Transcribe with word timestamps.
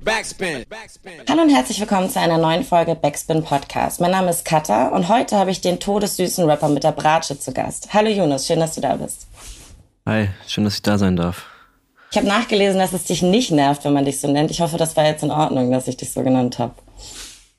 Backspin. 0.00 0.64
Hallo 1.28 1.42
und 1.42 1.50
herzlich 1.50 1.78
willkommen 1.78 2.08
zu 2.08 2.18
einer 2.18 2.38
neuen 2.38 2.64
Folge 2.64 2.94
Backspin 2.94 3.44
Podcast. 3.44 4.00
Mein 4.00 4.12
Name 4.12 4.30
ist 4.30 4.44
Katha 4.44 4.88
und 4.88 5.08
heute 5.08 5.36
habe 5.36 5.50
ich 5.50 5.60
den 5.60 5.80
todessüßen 5.80 6.48
Rapper 6.48 6.70
mit 6.70 6.82
der 6.82 6.92
Bratsche 6.92 7.38
zu 7.38 7.52
Gast. 7.52 7.92
Hallo 7.92 8.08
Jonas, 8.08 8.46
schön, 8.46 8.60
dass 8.60 8.74
du 8.74 8.80
da 8.80 8.96
bist. 8.96 9.26
Hi, 10.06 10.30
schön, 10.46 10.64
dass 10.64 10.76
ich 10.76 10.82
da 10.82 10.96
sein 10.96 11.16
darf. 11.16 11.44
Ich 12.10 12.16
habe 12.16 12.26
nachgelesen, 12.26 12.78
dass 12.78 12.94
es 12.94 13.04
dich 13.04 13.20
nicht 13.20 13.50
nervt, 13.50 13.84
wenn 13.84 13.92
man 13.92 14.06
dich 14.06 14.18
so 14.18 14.32
nennt. 14.32 14.50
Ich 14.50 14.62
hoffe, 14.62 14.78
das 14.78 14.96
war 14.96 15.04
jetzt 15.04 15.24
in 15.24 15.30
Ordnung, 15.30 15.70
dass 15.70 15.86
ich 15.88 15.98
dich 15.98 16.10
so 16.10 16.22
genannt 16.22 16.58
habe. 16.58 16.74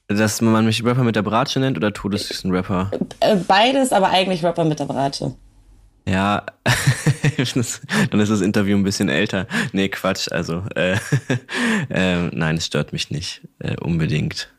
Dass 0.08 0.42
man 0.42 0.66
mich 0.66 0.84
Rapper 0.84 1.04
mit 1.04 1.16
der 1.16 1.22
Bratsche 1.22 1.60
nennt 1.60 1.78
oder 1.78 1.94
todessüßen 1.94 2.52
Rapper? 2.52 2.90
Äh, 3.20 3.36
beides, 3.36 3.92
aber 3.92 4.10
eigentlich 4.10 4.44
Rapper 4.44 4.66
mit 4.66 4.80
der 4.80 4.86
Bratsche. 4.86 5.36
Ja, 6.06 6.44
dann 8.12 8.20
ist 8.20 8.32
das 8.32 8.42
Interview 8.42 8.78
ein 8.78 8.84
bisschen 8.84 9.10
älter. 9.10 9.48
Nee, 9.72 9.90
Quatsch. 9.90 10.32
Also, 10.32 10.64
äh, 10.76 10.98
äh, 11.90 12.28
nein, 12.32 12.58
es 12.58 12.66
stört 12.66 12.92
mich 12.92 13.10
nicht 13.10 13.42
äh, 13.60 13.76
unbedingt. 13.78 14.50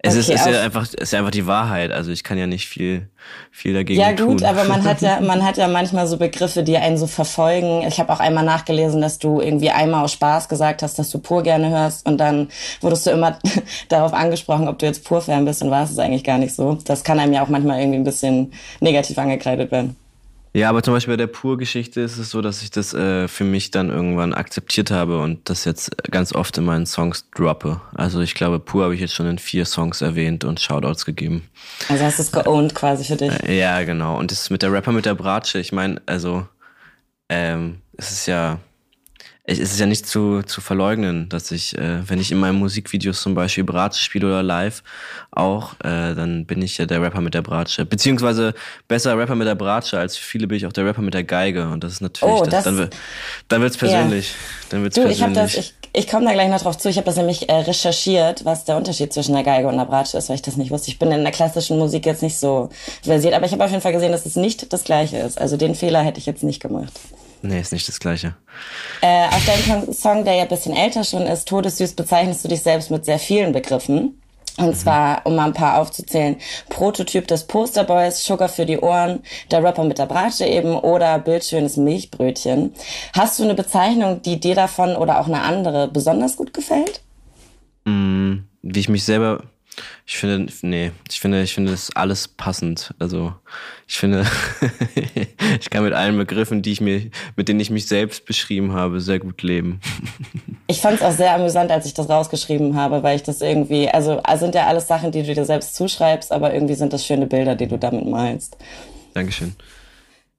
Es 0.00 0.12
okay, 0.12 0.20
ist, 0.20 0.28
ist 0.28 0.46
ja 0.46 0.62
einfach, 0.62 0.92
ist 0.92 1.12
ja 1.12 1.18
einfach 1.18 1.32
die 1.32 1.48
Wahrheit. 1.48 1.90
Also 1.90 2.12
ich 2.12 2.22
kann 2.22 2.38
ja 2.38 2.46
nicht 2.46 2.68
viel, 2.68 3.08
viel 3.50 3.74
dagegen 3.74 4.00
tun. 4.00 4.08
Ja 4.08 4.24
gut, 4.24 4.44
aber 4.44 4.62
man 4.62 4.84
hat 4.84 5.00
ja, 5.00 5.20
man 5.22 5.44
hat 5.44 5.56
ja 5.56 5.66
manchmal 5.66 6.06
so 6.06 6.18
Begriffe, 6.18 6.62
die 6.62 6.76
einen 6.76 6.96
so 6.96 7.08
verfolgen. 7.08 7.82
Ich 7.86 7.98
habe 7.98 8.12
auch 8.12 8.20
einmal 8.20 8.44
nachgelesen, 8.44 9.00
dass 9.00 9.18
du 9.18 9.40
irgendwie 9.40 9.70
einmal 9.70 10.04
aus 10.04 10.12
Spaß 10.12 10.48
gesagt 10.48 10.84
hast, 10.84 11.00
dass 11.00 11.10
du 11.10 11.18
pur 11.18 11.42
gerne 11.42 11.70
hörst 11.70 12.06
und 12.06 12.18
dann 12.18 12.48
wurdest 12.80 13.08
du 13.08 13.10
immer 13.10 13.40
darauf 13.88 14.12
angesprochen, 14.12 14.68
ob 14.68 14.78
du 14.78 14.86
jetzt 14.86 15.04
pur 15.04 15.20
Fan 15.20 15.44
bist 15.44 15.62
und 15.62 15.72
war 15.72 15.82
es 15.82 15.98
eigentlich 15.98 16.22
gar 16.22 16.38
nicht 16.38 16.54
so. 16.54 16.78
Das 16.84 17.02
kann 17.02 17.18
einem 17.18 17.32
ja 17.32 17.42
auch 17.42 17.48
manchmal 17.48 17.80
irgendwie 17.80 17.98
ein 17.98 18.04
bisschen 18.04 18.52
negativ 18.80 19.18
angekreidet 19.18 19.72
werden. 19.72 19.96
Ja, 20.54 20.70
aber 20.70 20.82
zum 20.82 20.94
Beispiel 20.94 21.12
bei 21.12 21.18
der 21.18 21.26
Pur-Geschichte 21.26 22.00
ist 22.00 22.18
es 22.18 22.30
so, 22.30 22.40
dass 22.40 22.62
ich 22.62 22.70
das 22.70 22.94
äh, 22.94 23.28
für 23.28 23.44
mich 23.44 23.70
dann 23.70 23.90
irgendwann 23.90 24.34
akzeptiert 24.34 24.90
habe 24.90 25.20
und 25.20 25.48
das 25.50 25.64
jetzt 25.64 25.96
ganz 26.10 26.34
oft 26.34 26.56
in 26.58 26.64
meinen 26.64 26.86
Songs 26.86 27.28
droppe. 27.30 27.80
Also 27.94 28.20
ich 28.20 28.34
glaube, 28.34 28.58
Pur 28.58 28.84
habe 28.84 28.94
ich 28.94 29.00
jetzt 29.00 29.14
schon 29.14 29.26
in 29.26 29.38
vier 29.38 29.64
Songs 29.66 30.00
erwähnt 30.00 30.44
und 30.44 30.60
Shoutouts 30.60 31.04
gegeben. 31.04 31.48
Also 31.88 32.04
hast 32.04 32.18
du 32.18 32.22
es 32.22 32.32
geowned 32.32 32.74
quasi 32.74 33.04
für 33.04 33.16
dich. 33.16 33.32
Äh, 33.44 33.58
ja, 33.58 33.82
genau. 33.84 34.18
Und 34.18 34.30
das 34.30 34.42
ist 34.42 34.50
mit 34.50 34.62
der 34.62 34.72
Rapper 34.72 34.92
mit 34.92 35.06
der 35.06 35.14
Bratsche. 35.14 35.58
Ich 35.58 35.72
meine, 35.72 36.00
also 36.06 36.46
ähm, 37.28 37.82
es 37.96 38.10
ist 38.10 38.26
ja 38.26 38.58
es 39.50 39.58
ist 39.58 39.80
ja 39.80 39.86
nicht 39.86 40.06
zu, 40.06 40.42
zu 40.42 40.60
verleugnen, 40.60 41.30
dass 41.30 41.50
ich, 41.50 41.76
äh, 41.78 42.06
wenn 42.06 42.20
ich 42.20 42.30
in 42.30 42.38
meinen 42.38 42.58
Musikvideos 42.58 43.22
zum 43.22 43.34
Beispiel 43.34 43.64
Bratsche 43.64 44.04
spiele 44.04 44.26
oder 44.26 44.42
live 44.42 44.82
auch, 45.30 45.72
äh, 45.80 46.14
dann 46.14 46.44
bin 46.44 46.60
ich 46.60 46.76
ja 46.76 46.84
der 46.84 47.00
Rapper 47.00 47.22
mit 47.22 47.32
der 47.32 47.40
Bratsche. 47.40 47.86
Beziehungsweise 47.86 48.52
besser 48.88 49.16
Rapper 49.16 49.34
mit 49.34 49.46
der 49.46 49.54
Bratsche, 49.54 49.98
als 49.98 50.18
viele 50.18 50.46
bin 50.46 50.58
ich 50.58 50.66
auch 50.66 50.72
der 50.72 50.84
Rapper 50.84 51.00
mit 51.00 51.14
der 51.14 51.24
Geige. 51.24 51.66
Und 51.68 51.82
das 51.82 51.92
ist 51.92 52.00
natürlich, 52.02 52.34
oh, 52.34 52.44
das, 52.44 52.64
das, 52.64 52.64
dann, 52.64 52.90
dann 53.48 53.62
wird's 53.62 53.78
persönlich. 53.78 54.28
Ja. 54.28 54.34
Dann 54.68 54.82
wird's 54.82 54.96
du, 54.96 55.02
persönlich. 55.02 55.18
ich 55.18 55.24
habe 55.24 55.32
das, 55.34 55.54
ich, 55.54 55.74
ich 55.94 56.08
komme 56.08 56.26
da 56.26 56.34
gleich 56.34 56.50
noch 56.50 56.60
drauf 56.60 56.76
zu. 56.76 56.90
Ich 56.90 56.98
habe 56.98 57.06
das 57.06 57.16
nämlich 57.16 57.48
äh, 57.48 57.54
recherchiert, 57.54 58.44
was 58.44 58.66
der 58.66 58.76
Unterschied 58.76 59.14
zwischen 59.14 59.32
der 59.32 59.44
Geige 59.44 59.68
und 59.68 59.78
der 59.78 59.86
Bratsche 59.86 60.18
ist, 60.18 60.28
weil 60.28 60.36
ich 60.36 60.42
das 60.42 60.58
nicht 60.58 60.70
wusste. 60.70 60.90
Ich 60.90 60.98
bin 60.98 61.10
in 61.10 61.22
der 61.22 61.32
klassischen 61.32 61.78
Musik 61.78 62.04
jetzt 62.04 62.22
nicht 62.22 62.38
so 62.38 62.68
versiert, 63.02 63.32
aber 63.32 63.46
ich 63.46 63.52
habe 63.52 63.64
auf 63.64 63.70
jeden 63.70 63.82
Fall 63.82 63.92
gesehen, 63.92 64.12
dass 64.12 64.26
es 64.26 64.36
nicht 64.36 64.74
das 64.74 64.84
Gleiche 64.84 65.16
ist. 65.16 65.40
Also 65.40 65.56
den 65.56 65.74
Fehler 65.74 66.02
hätte 66.02 66.18
ich 66.18 66.26
jetzt 66.26 66.42
nicht 66.42 66.60
gemacht. 66.60 66.92
Nee, 67.42 67.60
ist 67.60 67.72
nicht 67.72 67.88
das 67.88 68.00
Gleiche. 68.00 68.34
Äh, 69.00 69.28
auf 69.28 69.44
deinem 69.46 69.92
Song, 69.92 70.24
der 70.24 70.34
ja 70.34 70.42
ein 70.42 70.48
bisschen 70.48 70.76
älter 70.76 71.04
schon 71.04 71.22
ist, 71.22 71.48
Todessüß, 71.48 71.94
bezeichnest 71.94 72.44
du 72.44 72.48
dich 72.48 72.62
selbst 72.62 72.90
mit 72.90 73.04
sehr 73.04 73.18
vielen 73.18 73.52
Begriffen. 73.52 74.20
Und 74.56 74.66
mhm. 74.66 74.74
zwar, 74.74 75.24
um 75.24 75.36
mal 75.36 75.46
ein 75.46 75.52
paar 75.52 75.78
aufzuzählen, 75.78 76.36
Prototyp 76.68 77.28
des 77.28 77.44
Posterboys, 77.44 78.24
Sugar 78.24 78.48
für 78.48 78.66
die 78.66 78.78
Ohren, 78.78 79.20
der 79.52 79.62
Rapper 79.62 79.84
mit 79.84 79.98
der 79.98 80.06
Bratsche 80.06 80.46
eben 80.46 80.76
oder 80.76 81.18
bildschönes 81.20 81.76
Milchbrötchen. 81.76 82.74
Hast 83.12 83.38
du 83.38 83.44
eine 83.44 83.54
Bezeichnung, 83.54 84.20
die 84.22 84.40
dir 84.40 84.56
davon 84.56 84.96
oder 84.96 85.20
auch 85.20 85.28
eine 85.28 85.42
andere 85.42 85.86
besonders 85.86 86.36
gut 86.36 86.52
gefällt? 86.52 87.02
Mm, 87.84 88.38
wie 88.62 88.80
ich 88.80 88.88
mich 88.88 89.04
selber 89.04 89.44
ich 90.06 90.16
finde, 90.16 90.52
nee, 90.62 90.92
ich 91.10 91.20
finde, 91.20 91.42
ich 91.42 91.54
finde 91.54 91.72
das 91.72 91.94
alles 91.94 92.28
passend. 92.28 92.94
Also 92.98 93.34
ich 93.86 93.98
finde, 93.98 94.26
ich 95.60 95.70
kann 95.70 95.84
mit 95.84 95.92
allen 95.92 96.16
Begriffen, 96.16 96.62
die 96.62 96.72
ich 96.72 96.80
mir, 96.80 97.10
mit 97.36 97.48
denen 97.48 97.60
ich 97.60 97.70
mich 97.70 97.86
selbst 97.86 98.24
beschrieben 98.24 98.72
habe, 98.72 99.00
sehr 99.00 99.18
gut 99.18 99.42
leben. 99.42 99.80
Ich 100.70 100.82
fand 100.82 100.96
es 100.96 101.02
auch 101.02 101.12
sehr 101.12 101.34
amüsant, 101.34 101.70
als 101.70 101.86
ich 101.86 101.94
das 101.94 102.10
rausgeschrieben 102.10 102.76
habe, 102.76 103.02
weil 103.02 103.16
ich 103.16 103.22
das 103.22 103.40
irgendwie, 103.40 103.88
also, 103.88 104.20
sind 104.36 104.54
ja 104.54 104.66
alles 104.66 104.86
Sachen, 104.86 105.10
die 105.12 105.22
du 105.22 105.34
dir 105.34 105.46
selbst 105.46 105.74
zuschreibst, 105.74 106.30
aber 106.30 106.52
irgendwie 106.52 106.74
sind 106.74 106.92
das 106.92 107.06
schöne 107.06 107.26
Bilder, 107.26 107.54
die 107.54 107.66
du 107.66 107.78
damit 107.78 108.06
malst. 108.06 108.58
Dankeschön. 109.14 109.56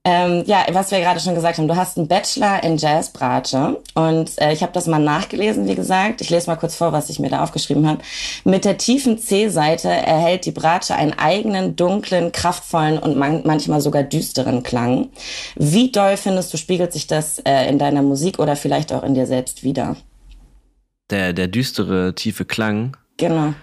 Ähm, 0.06 0.44
ja, 0.46 0.66
was 0.72 0.92
wir 0.92 1.02
gerade 1.02 1.20
schon 1.20 1.36
gesagt 1.36 1.58
haben, 1.58 1.68
du 1.68 1.76
hast 1.76 1.98
einen 1.98 2.08
Bachelor 2.08 2.64
in 2.64 2.78
Jazzbratsche 2.78 3.82
und 3.96 4.32
äh, 4.40 4.54
ich 4.54 4.64
habe 4.64 4.72
das 4.72 4.88
mal 4.88 4.98
nachgelesen, 4.98 5.68
wie 5.68 5.76
gesagt. 5.76 6.22
Ich 6.22 6.30
lese 6.30 6.48
mal 6.48 6.56
kurz 6.56 6.76
vor, 6.76 6.94
was 6.94 7.10
ich 7.10 7.20
mir 7.20 7.30
da 7.30 7.44
aufgeschrieben 7.44 7.86
habe. 7.86 8.02
Mit 8.46 8.64
der 8.64 8.78
tiefen 8.78 9.18
C-Seite 9.18 9.90
erhält 9.90 10.46
die 10.46 10.52
Bratsche 10.52 10.96
einen 10.96 11.12
eigenen, 11.14 11.76
dunklen, 11.76 12.32
kraftvollen 12.32 12.98
und 12.98 13.18
man 13.18 13.42
manchmal 13.46 13.82
sogar 13.82 14.04
düsteren 14.04 14.64
Klang. 14.64 15.10
Wie 15.58 15.92
doll 15.92 16.16
findest 16.16 16.54
du, 16.54 16.58
spiegelt 16.58 16.94
sich 16.94 17.08
das 17.08 17.40
äh, 17.40 17.68
in 17.68 17.78
deiner 17.78 18.02
Musik 18.02 18.40
oder 18.40 18.56
vielleicht 18.56 18.94
auch 18.94 19.04
in 19.04 19.16
dir 19.16 19.26
selbst 19.26 19.64
wieder? 19.64 19.98
Der, 21.10 21.34
der 21.34 21.50
düstere, 21.50 22.16
tiefe 22.16 22.46
Klang? 22.46 22.96
Genau. 23.18 23.54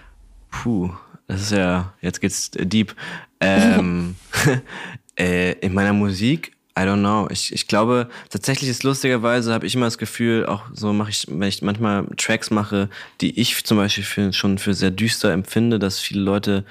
Puh, 0.51 0.91
das 1.27 1.41
ist 1.41 1.51
ja, 1.53 1.93
jetzt 1.99 2.21
geht's 2.21 2.51
deep. 2.51 2.95
Ähm, 3.41 4.15
Äh, 5.17 5.53
in 5.59 5.73
meiner 5.73 5.93
Musik, 5.93 6.53
I 6.77 6.81
don't 6.81 6.99
know. 6.99 7.27
Ich, 7.31 7.51
ich 7.51 7.67
glaube, 7.67 8.07
tatsächlich 8.29 8.69
ist 8.69 8.83
lustigerweise, 8.83 9.51
habe 9.51 9.65
ich 9.65 9.73
immer 9.73 9.87
das 9.87 9.97
Gefühl, 9.97 10.45
auch 10.45 10.63
so 10.73 10.93
mache 10.93 11.09
ich, 11.09 11.25
wenn 11.27 11.47
ich 11.47 11.63
manchmal 11.63 12.05
Tracks 12.17 12.51
mache, 12.51 12.89
die 13.19 13.39
ich 13.39 13.63
zum 13.65 13.77
Beispiel 13.77 14.03
für, 14.03 14.31
schon 14.31 14.59
für 14.59 14.75
sehr 14.75 14.91
düster 14.91 15.31
empfinde, 15.31 15.79
dass 15.79 15.99
viele 15.99 16.21
Leute 16.21 16.65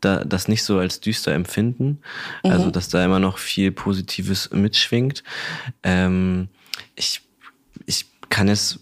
da, 0.00 0.24
das 0.24 0.46
nicht 0.46 0.62
so 0.62 0.78
als 0.78 1.00
düster 1.00 1.32
empfinden. 1.32 1.98
Mhm. 2.44 2.50
Also, 2.50 2.70
dass 2.70 2.88
da 2.88 3.04
immer 3.04 3.18
noch 3.18 3.38
viel 3.38 3.72
Positives 3.72 4.50
mitschwingt. 4.52 5.24
Ähm, 5.82 6.48
ich, 6.94 7.22
ich 7.86 8.06
kann 8.28 8.48
es 8.48 8.78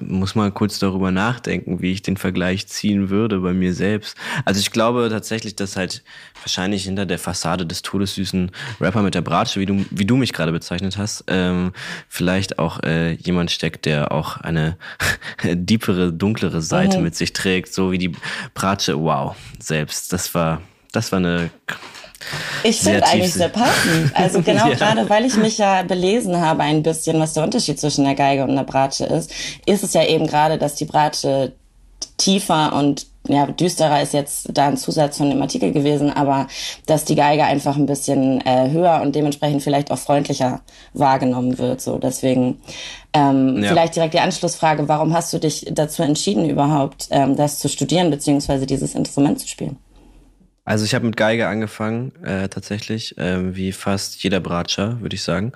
muss 0.00 0.34
mal 0.34 0.50
kurz 0.50 0.78
darüber 0.78 1.10
nachdenken, 1.10 1.80
wie 1.80 1.92
ich 1.92 2.02
den 2.02 2.16
Vergleich 2.16 2.66
ziehen 2.68 3.10
würde 3.10 3.40
bei 3.40 3.52
mir 3.52 3.74
selbst. 3.74 4.16
Also 4.44 4.60
ich 4.60 4.70
glaube 4.70 5.08
tatsächlich, 5.10 5.56
dass 5.56 5.76
halt 5.76 6.02
wahrscheinlich 6.42 6.84
hinter 6.84 7.06
der 7.06 7.18
Fassade 7.18 7.66
des 7.66 7.82
todessüßen 7.82 8.50
Rapper 8.80 9.02
mit 9.02 9.14
der 9.14 9.22
Bratsche, 9.22 9.60
wie 9.60 9.66
du, 9.66 9.84
wie 9.90 10.06
du 10.06 10.16
mich 10.16 10.32
gerade 10.32 10.52
bezeichnet 10.52 10.96
hast, 10.98 11.24
ähm, 11.28 11.72
vielleicht 12.08 12.58
auch 12.58 12.82
äh, 12.82 13.12
jemand 13.12 13.50
steckt, 13.50 13.86
der 13.86 14.12
auch 14.12 14.38
eine 14.38 14.76
diepere, 15.44 16.12
dunklere 16.12 16.62
Seite 16.62 16.98
mhm. 16.98 17.04
mit 17.04 17.16
sich 17.16 17.32
trägt, 17.32 17.72
so 17.72 17.92
wie 17.92 17.98
die 17.98 18.12
Bratsche. 18.54 18.98
Wow, 18.98 19.36
selbst. 19.58 20.12
Das 20.12 20.34
war, 20.34 20.60
das 20.92 21.12
war 21.12 21.18
eine 21.18 21.50
ich 22.64 22.80
finde 22.80 23.06
eigentlich 23.06 23.32
sehr 23.32 23.48
passend. 23.48 24.10
Also 24.14 24.42
genau 24.42 24.68
ja. 24.68 24.74
gerade, 24.74 25.08
weil 25.08 25.24
ich 25.24 25.36
mich 25.36 25.58
ja 25.58 25.82
belesen 25.82 26.40
habe 26.40 26.62
ein 26.62 26.82
bisschen, 26.82 27.20
was 27.20 27.34
der 27.34 27.44
Unterschied 27.44 27.78
zwischen 27.78 28.04
der 28.04 28.14
Geige 28.14 28.44
und 28.44 28.54
der 28.56 28.64
Bratsche 28.64 29.04
ist, 29.04 29.32
ist 29.66 29.84
es 29.84 29.94
ja 29.94 30.04
eben 30.04 30.26
gerade, 30.26 30.58
dass 30.58 30.74
die 30.74 30.84
Bratsche 30.84 31.52
tiefer 32.16 32.72
und 32.74 33.06
ja, 33.28 33.46
düsterer 33.46 34.00
ist 34.00 34.14
jetzt 34.14 34.48
da 34.52 34.68
ein 34.68 34.76
Zusatz 34.76 35.18
von 35.18 35.28
dem 35.28 35.42
Artikel 35.42 35.70
gewesen, 35.72 36.10
aber 36.10 36.46
dass 36.86 37.04
die 37.04 37.14
Geige 37.14 37.44
einfach 37.44 37.76
ein 37.76 37.86
bisschen 37.86 38.40
äh, 38.46 38.70
höher 38.70 39.00
und 39.02 39.14
dementsprechend 39.14 39.62
vielleicht 39.62 39.90
auch 39.90 39.98
freundlicher 39.98 40.62
wahrgenommen 40.94 41.58
wird. 41.58 41.80
So, 41.82 41.98
deswegen 41.98 42.60
ähm, 43.12 43.62
ja. 43.62 43.68
vielleicht 43.68 43.96
direkt 43.96 44.14
die 44.14 44.20
Anschlussfrage: 44.20 44.88
Warum 44.88 45.12
hast 45.12 45.32
du 45.32 45.38
dich 45.38 45.66
dazu 45.70 46.02
entschieden, 46.02 46.48
überhaupt 46.48 47.08
ähm, 47.10 47.36
das 47.36 47.58
zu 47.58 47.68
studieren 47.68 48.10
beziehungsweise 48.10 48.66
dieses 48.66 48.94
Instrument 48.94 49.38
zu 49.40 49.46
spielen? 49.46 49.76
Also 50.68 50.84
ich 50.84 50.94
habe 50.94 51.06
mit 51.06 51.16
Geige 51.16 51.48
angefangen, 51.48 52.12
äh, 52.22 52.50
tatsächlich, 52.50 53.14
ähm, 53.16 53.56
wie 53.56 53.72
fast 53.72 54.22
jeder 54.22 54.38
Bratscher, 54.38 55.00
würde 55.00 55.16
ich 55.16 55.22
sagen. 55.22 55.52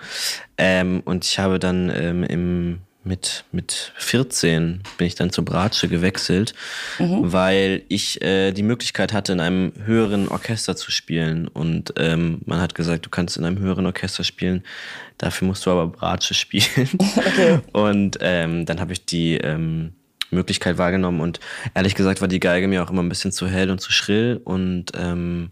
Ähm, 0.56 1.02
und 1.04 1.26
ich 1.26 1.38
habe 1.38 1.58
dann 1.58 1.92
ähm, 1.94 2.24
im, 2.24 2.78
mit, 3.04 3.44
mit 3.52 3.92
14 3.96 4.82
bin 4.96 5.06
ich 5.06 5.14
dann 5.14 5.30
zur 5.30 5.44
Bratsche 5.44 5.88
gewechselt, 5.88 6.54
mhm. 6.98 7.30
weil 7.30 7.82
ich 7.88 8.22
äh, 8.22 8.52
die 8.52 8.62
Möglichkeit 8.62 9.12
hatte, 9.12 9.34
in 9.34 9.40
einem 9.40 9.74
höheren 9.84 10.28
Orchester 10.28 10.76
zu 10.76 10.90
spielen. 10.90 11.46
Und 11.46 11.92
ähm, 11.98 12.40
man 12.46 12.62
hat 12.62 12.74
gesagt, 12.74 13.04
du 13.04 13.10
kannst 13.10 13.36
in 13.36 13.44
einem 13.44 13.58
höheren 13.58 13.84
Orchester 13.84 14.24
spielen, 14.24 14.62
dafür 15.18 15.46
musst 15.46 15.66
du 15.66 15.72
aber 15.72 15.88
Bratsche 15.88 16.32
spielen. 16.32 16.88
Okay. 17.16 17.58
Und 17.72 18.16
ähm, 18.22 18.64
dann 18.64 18.80
habe 18.80 18.94
ich 18.94 19.04
die... 19.04 19.36
Ähm, 19.36 19.92
Möglichkeit 20.34 20.78
wahrgenommen. 20.78 21.20
Und 21.20 21.40
ehrlich 21.74 21.94
gesagt 21.94 22.20
war 22.20 22.28
die 22.28 22.40
Geige 22.40 22.68
mir 22.68 22.82
auch 22.82 22.90
immer 22.90 23.02
ein 23.02 23.08
bisschen 23.08 23.32
zu 23.32 23.46
hell 23.46 23.70
und 23.70 23.80
zu 23.80 23.92
schrill. 23.92 24.40
Und 24.44 24.92
ähm, 24.96 25.50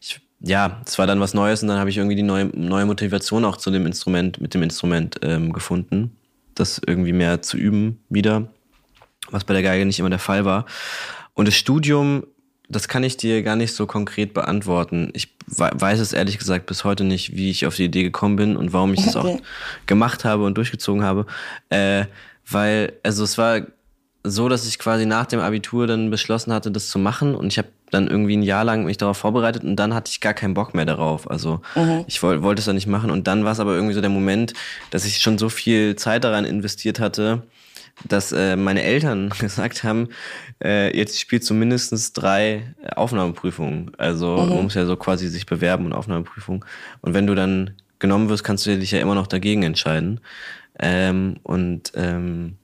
ich, 0.00 0.20
ja, 0.40 0.80
es 0.84 0.98
war 0.98 1.06
dann 1.06 1.20
was 1.20 1.34
Neues 1.34 1.62
und 1.62 1.68
dann 1.68 1.78
habe 1.78 1.90
ich 1.90 1.96
irgendwie 1.96 2.16
die 2.16 2.22
neue, 2.22 2.46
neue 2.46 2.86
Motivation 2.86 3.44
auch 3.44 3.56
zu 3.56 3.70
dem 3.70 3.86
Instrument, 3.86 4.40
mit 4.40 4.54
dem 4.54 4.62
Instrument 4.62 5.20
ähm, 5.22 5.52
gefunden, 5.52 6.16
das 6.54 6.80
irgendwie 6.84 7.12
mehr 7.12 7.42
zu 7.42 7.56
üben 7.56 8.00
wieder, 8.08 8.48
was 9.30 9.44
bei 9.44 9.54
der 9.54 9.62
Geige 9.62 9.86
nicht 9.86 9.98
immer 9.98 10.10
der 10.10 10.18
Fall 10.18 10.44
war. 10.44 10.66
Und 11.34 11.48
das 11.48 11.54
Studium, 11.54 12.26
das 12.68 12.88
kann 12.88 13.04
ich 13.04 13.16
dir 13.16 13.42
gar 13.42 13.56
nicht 13.56 13.74
so 13.74 13.86
konkret 13.86 14.34
beantworten. 14.34 15.10
Ich 15.14 15.34
weiß 15.46 16.00
es 16.00 16.12
ehrlich 16.12 16.38
gesagt 16.38 16.66
bis 16.66 16.84
heute 16.84 17.04
nicht, 17.04 17.36
wie 17.36 17.50
ich 17.50 17.66
auf 17.66 17.76
die 17.76 17.84
Idee 17.84 18.02
gekommen 18.02 18.36
bin 18.36 18.56
und 18.56 18.72
warum 18.72 18.94
ich 18.94 19.04
das 19.04 19.16
auch 19.16 19.38
gemacht 19.86 20.24
habe 20.24 20.44
und 20.44 20.56
durchgezogen 20.56 21.02
habe. 21.04 21.26
Äh, 21.68 22.06
weil, 22.48 22.94
also 23.02 23.24
es 23.24 23.38
war 23.38 23.62
so, 24.24 24.48
dass 24.48 24.66
ich 24.66 24.78
quasi 24.78 25.06
nach 25.06 25.26
dem 25.26 25.40
Abitur 25.40 25.86
dann 25.86 26.10
beschlossen 26.10 26.52
hatte, 26.52 26.70
das 26.70 26.88
zu 26.88 26.98
machen. 26.98 27.34
Und 27.34 27.48
ich 27.48 27.58
habe 27.58 27.68
dann 27.90 28.08
irgendwie 28.08 28.36
ein 28.36 28.42
Jahr 28.42 28.64
lang 28.64 28.84
mich 28.84 28.96
darauf 28.96 29.18
vorbereitet 29.18 29.64
und 29.64 29.76
dann 29.76 29.94
hatte 29.94 30.10
ich 30.10 30.20
gar 30.20 30.34
keinen 30.34 30.54
Bock 30.54 30.74
mehr 30.74 30.86
darauf. 30.86 31.30
Also 31.30 31.60
mhm. 31.74 32.04
ich 32.06 32.22
wollte 32.22 32.60
es 32.60 32.66
dann 32.66 32.76
nicht 32.76 32.86
machen. 32.86 33.10
Und 33.10 33.26
dann 33.26 33.44
war 33.44 33.52
es 33.52 33.60
aber 33.60 33.74
irgendwie 33.74 33.94
so 33.94 34.00
der 34.00 34.10
Moment, 34.10 34.54
dass 34.90 35.04
ich 35.04 35.18
schon 35.18 35.38
so 35.38 35.48
viel 35.48 35.96
Zeit 35.96 36.24
daran 36.24 36.44
investiert 36.44 37.00
hatte, 37.00 37.42
dass 38.08 38.32
äh, 38.32 38.56
meine 38.56 38.82
Eltern 38.82 39.30
gesagt 39.38 39.84
haben, 39.84 40.08
äh, 40.62 40.96
jetzt 40.96 41.20
spielt 41.20 41.44
zumindest 41.44 42.16
drei 42.16 42.74
Aufnahmeprüfungen. 42.94 43.92
Also 43.98 44.36
mhm. 44.36 44.48
man 44.50 44.62
muss 44.64 44.74
ja 44.74 44.86
so 44.86 44.96
quasi 44.96 45.28
sich 45.28 45.46
bewerben 45.46 45.86
und 45.86 45.92
Aufnahmeprüfung. 45.92 46.64
Und 47.00 47.14
wenn 47.14 47.26
du 47.26 47.34
dann 47.34 47.72
genommen 47.98 48.28
wirst, 48.28 48.44
kannst 48.44 48.66
du 48.66 48.78
dich 48.78 48.92
ja 48.92 49.00
immer 49.00 49.14
noch 49.14 49.26
dagegen 49.26 49.62
entscheiden. 49.64 50.20
Ähm, 50.78 51.36
und 51.42 51.92
ähm, 51.94 52.56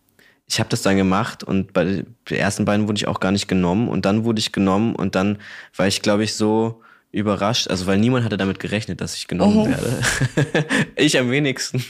ich 0.48 0.60
habe 0.60 0.70
das 0.70 0.82
dann 0.82 0.96
gemacht 0.96 1.44
und 1.44 1.72
bei 1.72 1.84
den 1.84 2.06
ersten 2.30 2.64
beiden 2.64 2.88
wurde 2.88 2.96
ich 2.96 3.06
auch 3.06 3.20
gar 3.20 3.32
nicht 3.32 3.48
genommen 3.48 3.88
und 3.88 4.06
dann 4.06 4.24
wurde 4.24 4.40
ich 4.40 4.50
genommen 4.50 4.96
und 4.96 5.14
dann 5.14 5.38
war 5.76 5.86
ich, 5.86 6.00
glaube 6.00 6.24
ich, 6.24 6.34
so 6.34 6.82
überrascht, 7.10 7.68
also 7.68 7.86
weil 7.86 7.98
niemand 7.98 8.24
hatte 8.24 8.36
damit 8.36 8.58
gerechnet, 8.60 9.00
dass 9.00 9.14
ich 9.14 9.28
genommen 9.28 9.66
mhm. 9.66 9.70
werde. 9.70 10.66
ich 10.96 11.18
am 11.18 11.30
wenigsten. 11.30 11.82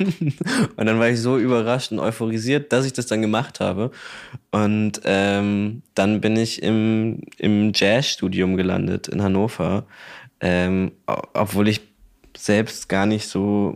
Und 0.77 0.87
dann 0.87 0.99
war 0.99 1.09
ich 1.09 1.21
so 1.21 1.39
überrascht 1.39 1.91
und 1.91 1.99
euphorisiert, 1.99 2.73
dass 2.73 2.87
ich 2.87 2.93
das 2.93 3.07
dann 3.07 3.21
gemacht 3.21 3.59
habe. 3.59 3.91
Und 4.53 5.01
ähm, 5.05 5.83
dann 5.95 6.21
bin 6.21 6.37
ich 6.37 6.63
im, 6.63 7.23
im 7.37 7.73
Jazzstudium 7.75 8.57
gelandet 8.57 9.09
in 9.09 9.23
Hannover, 9.23 9.87
ähm, 10.41 10.93
obwohl 11.07 11.69
ich 11.69 11.81
selbst 12.37 12.89
gar 12.89 13.07
nicht 13.07 13.27
so 13.27 13.75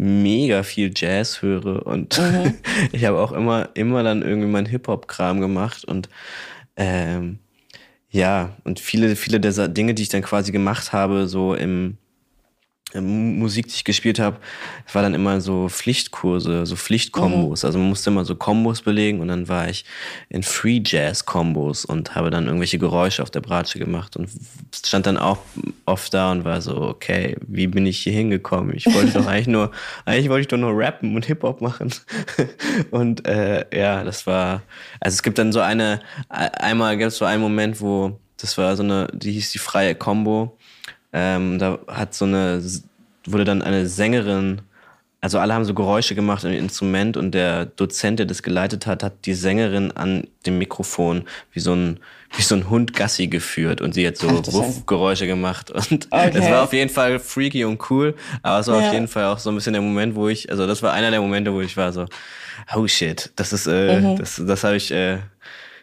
mega 0.00 0.62
viel 0.62 0.92
Jazz 0.96 1.42
höre 1.42 1.86
und 1.86 2.18
mhm. 2.18 2.54
ich 2.92 3.04
habe 3.04 3.18
auch 3.18 3.32
immer 3.32 3.68
immer 3.74 4.02
dann 4.02 4.22
irgendwie 4.22 4.48
meinen 4.48 4.66
Hip 4.66 4.88
Hop 4.88 5.08
Kram 5.08 5.42
gemacht 5.42 5.84
und 5.84 6.08
ähm, 6.76 7.38
ja 8.08 8.56
und 8.64 8.80
viele 8.80 9.14
viele 9.14 9.40
der 9.40 9.68
Dinge, 9.68 9.92
die 9.92 10.02
ich 10.02 10.08
dann 10.08 10.22
quasi 10.22 10.52
gemacht 10.52 10.94
habe, 10.94 11.28
so 11.28 11.54
im 11.54 11.98
Musik, 12.94 13.68
die 13.68 13.74
ich 13.74 13.84
gespielt 13.84 14.18
habe, 14.18 14.38
war 14.92 15.02
dann 15.02 15.14
immer 15.14 15.40
so 15.40 15.68
Pflichtkurse, 15.68 16.66
so 16.66 16.76
Pflichtkombos. 16.76 17.62
Mhm. 17.62 17.66
Also 17.66 17.78
man 17.78 17.88
musste 17.88 18.10
immer 18.10 18.24
so 18.24 18.34
Kombos 18.34 18.82
belegen 18.82 19.20
und 19.20 19.28
dann 19.28 19.48
war 19.48 19.68
ich 19.68 19.84
in 20.28 20.42
Free 20.42 20.82
Jazz 20.84 21.24
Kombos 21.24 21.84
und 21.84 22.14
habe 22.14 22.30
dann 22.30 22.46
irgendwelche 22.46 22.78
Geräusche 22.78 23.22
auf 23.22 23.30
der 23.30 23.40
Bratsche 23.40 23.78
gemacht 23.78 24.16
und 24.16 24.28
stand 24.74 25.06
dann 25.06 25.18
auch 25.18 25.38
oft 25.84 26.12
da 26.12 26.32
und 26.32 26.44
war 26.44 26.60
so, 26.60 26.80
okay, 26.80 27.36
wie 27.46 27.66
bin 27.66 27.86
ich 27.86 27.98
hier 27.98 28.12
hingekommen? 28.12 28.74
Ich 28.74 28.86
wollte 28.92 29.12
doch 29.12 29.26
eigentlich 29.28 29.46
nur, 29.46 29.70
eigentlich 30.04 30.28
wollte 30.28 30.42
ich 30.42 30.48
doch 30.48 30.58
nur 30.58 30.76
rappen 30.76 31.14
und 31.14 31.26
Hip 31.26 31.42
Hop 31.42 31.60
machen. 31.60 31.92
und 32.90 33.26
äh, 33.26 33.64
ja, 33.76 34.02
das 34.02 34.26
war, 34.26 34.62
also 35.00 35.14
es 35.14 35.22
gibt 35.22 35.38
dann 35.38 35.52
so 35.52 35.60
eine, 35.60 36.00
einmal 36.28 36.98
gab 36.98 37.08
es 37.08 37.18
so 37.18 37.24
einen 37.24 37.42
Moment, 37.42 37.80
wo 37.80 38.18
das 38.40 38.56
war 38.56 38.76
so 38.76 38.82
eine, 38.82 39.08
die 39.12 39.32
hieß 39.32 39.52
die 39.52 39.58
freie 39.58 39.94
Combo 39.94 40.56
ähm, 41.12 41.58
da 41.58 41.78
hat 41.88 42.14
so 42.14 42.24
eine, 42.24 42.62
wurde 43.26 43.44
dann 43.44 43.62
eine 43.62 43.86
Sängerin, 43.86 44.62
also 45.20 45.38
alle 45.38 45.52
haben 45.52 45.64
so 45.64 45.74
Geräusche 45.74 46.14
gemacht 46.14 46.44
im 46.44 46.52
Instrument 46.52 47.16
und 47.16 47.32
der 47.32 47.66
Dozent, 47.66 48.18
der 48.18 48.26
das 48.26 48.42
geleitet 48.42 48.86
hat, 48.86 49.02
hat 49.02 49.26
die 49.26 49.34
Sängerin 49.34 49.92
an 49.92 50.26
dem 50.46 50.56
Mikrofon 50.58 51.24
wie 51.52 51.60
so 51.60 51.74
ein, 51.74 52.00
wie 52.36 52.42
so 52.42 52.54
ein 52.54 52.70
Hund 52.70 52.94
Gassi 52.94 53.26
geführt 53.26 53.82
und 53.82 53.92
sie 53.92 54.06
hat 54.06 54.16
so 54.16 54.30
Wuff-Geräusche 54.30 55.26
gemacht. 55.26 55.70
Und 55.90 56.08
okay. 56.10 56.30
das 56.32 56.50
war 56.50 56.62
auf 56.62 56.72
jeden 56.72 56.90
Fall 56.90 57.18
freaky 57.18 57.64
und 57.64 57.90
cool, 57.90 58.14
aber 58.42 58.60
es 58.60 58.68
war 58.68 58.80
ja. 58.80 58.86
auf 58.86 58.94
jeden 58.94 59.08
Fall 59.08 59.24
auch 59.24 59.38
so 59.38 59.50
ein 59.50 59.56
bisschen 59.56 59.72
der 59.72 59.82
Moment, 59.82 60.14
wo 60.14 60.28
ich, 60.28 60.50
also 60.50 60.66
das 60.66 60.82
war 60.82 60.92
einer 60.92 61.10
der 61.10 61.20
Momente, 61.20 61.52
wo 61.52 61.60
ich 61.60 61.76
war 61.76 61.92
so, 61.92 62.06
oh 62.74 62.86
shit, 62.86 63.30
das 63.36 63.52
ist, 63.52 63.66
äh, 63.66 64.00
mhm. 64.00 64.16
das, 64.16 64.40
das 64.44 64.64
habe 64.64 64.76
ich, 64.76 64.90
äh, 64.90 65.18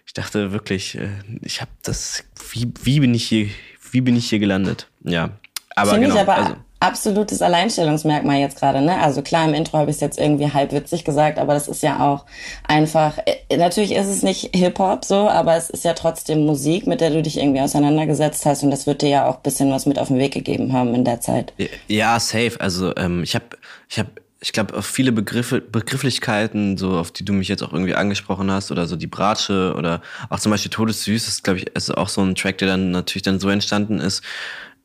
ich 0.05 0.13
dachte 0.13 0.51
wirklich, 0.51 0.97
äh, 0.97 1.09
ich 1.41 1.61
habe 1.61 1.71
das, 1.83 2.23
wie, 2.51 2.71
wie 2.83 2.99
bin 3.01 3.13
ich 3.13 3.27
hier, 3.27 3.49
wie 3.91 4.01
bin 4.01 4.15
ich 4.15 4.29
hier 4.29 4.39
gelandet? 4.39 4.87
Ja. 5.07 5.29
Aber 5.75 5.91
Finde 5.91 6.07
genau, 6.07 6.15
ich 6.15 6.21
aber 6.21 6.37
also, 6.37 6.55
absolutes 6.79 7.41
Alleinstellungsmerkmal 7.41 8.39
jetzt 8.39 8.59
gerade, 8.59 8.81
ne? 8.81 8.99
Also 8.99 9.21
klar, 9.21 9.47
im 9.47 9.53
Intro 9.53 9.77
habe 9.77 9.89
ich 9.89 9.97
es 9.97 10.01
jetzt 10.01 10.19
irgendwie 10.19 10.51
halb 10.51 10.71
witzig 10.71 11.03
gesagt, 11.03 11.39
aber 11.39 11.53
das 11.53 11.67
ist 11.67 11.83
ja 11.83 11.99
auch 11.99 12.25
einfach, 12.67 13.17
äh, 13.25 13.57
natürlich 13.57 13.93
ist 13.93 14.07
es 14.07 14.23
nicht 14.23 14.55
Hip-Hop 14.55 15.05
so, 15.05 15.29
aber 15.29 15.55
es 15.55 15.69
ist 15.69 15.85
ja 15.85 15.93
trotzdem 15.93 16.45
Musik, 16.45 16.87
mit 16.87 17.01
der 17.01 17.09
du 17.11 17.21
dich 17.21 17.37
irgendwie 17.37 17.61
auseinandergesetzt 17.61 18.45
hast 18.45 18.63
und 18.63 18.71
das 18.71 18.87
wird 18.87 19.01
dir 19.01 19.09
ja 19.09 19.25
auch 19.27 19.37
bisschen 19.37 19.71
was 19.71 19.85
mit 19.85 19.99
auf 19.99 20.07
den 20.07 20.19
Weg 20.19 20.33
gegeben 20.33 20.73
haben 20.73 20.93
in 20.93 21.03
der 21.03 21.19
Zeit. 21.21 21.53
Ja, 21.87 22.19
safe. 22.19 22.59
Also 22.59 22.95
ähm, 22.95 23.23
ich 23.23 23.35
habe 23.35 23.45
ich 23.89 23.99
hab 23.99 24.07
ich 24.39 24.53
glaube, 24.53 24.77
auf 24.77 24.85
viele 24.85 25.11
Begriffe, 25.11 25.61
Begrifflichkeiten, 25.61 26.77
so 26.77 26.97
auf 26.97 27.11
die 27.11 27.25
du 27.25 27.33
mich 27.33 27.47
jetzt 27.47 27.63
auch 27.63 27.73
irgendwie 27.73 27.95
angesprochen 27.95 28.51
hast, 28.51 28.71
oder 28.71 28.85
so 28.85 28.95
die 28.95 29.07
Bratsche 29.07 29.73
oder 29.75 30.01
auch 30.29 30.39
zum 30.39 30.51
Beispiel 30.51 30.69
Todessüß, 30.69 31.27
ist, 31.27 31.43
glaube 31.43 31.59
ich, 31.59 31.67
ist 31.75 31.89
auch 31.89 32.07
so 32.07 32.21
ein 32.21 32.35
Track, 32.35 32.59
der 32.59 32.67
dann 32.67 32.91
natürlich 32.91 33.23
dann 33.23 33.39
so 33.39 33.49
entstanden 33.49 33.99
ist. 33.99 34.21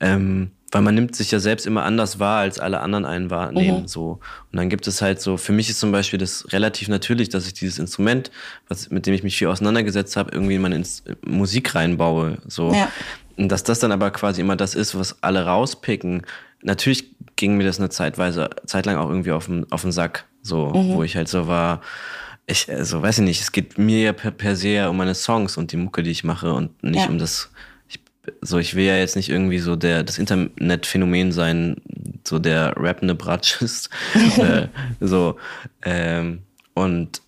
Ähm, 0.03 0.51
weil 0.73 0.83
man 0.83 0.95
nimmt 0.95 1.15
sich 1.15 1.31
ja 1.31 1.39
selbst 1.39 1.67
immer 1.67 1.85
anders 1.85 2.19
wahr, 2.19 2.41
als 2.41 2.59
alle 2.59 2.81
anderen 2.81 3.05
einen 3.05 3.31
wahrnehmen. 3.31 3.83
Mhm. 3.83 3.89
So. 3.89 4.21
Und 4.51 4.57
dann 4.57 4.71
gibt 4.71 4.87
es 4.87 5.03
halt 5.03 5.21
so, 5.21 5.37
für 5.37 5.53
mich 5.53 5.69
ist 5.69 5.79
zum 5.79 5.93
Beispiel 5.93 6.19
das 6.19 6.47
relativ 6.51 6.89
natürlich, 6.89 7.29
dass 7.29 7.47
ich 7.47 7.53
dieses 7.53 7.79
Instrument, 7.79 8.31
was, 8.69 8.91
mit 8.91 9.07
dem 9.07 9.13
ich 9.13 9.23
mich 9.23 9.37
viel 9.37 9.49
auseinandergesetzt 9.49 10.17
habe, 10.17 10.31
irgendwie 10.33 10.55
in 10.55 10.63
meine 10.63 10.77
Ins 10.77 11.05
Musik 11.25 11.75
reinbaue. 11.75 12.39
So. 12.47 12.73
Ja. 12.73 12.91
Und 13.37 13.51
dass 13.51 13.65
das 13.65 13.81
dann 13.81 13.93
aber 13.93 14.11
quasi 14.11 14.41
immer 14.41 14.57
das 14.57 14.75
ist, 14.75 14.99
was 14.99 15.23
alle 15.23 15.45
rauspicken. 15.45 16.23
Natürlich 16.63 17.15
ging 17.37 17.59
mir 17.59 17.65
das 17.65 17.79
eine 17.79 17.91
Zeitweise, 17.91 18.49
zeitlang 18.65 18.97
auch 18.97 19.11
irgendwie 19.11 19.33
auf 19.33 19.47
den, 19.47 19.71
auf 19.71 19.83
den 19.83 19.93
Sack, 19.93 20.25
so, 20.43 20.71
mhm. 20.71 20.95
wo 20.95 21.03
ich 21.03 21.17
halt 21.17 21.29
so 21.29 21.49
war, 21.49 21.83
ich, 22.47 22.71
also 22.71 23.03
weiß 23.03 23.19
ich 23.19 23.25
nicht, 23.25 23.41
es 23.41 23.53
geht 23.53 23.79
mir 23.79 24.01
ja 24.01 24.13
per, 24.13 24.31
per 24.31 24.57
se 24.57 24.69
ja 24.69 24.89
um 24.89 24.97
meine 24.97 25.15
Songs 25.15 25.57
und 25.57 25.73
die 25.73 25.77
Mucke, 25.77 26.03
die 26.03 26.11
ich 26.11 26.25
mache 26.25 26.53
und 26.53 26.83
nicht 26.83 27.05
ja. 27.05 27.09
um 27.09 27.19
das, 27.19 27.51
so, 28.41 28.59
ich 28.59 28.75
will 28.75 28.85
ja 28.85 28.97
jetzt 28.97 29.17
nicht 29.17 29.29
irgendwie 29.29 29.59
so 29.59 29.77
der, 29.77 30.05
das 30.05 30.19
Internetphänomen 30.19 31.33
sein, 31.33 31.77
so 32.25 32.39
der 32.39 32.75
rappende 32.77 33.15
Bratschist, 33.15 33.91
äh, 34.39 34.69
so, 35.01 35.37
ähm, 35.85 36.43
und, 36.75 37.23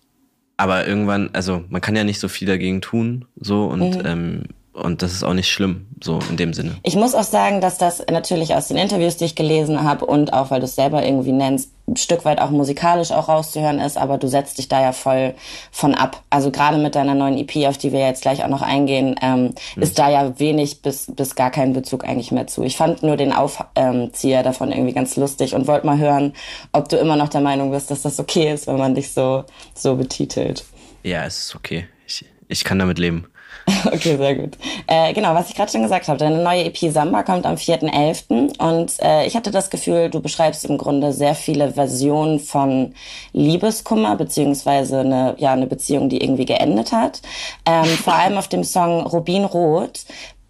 aber 0.57 0.87
irgendwann, 0.87 1.29
also 1.33 1.63
man 1.69 1.81
kann 1.81 1.95
ja 1.95 2.03
nicht 2.03 2.19
so 2.19 2.27
viel 2.27 2.47
dagegen 2.47 2.81
tun, 2.81 3.25
so, 3.39 3.65
und, 3.65 3.97
mhm. 3.97 4.05
ähm, 4.05 4.43
und 4.71 5.01
das 5.01 5.13
ist 5.13 5.23
auch 5.23 5.33
nicht 5.33 5.51
schlimm, 5.51 5.87
so 6.01 6.19
in 6.29 6.37
dem 6.37 6.53
Sinne. 6.53 6.75
Ich 6.83 6.95
muss 6.95 7.15
auch 7.15 7.23
sagen, 7.23 7.61
dass 7.61 7.77
das 7.77 8.05
natürlich 8.09 8.55
aus 8.55 8.67
den 8.67 8.77
Interviews, 8.77 9.17
die 9.17 9.25
ich 9.25 9.35
gelesen 9.35 9.83
habe 9.83 10.05
und 10.05 10.33
auch, 10.33 10.51
weil 10.51 10.59
du 10.59 10.65
es 10.65 10.75
selber 10.75 11.05
irgendwie 11.05 11.31
nennst, 11.31 11.71
ein 11.87 11.97
Stück 11.97 12.25
weit 12.25 12.39
auch 12.39 12.49
musikalisch 12.49 13.11
auch 13.11 13.29
rauszuhören 13.29 13.79
ist, 13.79 13.97
aber 13.97 14.17
du 14.17 14.27
setzt 14.27 14.57
dich 14.57 14.67
da 14.67 14.81
ja 14.81 14.91
voll 14.91 15.35
von 15.71 15.93
ab. 15.93 16.23
Also 16.29 16.49
gerade 16.49 16.77
mit 16.77 16.95
deiner 16.95 17.13
neuen 17.13 17.37
EP, 17.37 17.67
auf 17.67 17.77
die 17.77 17.91
wir 17.91 17.99
jetzt 17.99 18.23
gleich 18.23 18.43
auch 18.43 18.49
noch 18.49 18.63
eingehen, 18.63 19.15
ähm, 19.21 19.53
hm. 19.73 19.83
ist 19.83 19.99
da 19.99 20.09
ja 20.09 20.39
wenig 20.39 20.81
bis, 20.81 21.11
bis 21.15 21.35
gar 21.35 21.51
kein 21.51 21.73
Bezug 21.73 22.03
eigentlich 22.03 22.31
mehr 22.31 22.47
zu. 22.47 22.63
Ich 22.63 22.75
fand 22.75 23.03
nur 23.03 23.17
den 23.17 23.33
Aufzieher 23.33 24.41
davon 24.43 24.71
irgendwie 24.71 24.93
ganz 24.93 25.15
lustig 25.15 25.53
und 25.53 25.67
wollte 25.67 25.85
mal 25.85 25.99
hören, 25.99 26.33
ob 26.71 26.89
du 26.89 26.97
immer 26.97 27.15
noch 27.15 27.29
der 27.29 27.41
Meinung 27.41 27.71
bist, 27.71 27.91
dass 27.91 28.01
das 28.01 28.19
okay 28.19 28.51
ist, 28.51 28.67
wenn 28.67 28.77
man 28.77 28.95
dich 28.95 29.11
so, 29.11 29.43
so 29.75 29.95
betitelt. 29.95 30.65
Ja, 31.03 31.25
es 31.25 31.37
ist 31.39 31.55
okay. 31.55 31.87
Ich, 32.07 32.25
ich 32.47 32.63
kann 32.63 32.79
damit 32.79 32.97
leben. 32.97 33.27
Okay, 33.85 34.17
sehr 34.17 34.35
gut. 34.35 34.57
Äh, 34.87 35.13
genau, 35.13 35.33
was 35.33 35.49
ich 35.49 35.55
gerade 35.55 35.71
schon 35.71 35.83
gesagt 35.83 36.07
habe, 36.07 36.17
deine 36.19 36.41
neue 36.43 36.65
EP 36.65 36.77
Samba 36.91 37.23
kommt 37.23 37.45
am 37.45 37.55
4.11. 37.55 38.57
Und 38.59 38.93
äh, 39.01 39.25
ich 39.25 39.35
hatte 39.35 39.51
das 39.51 39.69
Gefühl, 39.69 40.09
du 40.09 40.21
beschreibst 40.21 40.65
im 40.65 40.77
Grunde 40.77 41.13
sehr 41.13 41.35
viele 41.35 41.71
Versionen 41.71 42.39
von 42.39 42.93
Liebeskummer, 43.33 44.15
beziehungsweise 44.15 44.99
eine, 44.99 45.35
ja, 45.37 45.53
eine 45.53 45.67
Beziehung, 45.67 46.09
die 46.09 46.21
irgendwie 46.21 46.45
geendet 46.45 46.91
hat. 46.91 47.21
Ähm, 47.65 47.85
vor 47.85 48.13
allem 48.15 48.37
auf 48.37 48.47
dem 48.47 48.63
Song 48.63 49.01
Rubinrot 49.01 50.05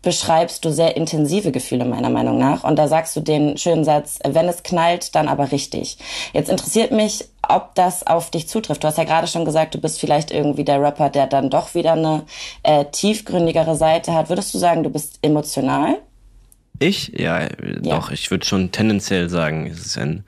beschreibst 0.05 0.63
du 0.63 0.71
sehr 0.71 0.95
intensive 0.95 1.51
Gefühle 1.51 1.83
meiner 1.83 2.11
Meinung 2.11 2.37
nach. 2.37 2.63
Und 2.63 2.77
da 2.77 2.87
sagst 2.87 3.15
du 3.15 3.21
den 3.21 3.57
schönen 3.57 3.83
Satz, 3.83 4.19
wenn 4.23 4.47
es 4.47 4.61
knallt, 4.61 5.15
dann 5.15 5.27
aber 5.27 5.51
richtig. 5.51 5.97
Jetzt 6.31 6.49
interessiert 6.49 6.91
mich, 6.91 7.25
ob 7.41 7.73
das 7.73 8.05
auf 8.05 8.29
dich 8.29 8.47
zutrifft. 8.47 8.83
Du 8.83 8.87
hast 8.87 8.99
ja 8.99 9.03
gerade 9.03 9.27
schon 9.27 9.45
gesagt, 9.45 9.73
du 9.73 9.81
bist 9.81 9.99
vielleicht 9.99 10.29
irgendwie 10.29 10.63
der 10.63 10.79
Rapper, 10.79 11.09
der 11.09 11.25
dann 11.25 11.49
doch 11.49 11.73
wieder 11.73 11.93
eine 11.93 12.23
äh, 12.61 12.85
tiefgründigere 12.85 13.75
Seite 13.75 14.13
hat. 14.13 14.29
Würdest 14.29 14.53
du 14.53 14.59
sagen, 14.59 14.83
du 14.83 14.91
bist 14.91 15.17
emotional? 15.23 15.97
Ich? 16.77 17.11
Ja, 17.17 17.41
ja. 17.41 17.49
doch. 17.81 18.11
Ich 18.11 18.29
würde 18.29 18.45
schon 18.45 18.71
tendenziell 18.71 19.27
sagen, 19.27 19.65
es 19.65 19.87
ist 19.87 19.97
ein 19.97 20.23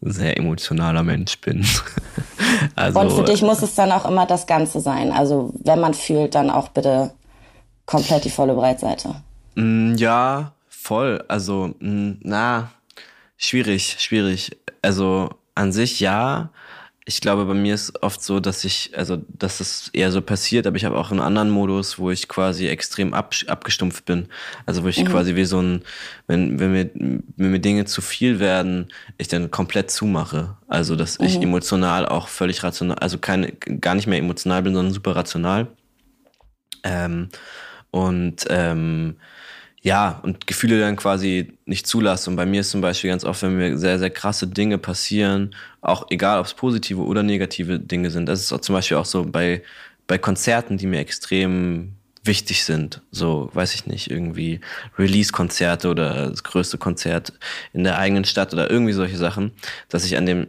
sehr 0.00 0.36
emotionaler 0.38 1.04
Mensch 1.04 1.40
bin. 1.40 1.64
also, 2.74 2.98
Und 2.98 3.12
für 3.12 3.24
dich 3.24 3.42
muss 3.42 3.62
es 3.62 3.76
dann 3.76 3.92
auch 3.92 4.06
immer 4.06 4.26
das 4.26 4.48
Ganze 4.48 4.80
sein. 4.80 5.12
Also 5.12 5.54
wenn 5.62 5.78
man 5.78 5.94
fühlt, 5.94 6.34
dann 6.34 6.50
auch 6.50 6.68
bitte 6.68 7.12
komplett 7.90 8.24
die 8.24 8.30
volle 8.30 8.54
Breitseite. 8.54 9.16
Mm, 9.56 9.94
ja, 9.96 10.52
voll. 10.68 11.24
Also, 11.26 11.74
mm, 11.80 12.12
na, 12.22 12.70
schwierig, 13.36 13.96
schwierig. 13.98 14.56
Also 14.80 15.30
an 15.56 15.72
sich 15.72 16.00
ja. 16.00 16.50
Ich 17.06 17.20
glaube, 17.20 17.44
bei 17.46 17.54
mir 17.54 17.74
ist 17.74 18.00
oft 18.04 18.22
so, 18.22 18.38
dass 18.38 18.62
ich, 18.62 18.92
also, 18.96 19.18
dass 19.36 19.58
es 19.58 19.88
eher 19.92 20.12
so 20.12 20.22
passiert, 20.22 20.68
aber 20.68 20.76
ich 20.76 20.84
habe 20.84 20.96
auch 20.96 21.10
einen 21.10 21.18
anderen 21.18 21.50
Modus, 21.50 21.98
wo 21.98 22.12
ich 22.12 22.28
quasi 22.28 22.68
extrem 22.68 23.12
ab, 23.12 23.34
abgestumpft 23.48 24.04
bin. 24.04 24.28
Also, 24.66 24.84
wo 24.84 24.88
ich 24.88 25.02
mhm. 25.02 25.08
quasi 25.08 25.34
wie 25.34 25.44
so 25.44 25.60
ein, 25.60 25.82
wenn, 26.28 26.60
wenn 26.60 26.70
mir, 26.70 26.90
wenn 26.94 27.50
mir 27.50 27.58
Dinge 27.58 27.86
zu 27.86 28.00
viel 28.02 28.38
werden, 28.38 28.92
ich 29.18 29.26
dann 29.26 29.50
komplett 29.50 29.90
zumache. 29.90 30.56
Also, 30.68 30.94
dass 30.94 31.18
mhm. 31.18 31.26
ich 31.26 31.42
emotional 31.42 32.06
auch 32.06 32.28
völlig 32.28 32.62
rational, 32.62 32.98
also 32.98 33.18
keine, 33.18 33.50
gar 33.50 33.96
nicht 33.96 34.06
mehr 34.06 34.18
emotional 34.18 34.62
bin, 34.62 34.74
sondern 34.74 34.94
super 34.94 35.16
rational. 35.16 35.66
Ähm, 36.84 37.28
und 37.90 38.46
ähm, 38.48 39.16
ja, 39.82 40.20
und 40.22 40.46
Gefühle 40.46 40.78
dann 40.78 40.96
quasi 40.96 41.54
nicht 41.64 41.86
zulasse. 41.86 42.28
Und 42.28 42.36
bei 42.36 42.44
mir 42.44 42.60
ist 42.60 42.70
zum 42.70 42.82
Beispiel 42.82 43.10
ganz 43.10 43.24
oft, 43.24 43.42
wenn 43.42 43.56
mir 43.56 43.78
sehr, 43.78 43.98
sehr 43.98 44.10
krasse 44.10 44.46
Dinge 44.46 44.76
passieren, 44.76 45.54
auch 45.80 46.06
egal, 46.10 46.38
ob 46.38 46.46
es 46.46 46.54
positive 46.54 47.00
oder 47.00 47.22
negative 47.22 47.80
Dinge 47.80 48.10
sind. 48.10 48.26
Das 48.26 48.40
ist 48.40 48.52
auch 48.52 48.60
zum 48.60 48.74
Beispiel 48.74 48.98
auch 48.98 49.06
so 49.06 49.24
bei, 49.24 49.62
bei 50.06 50.18
Konzerten, 50.18 50.76
die 50.76 50.86
mir 50.86 51.00
extrem 51.00 51.94
wichtig 52.24 52.64
sind. 52.64 53.00
So, 53.10 53.48
weiß 53.54 53.74
ich 53.74 53.86
nicht, 53.86 54.10
irgendwie 54.10 54.60
Release-Konzerte 54.98 55.88
oder 55.88 56.28
das 56.28 56.44
größte 56.44 56.76
Konzert 56.76 57.32
in 57.72 57.84
der 57.84 57.98
eigenen 57.98 58.26
Stadt 58.26 58.52
oder 58.52 58.70
irgendwie 58.70 58.92
solche 58.92 59.16
Sachen, 59.16 59.52
dass 59.88 60.04
ich 60.04 60.18
an 60.18 60.26
dem 60.26 60.48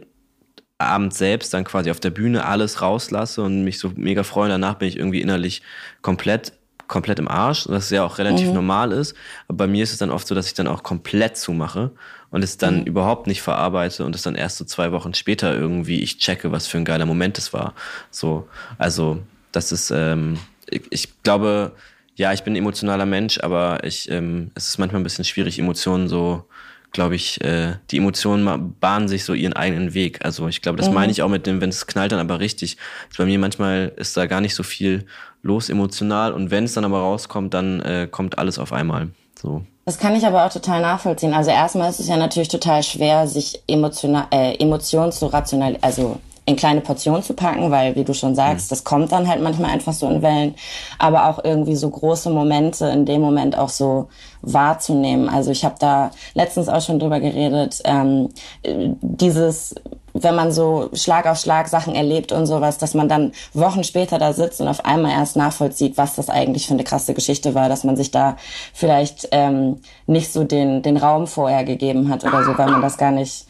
Abend 0.76 1.14
selbst 1.14 1.54
dann 1.54 1.64
quasi 1.64 1.90
auf 1.90 2.00
der 2.00 2.10
Bühne 2.10 2.44
alles 2.44 2.82
rauslasse 2.82 3.42
und 3.42 3.64
mich 3.64 3.78
so 3.78 3.92
mega 3.94 4.24
freue. 4.24 4.50
Danach 4.50 4.74
bin 4.74 4.88
ich 4.88 4.98
irgendwie 4.98 5.22
innerlich 5.22 5.62
komplett 6.02 6.52
komplett 6.92 7.18
im 7.18 7.26
Arsch, 7.26 7.66
was 7.68 7.88
ja 7.88 8.04
auch 8.04 8.18
relativ 8.18 8.48
mhm. 8.48 8.54
normal 8.54 8.92
ist. 8.92 9.16
Aber 9.48 9.56
bei 9.56 9.66
mir 9.66 9.82
ist 9.82 9.92
es 9.92 9.98
dann 9.98 10.10
oft 10.10 10.26
so, 10.26 10.34
dass 10.34 10.46
ich 10.46 10.52
dann 10.52 10.68
auch 10.68 10.82
komplett 10.82 11.38
zumache 11.38 11.90
und 12.30 12.44
es 12.44 12.58
dann 12.58 12.80
mhm. 12.80 12.84
überhaupt 12.84 13.26
nicht 13.26 13.40
verarbeite 13.40 14.04
und 14.04 14.14
es 14.14 14.20
dann 14.20 14.34
erst 14.34 14.58
so 14.58 14.66
zwei 14.66 14.92
Wochen 14.92 15.14
später 15.14 15.54
irgendwie 15.54 16.00
ich 16.02 16.18
checke, 16.18 16.52
was 16.52 16.66
für 16.66 16.76
ein 16.76 16.84
geiler 16.84 17.06
Moment 17.06 17.38
es 17.38 17.54
war. 17.54 17.72
So, 18.10 18.46
also 18.76 19.22
das 19.52 19.72
ist, 19.72 19.90
ähm, 19.90 20.38
ich, 20.68 20.82
ich 20.90 21.22
glaube, 21.22 21.72
ja, 22.14 22.34
ich 22.34 22.42
bin 22.42 22.52
ein 22.52 22.56
emotionaler 22.56 23.06
Mensch, 23.06 23.40
aber 23.40 23.84
ich, 23.84 24.10
ähm, 24.10 24.50
es 24.54 24.68
ist 24.68 24.78
manchmal 24.78 25.00
ein 25.00 25.04
bisschen 25.04 25.24
schwierig, 25.24 25.58
Emotionen 25.58 26.08
so 26.08 26.44
glaube 26.92 27.16
ich, 27.16 27.40
äh, 27.42 27.74
die 27.90 27.98
Emotionen 27.98 28.74
bahnen 28.78 29.08
sich 29.08 29.24
so 29.24 29.34
ihren 29.34 29.54
eigenen 29.54 29.94
Weg. 29.94 30.24
Also 30.24 30.48
ich 30.48 30.62
glaube, 30.62 30.78
das 30.78 30.88
mhm. 30.88 30.94
meine 30.94 31.12
ich 31.12 31.22
auch 31.22 31.28
mit 31.28 31.46
dem, 31.46 31.60
wenn 31.60 31.70
es 31.70 31.86
knallt 31.86 32.12
dann 32.12 32.20
aber 32.20 32.38
richtig. 32.38 32.76
Bei 33.16 33.24
mir 33.24 33.38
manchmal 33.38 33.92
ist 33.96 34.16
da 34.16 34.26
gar 34.26 34.40
nicht 34.40 34.54
so 34.54 34.62
viel 34.62 35.06
los 35.42 35.68
emotional 35.70 36.32
und 36.32 36.50
wenn 36.50 36.64
es 36.64 36.74
dann 36.74 36.84
aber 36.84 37.00
rauskommt, 37.00 37.52
dann 37.54 37.80
äh, 37.80 38.08
kommt 38.10 38.38
alles 38.38 38.58
auf 38.58 38.72
einmal. 38.72 39.08
So. 39.40 39.64
Das 39.84 39.98
kann 39.98 40.14
ich 40.14 40.24
aber 40.24 40.44
auch 40.46 40.52
total 40.52 40.80
nachvollziehen. 40.80 41.34
Also 41.34 41.50
erstmal 41.50 41.90
ist 41.90 41.98
es 41.98 42.06
ja 42.06 42.16
natürlich 42.16 42.48
total 42.48 42.82
schwer, 42.84 43.26
sich 43.26 43.60
emotional, 43.66 44.26
äh, 44.30 44.54
Emotionen 44.58 45.10
zu 45.10 45.26
rational, 45.26 45.76
also 45.80 46.20
in 46.52 46.56
kleine 46.56 46.80
Portionen 46.80 47.22
zu 47.22 47.34
packen, 47.34 47.70
weil, 47.70 47.96
wie 47.96 48.04
du 48.04 48.14
schon 48.14 48.34
sagst, 48.34 48.66
mhm. 48.66 48.70
das 48.70 48.84
kommt 48.84 49.12
dann 49.12 49.28
halt 49.28 49.42
manchmal 49.42 49.70
einfach 49.70 49.92
so 49.92 50.08
in 50.08 50.22
Wellen, 50.22 50.54
aber 50.98 51.28
auch 51.28 51.42
irgendwie 51.44 51.76
so 51.76 51.90
große 51.90 52.30
Momente 52.30 52.86
in 52.86 53.04
dem 53.06 53.20
Moment 53.20 53.56
auch 53.58 53.70
so 53.70 54.08
wahrzunehmen. 54.42 55.28
Also 55.28 55.50
ich 55.50 55.64
habe 55.64 55.76
da 55.78 56.10
letztens 56.34 56.68
auch 56.68 56.80
schon 56.80 56.98
drüber 56.98 57.20
geredet, 57.20 57.80
ähm, 57.84 58.28
dieses 58.64 59.74
wenn 60.14 60.34
man 60.34 60.52
so 60.52 60.90
Schlag 60.92 61.26
auf 61.26 61.38
Schlag 61.38 61.68
Sachen 61.68 61.94
erlebt 61.94 62.32
und 62.32 62.46
sowas, 62.46 62.78
dass 62.78 62.94
man 62.94 63.08
dann 63.08 63.32
Wochen 63.54 63.82
später 63.82 64.18
da 64.18 64.32
sitzt 64.32 64.60
und 64.60 64.68
auf 64.68 64.84
einmal 64.84 65.12
erst 65.12 65.36
nachvollzieht, 65.36 65.96
was 65.96 66.16
das 66.16 66.28
eigentlich 66.28 66.66
für 66.66 66.74
eine 66.74 66.84
krasse 66.84 67.14
Geschichte 67.14 67.54
war, 67.54 67.70
dass 67.70 67.84
man 67.84 67.96
sich 67.96 68.10
da 68.10 68.36
vielleicht 68.74 69.28
ähm, 69.32 69.80
nicht 70.06 70.32
so 70.32 70.44
den, 70.44 70.82
den 70.82 70.98
Raum 70.98 71.26
vorher 71.26 71.64
gegeben 71.64 72.10
hat 72.10 72.24
oder 72.24 72.44
so, 72.44 72.56
weil 72.58 72.70
man 72.70 72.82
das 72.82 72.98
gar 72.98 73.10
nicht 73.10 73.46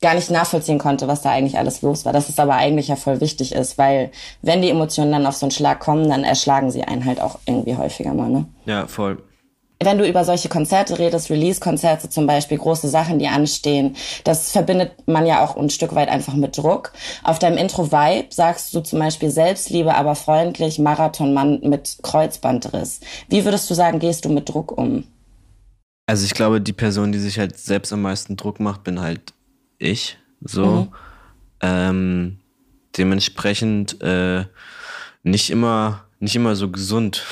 gar 0.00 0.14
nicht 0.14 0.30
nachvollziehen 0.30 0.78
konnte, 0.78 1.08
was 1.08 1.22
da 1.22 1.30
eigentlich 1.30 1.58
alles 1.58 1.82
los 1.82 2.04
war. 2.04 2.12
Dass 2.12 2.28
es 2.28 2.38
aber 2.38 2.54
eigentlich 2.54 2.88
ja 2.88 2.96
voll 2.96 3.20
wichtig 3.20 3.52
ist, 3.52 3.78
weil 3.78 4.10
wenn 4.42 4.62
die 4.62 4.70
Emotionen 4.70 5.12
dann 5.12 5.26
auf 5.26 5.36
so 5.36 5.46
einen 5.46 5.50
Schlag 5.50 5.80
kommen, 5.80 6.08
dann 6.08 6.24
erschlagen 6.24 6.70
sie 6.70 6.84
einen 6.84 7.04
halt 7.04 7.20
auch 7.20 7.38
irgendwie 7.46 7.76
häufiger 7.76 8.14
mal, 8.14 8.28
ne? 8.28 8.46
Ja, 8.66 8.86
voll. 8.86 9.22
Wenn 9.82 9.98
du 9.98 10.08
über 10.08 10.24
solche 10.24 10.48
Konzerte 10.48 10.98
redest, 10.98 11.28
Release-Konzerte 11.28 12.08
zum 12.08 12.26
Beispiel, 12.26 12.56
große 12.56 12.88
Sachen, 12.88 13.18
die 13.18 13.28
anstehen, 13.28 13.94
das 14.24 14.50
verbindet 14.50 15.06
man 15.06 15.26
ja 15.26 15.44
auch 15.44 15.54
ein 15.56 15.68
Stück 15.68 15.94
weit 15.94 16.08
einfach 16.08 16.32
mit 16.32 16.56
Druck. 16.56 16.92
Auf 17.22 17.38
deinem 17.38 17.58
Intro-Vibe 17.58 18.28
sagst 18.30 18.74
du 18.74 18.80
zum 18.80 19.00
Beispiel 19.00 19.28
Selbstliebe, 19.28 19.94
aber 19.94 20.14
freundlich, 20.14 20.78
Marathonmann 20.78 21.60
mit 21.62 21.98
Kreuzbandriss. 22.02 23.00
Wie 23.28 23.44
würdest 23.44 23.68
du 23.68 23.74
sagen, 23.74 23.98
gehst 23.98 24.24
du 24.24 24.30
mit 24.30 24.48
Druck 24.48 24.72
um? 24.72 25.04
Also 26.06 26.24
ich 26.24 26.32
glaube, 26.32 26.62
die 26.62 26.72
Person, 26.72 27.12
die 27.12 27.18
sich 27.18 27.38
halt 27.38 27.58
selbst 27.58 27.92
am 27.92 28.00
meisten 28.00 28.36
Druck 28.36 28.60
macht, 28.60 28.82
bin 28.82 29.00
halt 29.00 29.34
ich. 29.78 30.18
So. 30.40 30.66
Mhm. 30.66 30.88
Ähm, 31.60 32.38
dementsprechend 32.96 34.00
äh, 34.02 34.44
nicht 35.22 35.50
immer 35.50 36.06
nicht 36.18 36.36
immer 36.36 36.56
so 36.56 36.70
gesund. 36.70 37.24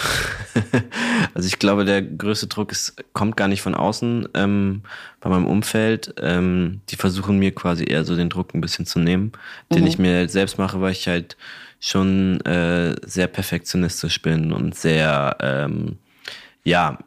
also 1.34 1.46
ich 1.46 1.58
glaube, 1.58 1.84
der 1.84 2.02
größte 2.02 2.48
Druck 2.48 2.70
ist, 2.70 3.02
kommt 3.14 3.36
gar 3.36 3.48
nicht 3.48 3.62
von 3.62 3.74
außen 3.74 4.28
ähm, 4.34 4.82
bei 5.20 5.30
meinem 5.30 5.46
Umfeld. 5.46 6.14
Ähm, 6.18 6.80
die 6.90 6.96
versuchen 6.96 7.38
mir 7.38 7.54
quasi 7.54 7.84
eher 7.84 8.04
so 8.04 8.14
den 8.14 8.28
Druck 8.28 8.54
ein 8.54 8.60
bisschen 8.60 8.84
zu 8.84 8.98
nehmen, 8.98 9.32
mhm. 9.70 9.74
den 9.74 9.86
ich 9.86 9.98
mir 9.98 10.28
selbst 10.28 10.58
mache, 10.58 10.80
weil 10.80 10.92
ich 10.92 11.08
halt 11.08 11.36
schon 11.80 12.40
äh, 12.42 12.94
sehr 13.06 13.26
perfektionistisch 13.26 14.20
bin 14.20 14.52
und 14.52 14.74
sehr, 14.74 15.36
ähm, 15.40 15.98
ja, 16.62 16.98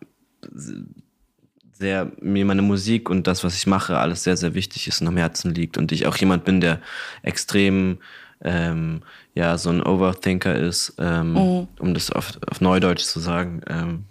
sehr 1.77 2.11
mir 2.19 2.45
meine 2.45 2.61
Musik 2.61 3.09
und 3.09 3.27
das, 3.27 3.43
was 3.43 3.55
ich 3.55 3.67
mache, 3.67 3.97
alles 3.97 4.23
sehr, 4.23 4.37
sehr 4.37 4.53
wichtig 4.53 4.87
ist 4.87 5.01
und 5.01 5.07
am 5.07 5.17
Herzen 5.17 5.53
liegt. 5.53 5.77
Und 5.77 5.91
ich 5.91 6.07
auch 6.07 6.17
jemand 6.17 6.43
bin, 6.43 6.61
der 6.61 6.81
extrem 7.21 7.99
ähm, 8.41 9.01
ja 9.35 9.57
so 9.57 9.69
ein 9.69 9.83
Overthinker 9.83 10.55
ist, 10.55 10.95
ähm, 10.99 11.33
mhm. 11.33 11.67
um 11.79 11.93
das 11.93 12.11
auf, 12.11 12.39
auf 12.49 12.61
Neudeutsch 12.61 13.03
zu 13.03 13.19
sagen. 13.19 13.61
Ähm, 13.67 14.05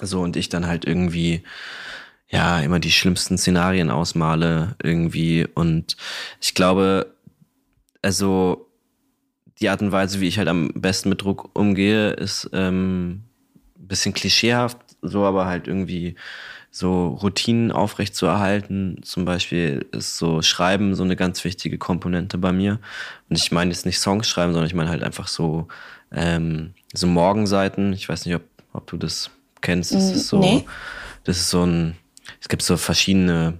so 0.00 0.20
und 0.20 0.36
ich 0.36 0.48
dann 0.48 0.66
halt 0.66 0.84
irgendwie 0.84 1.42
ja 2.28 2.60
immer 2.60 2.80
die 2.80 2.90
schlimmsten 2.90 3.38
Szenarien 3.38 3.90
ausmale 3.90 4.76
irgendwie 4.82 5.46
und 5.54 5.96
ich 6.40 6.54
glaube, 6.54 7.14
also 8.02 8.68
die 9.60 9.68
Art 9.68 9.82
und 9.82 9.92
Weise, 9.92 10.20
wie 10.20 10.28
ich 10.28 10.38
halt 10.38 10.48
am 10.48 10.72
besten 10.74 11.08
mit 11.08 11.22
Druck 11.22 11.50
umgehe, 11.54 12.10
ist 12.10 12.50
ähm, 12.52 13.22
bisschen 13.76 14.14
klischeehaft, 14.14 14.78
so 15.00 15.24
aber 15.24 15.46
halt 15.46 15.68
irgendwie 15.68 16.16
so 16.76 17.06
Routinen 17.22 17.70
aufrecht 17.70 18.16
zu 18.16 18.26
erhalten. 18.26 18.98
Zum 19.04 19.24
Beispiel 19.24 19.86
ist 19.92 20.18
so 20.18 20.42
Schreiben 20.42 20.96
so 20.96 21.04
eine 21.04 21.14
ganz 21.14 21.44
wichtige 21.44 21.78
Komponente 21.78 22.36
bei 22.36 22.50
mir. 22.50 22.80
Und 23.30 23.38
ich 23.38 23.52
meine 23.52 23.70
jetzt 23.70 23.86
nicht 23.86 24.00
Songs 24.00 24.28
schreiben, 24.28 24.52
sondern 24.52 24.66
ich 24.66 24.74
meine 24.74 24.90
halt 24.90 25.04
einfach 25.04 25.28
so, 25.28 25.68
ähm, 26.10 26.74
so 26.92 27.06
Morgenseiten. 27.06 27.92
Ich 27.92 28.08
weiß 28.08 28.26
nicht, 28.26 28.34
ob, 28.34 28.42
ob 28.72 28.88
du 28.88 28.96
das 28.96 29.30
kennst. 29.60 29.94
Das 29.94 30.10
ist 30.10 30.26
so, 30.26 30.40
nee. 30.40 30.66
das 31.22 31.36
ist 31.38 31.50
so 31.50 31.64
ein, 31.64 31.94
es 32.40 32.48
gibt 32.48 32.62
so 32.62 32.76
verschiedene, 32.76 33.54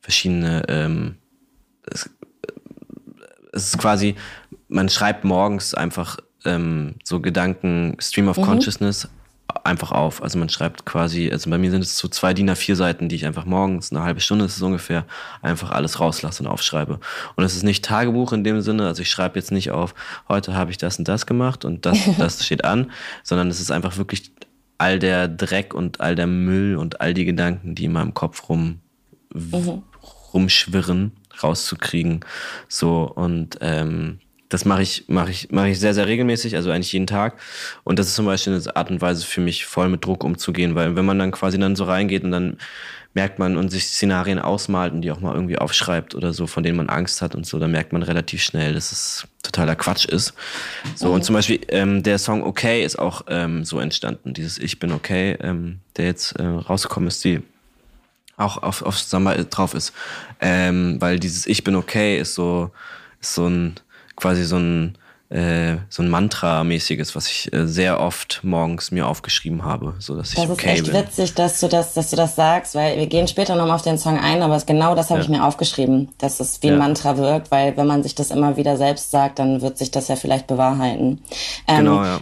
verschiedene, 0.00 0.64
ähm, 0.66 1.14
es, 1.88 2.10
es 3.52 3.66
ist 3.66 3.78
quasi, 3.78 4.16
man 4.66 4.88
schreibt 4.88 5.22
morgens 5.22 5.72
einfach 5.72 6.18
ähm, 6.44 6.96
so 7.04 7.20
Gedanken, 7.20 7.96
Stream 8.00 8.26
of 8.26 8.38
mhm. 8.38 8.42
Consciousness 8.42 9.08
einfach 9.64 9.92
auf. 9.92 10.22
Also 10.22 10.38
man 10.38 10.48
schreibt 10.48 10.84
quasi, 10.84 11.30
also 11.30 11.50
bei 11.50 11.58
mir 11.58 11.70
sind 11.70 11.82
es 11.82 11.96
so 11.98 12.08
zwei 12.08 12.34
DIN 12.34 12.50
A4 12.50 12.74
Seiten, 12.74 13.08
die 13.08 13.16
ich 13.16 13.26
einfach 13.26 13.44
morgens, 13.44 13.90
eine 13.90 14.02
halbe 14.02 14.20
Stunde 14.20 14.44
ist 14.44 14.56
es 14.56 14.62
ungefähr, 14.62 15.06
einfach 15.42 15.70
alles 15.70 16.00
rauslasse 16.00 16.42
und 16.42 16.48
aufschreibe. 16.48 17.00
Und 17.36 17.44
es 17.44 17.56
ist 17.56 17.62
nicht 17.62 17.84
Tagebuch 17.84 18.32
in 18.32 18.44
dem 18.44 18.60
Sinne, 18.60 18.86
also 18.86 19.02
ich 19.02 19.10
schreibe 19.10 19.38
jetzt 19.38 19.52
nicht 19.52 19.70
auf, 19.70 19.94
heute 20.28 20.54
habe 20.54 20.70
ich 20.70 20.78
das 20.78 20.98
und 20.98 21.08
das 21.08 21.26
gemacht 21.26 21.64
und 21.64 21.86
das, 21.86 21.98
das 22.18 22.44
steht 22.44 22.64
an, 22.64 22.90
sondern 23.22 23.48
es 23.48 23.60
ist 23.60 23.70
einfach 23.70 23.96
wirklich 23.96 24.32
all 24.78 24.98
der 24.98 25.28
Dreck 25.28 25.74
und 25.74 26.00
all 26.00 26.14
der 26.14 26.26
Müll 26.26 26.76
und 26.76 27.00
all 27.00 27.12
die 27.12 27.26
Gedanken, 27.26 27.74
die 27.74 27.84
in 27.84 27.92
meinem 27.92 28.14
Kopf 28.14 28.48
rum, 28.48 28.80
mhm. 29.32 29.82
rumschwirren, 30.32 31.12
rauszukriegen. 31.42 32.20
So 32.68 33.02
und 33.04 33.58
ähm, 33.60 34.20
das 34.50 34.64
mache 34.64 34.82
ich, 34.82 35.04
mache 35.06 35.30
ich, 35.30 35.50
mache 35.50 35.70
ich 35.70 35.80
sehr, 35.80 35.94
sehr 35.94 36.06
regelmäßig, 36.06 36.56
also 36.56 36.70
eigentlich 36.70 36.92
jeden 36.92 37.06
Tag. 37.06 37.38
Und 37.84 37.98
das 37.98 38.08
ist 38.08 38.16
zum 38.16 38.26
Beispiel 38.26 38.52
eine 38.52 38.76
Art 38.76 38.90
und 38.90 39.00
Weise 39.00 39.24
für 39.24 39.40
mich, 39.40 39.64
voll 39.64 39.88
mit 39.88 40.04
Druck 40.04 40.24
umzugehen, 40.24 40.74
weil 40.74 40.96
wenn 40.96 41.04
man 41.06 41.18
dann 41.18 41.30
quasi 41.30 41.58
dann 41.58 41.76
so 41.76 41.84
reingeht 41.84 42.24
und 42.24 42.32
dann 42.32 42.58
merkt 43.14 43.38
man 43.38 43.56
und 43.56 43.70
sich 43.70 43.86
Szenarien 43.86 44.38
ausmalt 44.38 44.92
und 44.92 45.02
die 45.02 45.10
auch 45.10 45.20
mal 45.20 45.34
irgendwie 45.34 45.58
aufschreibt 45.58 46.14
oder 46.14 46.32
so, 46.32 46.46
von 46.46 46.62
denen 46.62 46.76
man 46.76 46.88
Angst 46.88 47.22
hat 47.22 47.34
und 47.34 47.46
so, 47.46 47.58
dann 47.58 47.70
merkt 47.70 47.92
man 47.92 48.02
relativ 48.02 48.42
schnell, 48.42 48.74
dass 48.74 48.92
es 48.92 49.26
totaler 49.42 49.76
Quatsch 49.76 50.04
ist. 50.04 50.34
So, 50.94 51.12
und 51.12 51.24
zum 51.24 51.34
Beispiel 51.34 51.60
ähm, 51.68 52.02
der 52.02 52.18
Song 52.18 52.42
Okay 52.42 52.84
ist 52.84 52.98
auch 52.98 53.22
ähm, 53.28 53.64
so 53.64 53.80
entstanden, 53.80 54.34
dieses 54.34 54.58
Ich 54.58 54.78
bin 54.78 54.92
okay, 54.92 55.36
ähm, 55.40 55.80
der 55.96 56.06
jetzt 56.06 56.32
äh, 56.38 56.44
rausgekommen 56.44 57.08
ist, 57.08 57.24
die 57.24 57.40
auch 58.36 58.62
auf, 58.62 58.82
auf 58.82 58.98
Samba 58.98 59.34
drauf 59.34 59.74
ist. 59.74 59.92
Ähm, 60.40 60.96
weil 61.00 61.18
dieses 61.18 61.46
Ich 61.46 61.64
bin 61.64 61.74
okay 61.74 62.18
ist 62.18 62.34
so, 62.34 62.70
ist 63.20 63.34
so 63.34 63.48
ein 63.48 63.74
quasi 64.20 64.44
so 64.44 64.56
ein, 64.56 64.98
äh, 65.30 65.76
so 65.88 66.02
ein 66.02 66.08
Mantra-mäßiges, 66.08 67.14
was 67.14 67.28
ich 67.28 67.52
äh, 67.52 67.66
sehr 67.66 68.00
oft 68.00 68.40
morgens 68.42 68.90
mir 68.90 69.06
aufgeschrieben 69.06 69.64
habe, 69.64 69.94
so 69.98 70.16
dass 70.16 70.30
ich 70.30 70.36
das 70.36 70.50
okay 70.50 70.66
ist 70.66 70.80
echt 70.80 70.92
bin. 70.92 70.94
witzig, 70.94 71.34
dass 71.34 71.60
du 71.60 71.68
das, 71.68 71.94
dass 71.94 72.10
du 72.10 72.16
das 72.16 72.36
sagst, 72.36 72.74
weil 72.74 72.98
wir 72.98 73.06
gehen 73.06 73.28
später 73.28 73.56
nochmal 73.56 73.76
auf 73.76 73.82
den 73.82 73.98
Song 73.98 74.18
ein, 74.18 74.42
aber 74.42 74.58
genau 74.60 74.94
das 74.94 75.10
habe 75.10 75.20
ja. 75.20 75.24
ich 75.24 75.30
mir 75.30 75.44
aufgeschrieben, 75.44 76.08
dass 76.18 76.40
es 76.40 76.62
wie 76.62 76.68
ein 76.68 76.74
ja. 76.74 76.78
Mantra 76.78 77.16
wirkt, 77.16 77.50
weil 77.50 77.76
wenn 77.76 77.86
man 77.86 78.02
sich 78.02 78.14
das 78.14 78.30
immer 78.30 78.56
wieder 78.56 78.76
selbst 78.76 79.10
sagt, 79.10 79.38
dann 79.38 79.62
wird 79.62 79.78
sich 79.78 79.90
das 79.90 80.08
ja 80.08 80.16
vielleicht 80.16 80.46
bewahrheiten. 80.46 81.22
Ähm, 81.66 81.78
genau, 81.78 82.02
ja 82.02 82.20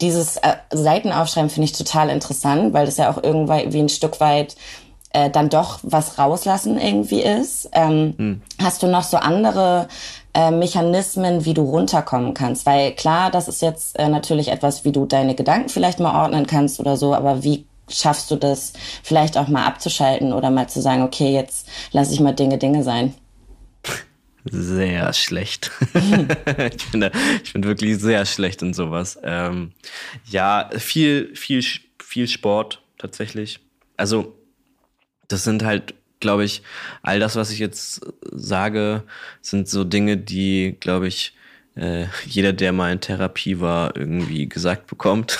dieses 0.00 0.36
äh, 0.36 0.56
Seitenaufschreiben 0.70 1.50
finde 1.50 1.64
ich 1.66 1.72
total 1.72 2.08
interessant, 2.08 2.72
weil 2.72 2.86
das 2.86 2.96
ja 2.98 3.10
auch 3.10 3.22
irgendwie 3.22 3.72
wie 3.72 3.80
ein 3.80 3.88
Stück 3.88 4.20
weit 4.20 4.56
äh, 5.12 5.30
dann 5.30 5.48
doch 5.48 5.80
was 5.82 6.18
rauslassen 6.18 6.78
irgendwie 6.78 7.22
ist. 7.22 7.68
Ähm, 7.72 8.14
hm. 8.16 8.42
Hast 8.60 8.82
du 8.82 8.86
noch 8.86 9.02
so 9.02 9.16
andere 9.16 9.88
äh, 10.34 10.50
Mechanismen, 10.50 11.44
wie 11.44 11.54
du 11.54 11.62
runterkommen 11.62 12.34
kannst. 12.34 12.66
Weil 12.66 12.92
klar, 12.92 13.30
das 13.30 13.48
ist 13.48 13.62
jetzt 13.62 13.98
äh, 13.98 14.08
natürlich 14.08 14.48
etwas, 14.48 14.84
wie 14.84 14.92
du 14.92 15.06
deine 15.06 15.34
Gedanken 15.34 15.68
vielleicht 15.68 16.00
mal 16.00 16.22
ordnen 16.22 16.46
kannst 16.46 16.80
oder 16.80 16.96
so, 16.96 17.14
aber 17.14 17.42
wie 17.42 17.66
schaffst 17.88 18.30
du 18.30 18.36
das 18.36 18.72
vielleicht 19.02 19.36
auch 19.36 19.48
mal 19.48 19.66
abzuschalten 19.66 20.32
oder 20.32 20.50
mal 20.50 20.68
zu 20.68 20.80
sagen, 20.80 21.02
okay, 21.02 21.32
jetzt 21.32 21.68
lasse 21.92 22.14
ich 22.14 22.20
mal 22.20 22.32
Dinge 22.32 22.58
Dinge 22.58 22.82
sein? 22.82 23.14
Sehr 24.44 25.12
schlecht. 25.12 25.70
ich, 25.94 26.90
bin 26.90 27.00
da, 27.00 27.10
ich 27.44 27.52
bin 27.52 27.62
wirklich 27.62 27.98
sehr 27.98 28.26
schlecht 28.26 28.62
in 28.62 28.74
sowas. 28.74 29.18
Ähm, 29.22 29.72
ja, 30.26 30.68
viel, 30.78 31.34
viel, 31.36 31.62
viel 32.02 32.26
Sport 32.26 32.82
tatsächlich. 32.98 33.60
Also, 33.96 34.34
das 35.28 35.44
sind 35.44 35.62
halt, 35.64 35.94
glaube 36.22 36.44
ich, 36.44 36.62
all 37.02 37.20
das, 37.20 37.36
was 37.36 37.50
ich 37.50 37.58
jetzt 37.58 38.00
sage, 38.30 39.02
sind 39.42 39.68
so 39.68 39.84
Dinge, 39.84 40.16
die, 40.16 40.78
glaube 40.80 41.08
ich, 41.08 41.34
äh, 41.74 42.04
jeder, 42.26 42.52
der 42.52 42.72
mal 42.72 42.92
in 42.92 43.00
Therapie 43.00 43.60
war, 43.60 43.96
irgendwie 43.96 44.48
gesagt 44.48 44.86
bekommt. 44.86 45.38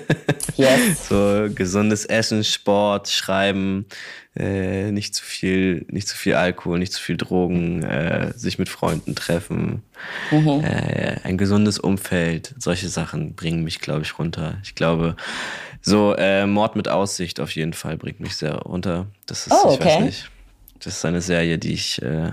yes. 0.56 1.08
So 1.08 1.48
gesundes 1.54 2.06
Essen, 2.06 2.44
Sport, 2.44 3.08
Schreiben, 3.08 3.84
äh, 4.36 4.90
nicht 4.90 5.14
zu 5.14 5.22
viel, 5.22 5.84
nicht 5.88 6.08
zu 6.08 6.16
viel 6.16 6.34
Alkohol, 6.34 6.78
nicht 6.78 6.92
zu 6.92 7.00
viel 7.00 7.16
Drogen, 7.16 7.82
äh, 7.82 8.32
sich 8.36 8.58
mit 8.58 8.68
Freunden 8.68 9.14
treffen, 9.14 9.82
mhm. 10.30 10.62
äh, 10.64 11.16
ein 11.24 11.36
gesundes 11.36 11.78
Umfeld, 11.78 12.54
solche 12.58 12.88
Sachen 12.88 13.34
bringen 13.34 13.62
mich, 13.62 13.80
glaube 13.80 14.02
ich, 14.02 14.18
runter. 14.18 14.58
Ich 14.62 14.74
glaube, 14.74 15.16
so 15.82 16.14
äh, 16.16 16.46
Mord 16.46 16.76
mit 16.76 16.88
Aussicht 16.88 17.38
auf 17.38 17.50
jeden 17.52 17.72
Fall 17.74 17.96
bringt 17.96 18.20
mich 18.20 18.36
sehr 18.36 18.56
runter. 18.56 19.06
Das 19.26 19.46
ist, 19.46 19.52
oh, 19.52 19.68
okay. 19.68 19.76
ich 19.76 19.84
weiß 19.84 20.04
nicht. 20.04 20.30
Das 20.80 20.96
ist 20.96 21.04
eine 21.04 21.20
Serie, 21.20 21.58
die 21.58 21.72
ich 21.72 22.02
äh, 22.02 22.32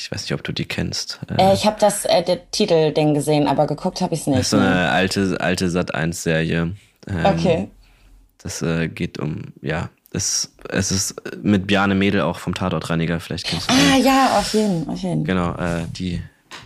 ich 0.00 0.10
weiß 0.10 0.22
nicht, 0.22 0.32
ob 0.32 0.42
du 0.42 0.52
die 0.52 0.64
kennst. 0.64 1.20
Äh, 1.36 1.52
ich 1.52 1.66
habe 1.66 1.76
das 1.78 2.04
äh, 2.06 2.38
Titelding 2.50 3.14
gesehen, 3.14 3.46
aber 3.46 3.66
geguckt 3.66 4.00
habe 4.00 4.14
ich 4.14 4.20
es 4.20 4.26
nicht. 4.26 4.38
Das 4.38 4.46
ist 4.46 4.50
so 4.50 4.56
eine 4.56 4.70
ne? 4.70 4.90
alte 4.90 5.36
alte 5.40 5.68
Sat 5.68 5.94
1 5.94 6.22
Serie. 6.22 6.74
Ähm, 7.06 7.26
okay. 7.26 7.68
Das 8.38 8.62
äh, 8.62 8.88
geht 8.88 9.18
um 9.18 9.52
ja, 9.60 9.90
es, 10.12 10.54
es 10.70 10.90
ist 10.90 11.14
mit 11.42 11.66
Bjarne 11.66 11.94
Mädel 11.94 12.22
auch 12.22 12.38
vom 12.38 12.54
Tatortreiniger, 12.54 13.20
vielleicht 13.20 13.46
kennst 13.46 13.70
du 13.70 13.74
Ah 13.74 13.96
den. 13.96 14.04
ja, 14.04 14.38
auf 14.38 14.54
jeden, 14.54 14.88
auf 14.88 14.98
jeden. 14.98 15.24
Genau, 15.24 15.54
äh, 15.56 15.84
die 15.92 16.22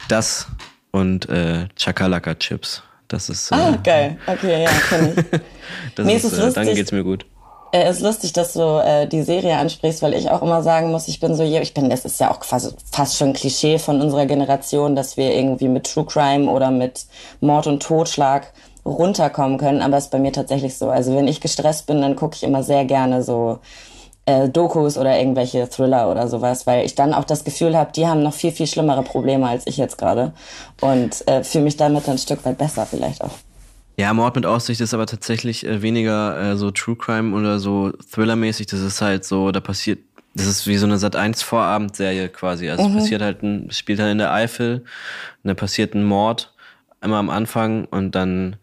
das 0.08 0.46
und 0.92 1.28
äh, 1.28 1.66
Chakalaka 1.76 2.36
Chips. 2.36 2.82
Das 3.08 3.28
ist. 3.28 3.50
Äh, 3.50 3.56
ah, 3.56 3.78
geil. 3.82 4.18
Okay, 4.26 4.62
ja, 4.62 4.70
kenn 4.88 5.12
ich. 5.16 5.40
das 5.96 6.06
nee, 6.06 6.16
ist, 6.16 6.24
ist 6.24 6.38
äh, 6.38 6.52
dann 6.52 6.74
geht's 6.74 6.92
mir 6.92 7.04
gut 7.04 7.26
äh, 7.74 7.90
ist 7.90 8.00
lustig, 8.02 8.32
dass 8.32 8.52
du 8.52 8.60
äh, 8.60 9.08
die 9.08 9.22
Serie 9.22 9.56
ansprichst, 9.56 10.00
weil 10.00 10.14
ich 10.14 10.30
auch 10.30 10.42
immer 10.42 10.62
sagen 10.62 10.92
muss, 10.92 11.08
ich 11.08 11.18
bin 11.18 11.34
so, 11.34 11.42
ich 11.42 11.74
bin, 11.74 11.90
das 11.90 12.04
ist 12.04 12.20
ja 12.20 12.30
auch 12.30 12.38
quasi 12.38 12.70
fast 12.92 13.16
schon 13.16 13.32
Klischee 13.32 13.78
von 13.78 14.00
unserer 14.00 14.26
Generation, 14.26 14.94
dass 14.94 15.16
wir 15.16 15.34
irgendwie 15.34 15.66
mit 15.66 15.92
True 15.92 16.06
Crime 16.06 16.48
oder 16.48 16.70
mit 16.70 17.06
Mord 17.40 17.66
und 17.66 17.82
Totschlag 17.82 18.52
runterkommen 18.86 19.58
können, 19.58 19.82
aber 19.82 19.96
es 19.96 20.04
ist 20.04 20.10
bei 20.10 20.20
mir 20.20 20.32
tatsächlich 20.32 20.76
so. 20.78 20.88
Also 20.88 21.16
wenn 21.16 21.26
ich 21.26 21.40
gestresst 21.40 21.86
bin, 21.86 22.00
dann 22.00 22.14
gucke 22.14 22.36
ich 22.36 22.44
immer 22.44 22.62
sehr 22.62 22.84
gerne 22.84 23.24
so 23.24 23.58
äh, 24.26 24.48
Dokus 24.48 24.96
oder 24.96 25.18
irgendwelche 25.18 25.68
Thriller 25.68 26.08
oder 26.10 26.28
sowas, 26.28 26.68
weil 26.68 26.86
ich 26.86 26.94
dann 26.94 27.12
auch 27.12 27.24
das 27.24 27.42
Gefühl 27.42 27.76
habe, 27.76 27.90
die 27.90 28.06
haben 28.06 28.22
noch 28.22 28.34
viel, 28.34 28.52
viel 28.52 28.68
schlimmere 28.68 29.02
Probleme 29.02 29.48
als 29.48 29.66
ich 29.66 29.78
jetzt 29.78 29.98
gerade 29.98 30.32
und 30.80 31.26
äh, 31.26 31.42
fühle 31.42 31.64
mich 31.64 31.76
damit 31.76 32.08
ein 32.08 32.18
Stück 32.18 32.44
weit 32.44 32.58
besser 32.58 32.86
vielleicht 32.86 33.24
auch. 33.24 33.32
Ja, 33.96 34.12
Mord 34.12 34.34
mit 34.34 34.46
Aussicht 34.46 34.80
ist 34.80 34.92
aber 34.92 35.06
tatsächlich 35.06 35.66
äh, 35.66 35.82
weniger 35.82 36.52
äh, 36.52 36.56
so 36.56 36.70
True 36.70 36.96
Crime 36.96 37.34
oder 37.36 37.58
so 37.58 37.92
Thriller-mäßig. 38.12 38.66
Das 38.66 38.80
ist 38.80 39.00
halt 39.00 39.24
so, 39.24 39.52
da 39.52 39.60
passiert, 39.60 40.00
das 40.34 40.46
ist 40.46 40.66
wie 40.66 40.76
so 40.76 40.86
eine 40.86 40.98
Sat 40.98 41.14
1 41.14 41.42
Vorabendserie 41.42 42.28
quasi. 42.28 42.68
Also 42.68 42.88
mhm. 42.88 42.96
es 42.96 43.02
passiert 43.02 43.22
halt 43.22 43.42
ein, 43.42 43.70
spielt 43.70 44.00
halt 44.00 44.10
in 44.10 44.18
der 44.18 44.32
Eifel, 44.32 44.84
und 45.42 45.48
da 45.48 45.54
passiert 45.54 45.94
ein 45.94 46.04
Mord 46.04 46.52
immer 47.02 47.18
am 47.18 47.30
Anfang 47.30 47.84
und 47.84 48.14
dann 48.14 48.56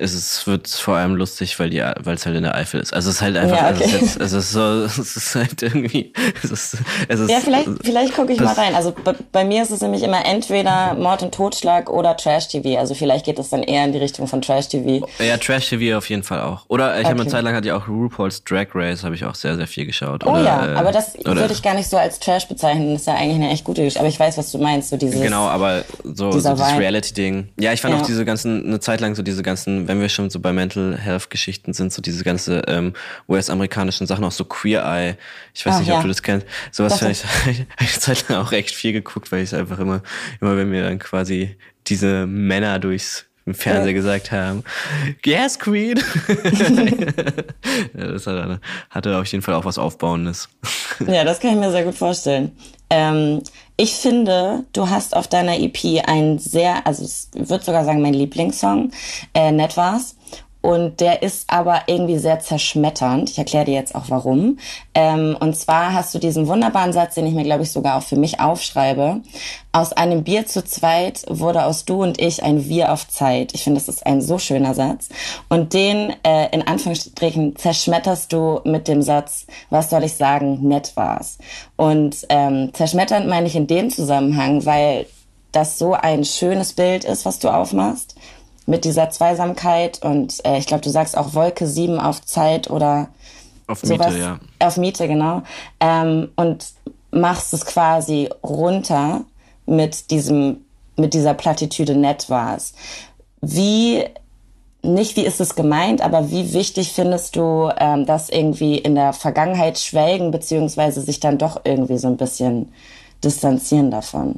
es 0.00 0.14
ist, 0.14 0.46
wird 0.46 0.66
vor 0.66 0.96
allem 0.96 1.14
lustig, 1.14 1.58
weil 1.58 1.68
die, 1.68 1.80
weil 2.00 2.14
es 2.14 2.24
halt 2.24 2.34
in 2.34 2.42
der 2.42 2.54
Eifel 2.54 2.80
ist. 2.80 2.94
Also 2.94 3.10
es 3.10 3.16
ist 3.16 3.22
halt 3.22 3.36
einfach, 3.36 3.56
ja, 3.56 3.70
okay. 3.70 3.84
also 3.84 3.96
es, 3.96 4.02
ist, 4.02 4.20
also 4.20 4.38
es 4.38 4.44
ist 4.44 4.52
so, 4.52 5.00
es 5.02 5.16
ist 5.16 5.34
halt 5.34 5.62
irgendwie, 5.62 6.12
es 6.42 6.50
ist, 6.50 6.78
es 7.08 7.20
ist 7.20 7.30
Ja, 7.30 7.38
vielleicht, 7.40 7.68
vielleicht 7.82 8.14
gucke 8.14 8.32
ich 8.32 8.40
mal 8.40 8.54
rein. 8.54 8.74
Also 8.74 8.92
bei, 8.92 9.14
bei, 9.30 9.44
mir 9.44 9.62
ist 9.62 9.70
es 9.70 9.82
nämlich 9.82 10.02
immer 10.02 10.24
entweder 10.24 10.94
Mord 10.94 11.22
und 11.22 11.34
Totschlag 11.34 11.90
oder 11.90 12.16
Trash-TV. 12.16 12.78
Also 12.78 12.94
vielleicht 12.94 13.26
geht 13.26 13.38
es 13.38 13.50
dann 13.50 13.62
eher 13.62 13.84
in 13.84 13.92
die 13.92 13.98
Richtung 13.98 14.26
von 14.26 14.40
Trash-TV. 14.40 15.06
Ja, 15.18 15.36
Trash-TV 15.36 15.98
auf 15.98 16.08
jeden 16.08 16.22
Fall 16.22 16.40
auch. 16.40 16.64
Oder 16.68 16.94
ich 16.94 17.00
okay. 17.00 17.10
habe 17.10 17.20
eine 17.20 17.30
Zeit 17.30 17.44
lang 17.44 17.54
hatte 17.54 17.68
ich 17.68 17.72
auch 17.72 17.86
RuPaul's 17.86 18.42
Drag 18.44 18.68
Race, 18.74 19.04
habe 19.04 19.14
ich 19.14 19.24
auch 19.26 19.34
sehr, 19.34 19.56
sehr 19.56 19.66
viel 19.66 19.84
geschaut. 19.84 20.24
Oh 20.24 20.30
oder, 20.30 20.42
ja, 20.42 20.74
aber 20.76 20.92
das 20.92 21.14
würde 21.22 21.52
ich 21.52 21.62
gar 21.62 21.74
nicht 21.74 21.90
so 21.90 21.98
als 21.98 22.18
Trash 22.20 22.48
bezeichnen. 22.48 22.92
Das 22.92 23.02
ist 23.02 23.06
ja 23.06 23.14
eigentlich 23.14 23.36
eine 23.36 23.50
echt 23.50 23.64
gute 23.64 23.82
Geschichte. 23.82 24.00
Aber 24.00 24.08
ich 24.08 24.18
weiß, 24.18 24.38
was 24.38 24.50
du 24.50 24.58
meinst, 24.58 24.88
so 24.88 24.96
dieses. 24.96 25.20
Genau, 25.20 25.46
aber 25.46 25.84
so, 26.04 26.32
so 26.32 26.52
dieses 26.54 26.78
Reality-Ding. 26.78 27.50
Ja, 27.58 27.74
ich 27.74 27.82
fand 27.82 27.94
ja. 27.94 28.00
auch 28.00 28.06
diese 28.06 28.24
ganzen, 28.24 28.66
eine 28.66 28.80
Zeit 28.80 29.02
lang 29.02 29.14
so 29.14 29.22
diese 29.22 29.42
ganzen, 29.42 29.89
wenn 29.90 30.00
wir 30.00 30.08
schon 30.08 30.30
so 30.30 30.38
bei 30.38 30.52
Mental 30.52 30.96
Health 30.96 31.30
Geschichten 31.30 31.72
sind, 31.72 31.92
so 31.92 32.00
diese 32.00 32.22
ganze 32.22 32.62
ähm, 32.68 32.92
US-amerikanischen 33.28 34.06
Sachen, 34.06 34.24
auch 34.24 34.32
so 34.32 34.44
Queer 34.44 34.84
Eye. 34.84 35.16
Ich 35.52 35.66
weiß 35.66 35.74
Ach, 35.74 35.78
nicht, 35.80 35.88
ja. 35.88 35.96
ob 35.96 36.02
du 36.02 36.08
das 36.08 36.22
kennst. 36.22 36.46
Sowas 36.70 36.98
finde 36.98 37.12
ich, 37.12 37.24
ich 37.50 37.66
eine 37.76 37.88
Zeit 37.88 38.28
lang 38.28 38.38
auch 38.38 38.52
echt 38.52 38.74
viel 38.74 38.92
geguckt, 38.92 39.32
weil 39.32 39.40
ich 39.40 39.52
es 39.52 39.54
einfach 39.54 39.80
immer, 39.80 40.02
immer 40.40 40.56
wenn 40.56 40.70
mir 40.70 40.84
dann 40.84 41.00
quasi 41.00 41.56
diese 41.88 42.26
Männer 42.26 42.78
durchs 42.78 43.26
im 43.46 43.54
Fernseher 43.54 43.86
ja. 43.86 43.92
gesagt 43.92 44.30
haben, 44.30 44.62
yes, 45.24 45.58
Queen. 45.58 45.98
ja, 47.94 48.06
das 48.06 48.26
hatte, 48.26 48.60
hatte 48.90 49.16
auf 49.16 49.26
jeden 49.26 49.42
Fall 49.42 49.54
auch 49.54 49.64
was 49.64 49.78
Aufbauendes. 49.78 50.48
ja, 51.06 51.24
das 51.24 51.40
kann 51.40 51.54
ich 51.54 51.56
mir 51.56 51.72
sehr 51.72 51.84
gut 51.84 51.96
vorstellen. 51.96 52.52
Ähm, 52.90 53.42
ich 53.80 53.94
finde, 53.94 54.66
du 54.74 54.90
hast 54.90 55.16
auf 55.16 55.26
deiner 55.26 55.58
EP 55.58 56.06
einen 56.06 56.38
sehr, 56.38 56.86
also 56.86 57.02
ich 57.02 57.48
würde 57.48 57.64
sogar 57.64 57.86
sagen, 57.86 58.02
mein 58.02 58.12
Lieblingssong, 58.12 58.90
äh, 59.32 59.52
Nett 59.52 59.76
war's. 59.78 60.16
Und 60.62 61.00
der 61.00 61.22
ist 61.22 61.50
aber 61.50 61.82
irgendwie 61.86 62.18
sehr 62.18 62.40
zerschmetternd. 62.40 63.30
Ich 63.30 63.38
erkläre 63.38 63.64
dir 63.64 63.74
jetzt 63.74 63.94
auch 63.94 64.04
warum. 64.08 64.58
Ähm, 64.94 65.36
und 65.40 65.56
zwar 65.56 65.94
hast 65.94 66.14
du 66.14 66.18
diesen 66.18 66.48
wunderbaren 66.48 66.92
Satz, 66.92 67.14
den 67.14 67.26
ich 67.26 67.34
mir, 67.34 67.44
glaube 67.44 67.62
ich, 67.62 67.72
sogar 67.72 67.96
auch 67.96 68.02
für 68.02 68.16
mich 68.16 68.40
aufschreibe. 68.40 69.20
Aus 69.72 69.92
einem 69.92 70.22
Bier 70.22 70.46
zu 70.46 70.62
zweit 70.62 71.24
wurde 71.28 71.64
aus 71.64 71.84
du 71.84 72.02
und 72.02 72.20
ich 72.20 72.42
ein 72.42 72.68
Wir 72.68 72.92
auf 72.92 73.08
Zeit. 73.08 73.54
Ich 73.54 73.64
finde, 73.64 73.80
das 73.80 73.88
ist 73.88 74.06
ein 74.06 74.20
so 74.20 74.38
schöner 74.38 74.74
Satz. 74.74 75.08
Und 75.48 75.72
den 75.72 76.14
äh, 76.24 76.48
in 76.52 76.66
Anführungsstrichen 76.66 77.56
zerschmetterst 77.56 78.32
du 78.32 78.60
mit 78.64 78.86
dem 78.86 79.00
Satz, 79.00 79.46
was 79.70 79.88
soll 79.88 80.04
ich 80.04 80.14
sagen, 80.14 80.66
nett 80.68 80.92
war's. 80.94 81.38
Und 81.76 82.26
ähm, 82.28 82.74
zerschmetternd 82.74 83.26
meine 83.28 83.46
ich 83.46 83.56
in 83.56 83.66
dem 83.66 83.88
Zusammenhang, 83.90 84.66
weil 84.66 85.06
das 85.52 85.78
so 85.78 85.94
ein 85.94 86.24
schönes 86.24 86.74
Bild 86.74 87.04
ist, 87.04 87.24
was 87.24 87.38
du 87.38 87.48
aufmachst 87.48 88.14
mit 88.70 88.84
dieser 88.84 89.10
Zweisamkeit 89.10 90.00
und 90.04 90.46
äh, 90.46 90.56
ich 90.58 90.66
glaube, 90.66 90.82
du 90.82 90.90
sagst 90.90 91.18
auch 91.18 91.34
Wolke 91.34 91.66
7 91.66 91.98
auf 91.98 92.24
Zeit 92.24 92.70
oder 92.70 93.08
auf 93.66 93.82
Miete, 93.82 94.04
sowas. 94.04 94.16
ja. 94.16 94.38
Auf 94.60 94.76
Miete, 94.76 95.08
genau. 95.08 95.42
Ähm, 95.80 96.28
und 96.36 96.66
machst 97.10 97.52
es 97.52 97.66
quasi 97.66 98.30
runter 98.44 99.24
mit 99.66 100.12
diesem, 100.12 100.64
mit 100.96 101.14
dieser 101.14 101.34
Plattitüde 101.34 101.96
nett 101.96 102.30
war's. 102.30 102.74
Wie, 103.40 104.04
nicht 104.82 105.16
wie 105.16 105.26
ist 105.26 105.40
es 105.40 105.56
gemeint, 105.56 106.00
aber 106.00 106.30
wie 106.30 106.52
wichtig 106.52 106.92
findest 106.92 107.34
du, 107.34 107.70
ähm, 107.76 108.06
das 108.06 108.28
irgendwie 108.28 108.78
in 108.78 108.94
der 108.94 109.12
Vergangenheit 109.12 109.80
schwelgen, 109.80 110.30
beziehungsweise 110.30 111.00
sich 111.00 111.18
dann 111.18 111.38
doch 111.38 111.60
irgendwie 111.64 111.98
so 111.98 112.06
ein 112.06 112.16
bisschen 112.16 112.72
distanzieren 113.24 113.90
davon? 113.90 114.36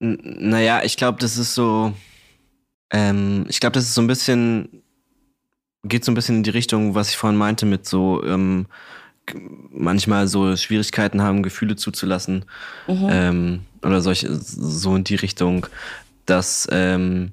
N 0.00 0.18
naja, 0.24 0.80
ich 0.82 0.96
glaube, 0.96 1.18
das 1.20 1.36
ist 1.36 1.54
so, 1.54 1.92
ähm, 2.90 3.46
ich 3.48 3.60
glaube, 3.60 3.74
das 3.74 3.84
ist 3.84 3.94
so 3.94 4.00
ein 4.00 4.06
bisschen, 4.06 4.82
geht 5.84 6.04
so 6.04 6.12
ein 6.12 6.14
bisschen 6.14 6.36
in 6.36 6.42
die 6.42 6.50
Richtung, 6.50 6.94
was 6.94 7.10
ich 7.10 7.16
vorhin 7.16 7.38
meinte, 7.38 7.66
mit 7.66 7.86
so 7.86 8.22
ähm, 8.24 8.66
manchmal 9.70 10.28
so 10.28 10.56
Schwierigkeiten 10.56 11.22
haben, 11.22 11.42
Gefühle 11.42 11.76
zuzulassen. 11.76 12.44
Mhm. 12.86 13.08
Ähm, 13.10 13.60
oder 13.82 14.00
solche, 14.00 14.34
so 14.34 14.96
in 14.96 15.04
die 15.04 15.14
Richtung, 15.14 15.66
dass 16.26 16.68
ähm, 16.70 17.32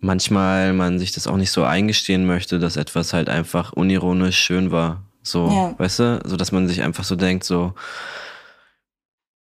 manchmal 0.00 0.72
man 0.72 0.98
sich 0.98 1.12
das 1.12 1.26
auch 1.26 1.36
nicht 1.36 1.50
so 1.50 1.64
eingestehen 1.64 2.26
möchte, 2.26 2.58
dass 2.58 2.76
etwas 2.76 3.12
halt 3.12 3.28
einfach 3.28 3.72
unironisch 3.72 4.38
schön 4.38 4.70
war. 4.70 5.02
So, 5.22 5.48
ja. 5.48 5.74
weißt 5.78 5.98
du? 6.00 6.20
So 6.24 6.36
dass 6.36 6.52
man 6.52 6.68
sich 6.68 6.82
einfach 6.82 7.04
so 7.04 7.16
denkt, 7.16 7.44
so, 7.44 7.74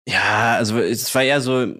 ja, 0.06 0.54
also 0.56 0.78
es 0.78 1.14
war 1.14 1.22
eher 1.22 1.40
so, 1.40 1.74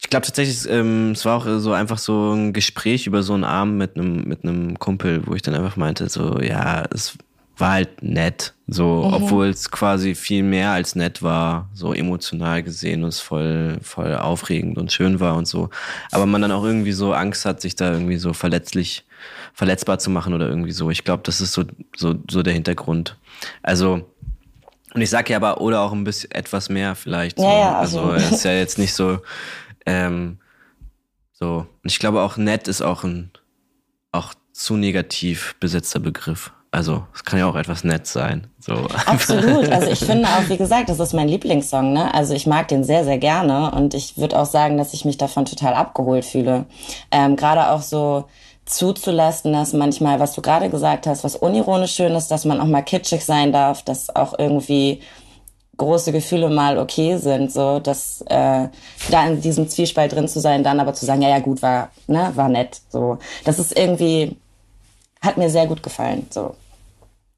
ich 0.00 0.08
glaube 0.10 0.26
tatsächlich, 0.26 0.70
ähm, 0.70 1.10
es 1.10 1.24
war 1.24 1.36
auch 1.36 1.58
so 1.58 1.72
einfach 1.72 1.98
so 1.98 2.32
ein 2.32 2.52
Gespräch 2.52 3.06
über 3.06 3.22
so 3.22 3.34
einen 3.34 3.44
Abend 3.44 3.78
mit 3.78 3.96
einem 3.96 4.28
mit 4.28 4.44
einem 4.44 4.78
Kumpel, 4.78 5.26
wo 5.26 5.34
ich 5.34 5.42
dann 5.42 5.54
einfach 5.54 5.76
meinte, 5.76 6.08
so 6.08 6.40
ja, 6.40 6.84
es 6.92 7.18
war 7.56 7.72
halt 7.72 8.02
nett, 8.02 8.54
so 8.68 9.04
mhm. 9.04 9.14
obwohl 9.14 9.48
es 9.48 9.72
quasi 9.72 10.14
viel 10.14 10.44
mehr 10.44 10.70
als 10.70 10.94
nett 10.94 11.22
war, 11.22 11.68
so 11.74 11.92
emotional 11.92 12.62
gesehen 12.62 13.02
und 13.02 13.08
es 13.08 13.18
voll 13.18 13.78
voll 13.82 14.14
aufregend 14.14 14.78
und 14.78 14.92
schön 14.92 15.18
war 15.18 15.34
und 15.34 15.48
so, 15.48 15.68
aber 16.12 16.26
man 16.26 16.42
dann 16.42 16.52
auch 16.52 16.64
irgendwie 16.64 16.92
so 16.92 17.12
Angst 17.12 17.44
hat, 17.44 17.60
sich 17.60 17.74
da 17.74 17.92
irgendwie 17.92 18.18
so 18.18 18.32
verletzlich 18.32 19.04
verletzbar 19.52 19.98
zu 19.98 20.10
machen 20.10 20.32
oder 20.32 20.48
irgendwie 20.48 20.70
so. 20.70 20.90
Ich 20.90 21.02
glaube, 21.02 21.24
das 21.24 21.40
ist 21.40 21.52
so 21.52 21.64
so 21.96 22.14
so 22.30 22.44
der 22.44 22.52
Hintergrund. 22.52 23.16
Also 23.64 24.06
Und 24.94 25.02
ich 25.02 25.10
sage 25.10 25.32
ja 25.32 25.38
aber, 25.38 25.60
oder 25.60 25.80
auch 25.80 25.92
ein 25.92 26.04
bisschen 26.04 26.30
etwas 26.30 26.68
mehr 26.68 26.94
vielleicht. 26.94 27.38
So. 27.38 27.44
Ja, 27.44 27.58
ja, 27.58 27.78
also, 27.78 28.00
also 28.02 28.14
es 28.14 28.30
ist 28.38 28.44
ja 28.44 28.52
jetzt 28.52 28.78
nicht 28.78 28.94
so, 28.94 29.18
ähm, 29.88 30.38
so. 31.32 31.66
Und 31.82 31.90
ich 31.90 31.98
glaube 31.98 32.20
auch 32.20 32.36
nett 32.36 32.68
ist 32.68 32.82
auch 32.82 33.04
ein, 33.04 33.30
auch 34.12 34.34
zu 34.52 34.76
negativ 34.76 35.56
besetzter 35.60 35.98
Begriff. 35.98 36.52
Also, 36.70 37.06
es 37.14 37.24
kann 37.24 37.38
ja 37.38 37.48
auch 37.48 37.56
etwas 37.56 37.82
nett 37.82 38.06
sein. 38.06 38.48
So. 38.60 38.74
Absolut. 39.06 39.68
Also 39.72 39.88
ich 39.90 40.00
finde 40.00 40.28
auch, 40.28 40.46
wie 40.48 40.58
gesagt, 40.58 40.90
das 40.90 41.00
ist 41.00 41.14
mein 41.14 41.28
Lieblingssong. 41.28 41.94
Ne? 41.94 42.12
Also 42.12 42.34
ich 42.34 42.46
mag 42.46 42.68
den 42.68 42.84
sehr, 42.84 43.04
sehr 43.04 43.16
gerne 43.16 43.70
und 43.70 43.94
ich 43.94 44.18
würde 44.18 44.38
auch 44.38 44.44
sagen, 44.44 44.76
dass 44.76 44.92
ich 44.92 45.06
mich 45.06 45.16
davon 45.16 45.46
total 45.46 45.72
abgeholt 45.72 46.26
fühle. 46.26 46.66
Ähm, 47.10 47.36
gerade 47.36 47.70
auch 47.70 47.80
so 47.80 48.26
zuzulassen, 48.66 49.54
dass 49.54 49.72
manchmal, 49.72 50.20
was 50.20 50.34
du 50.34 50.42
gerade 50.42 50.68
gesagt 50.68 51.06
hast, 51.06 51.24
was 51.24 51.36
unironisch 51.36 51.94
schön 51.94 52.14
ist, 52.14 52.28
dass 52.28 52.44
man 52.44 52.60
auch 52.60 52.66
mal 52.66 52.82
kitschig 52.82 53.24
sein 53.24 53.50
darf, 53.50 53.82
dass 53.82 54.14
auch 54.14 54.38
irgendwie 54.38 55.00
große 55.78 56.12
Gefühle 56.12 56.50
mal 56.50 56.78
okay 56.78 57.16
sind, 57.16 57.50
so 57.50 57.80
dass 57.80 58.22
äh, 58.26 58.68
da 59.10 59.26
in 59.26 59.40
diesem 59.40 59.68
Zwiespalt 59.68 60.12
drin 60.12 60.28
zu 60.28 60.40
sein, 60.40 60.62
dann 60.62 60.80
aber 60.80 60.92
zu 60.92 61.06
sagen, 61.06 61.22
ja 61.22 61.30
ja 61.30 61.38
gut 61.38 61.62
war, 61.62 61.90
ne, 62.06 62.32
war 62.34 62.48
nett, 62.48 62.80
so 62.90 63.18
das 63.44 63.58
ist 63.58 63.78
irgendwie 63.78 64.36
hat 65.20 65.36
mir 65.36 65.50
sehr 65.50 65.66
gut 65.66 65.82
gefallen. 65.82 66.26
So. 66.30 66.54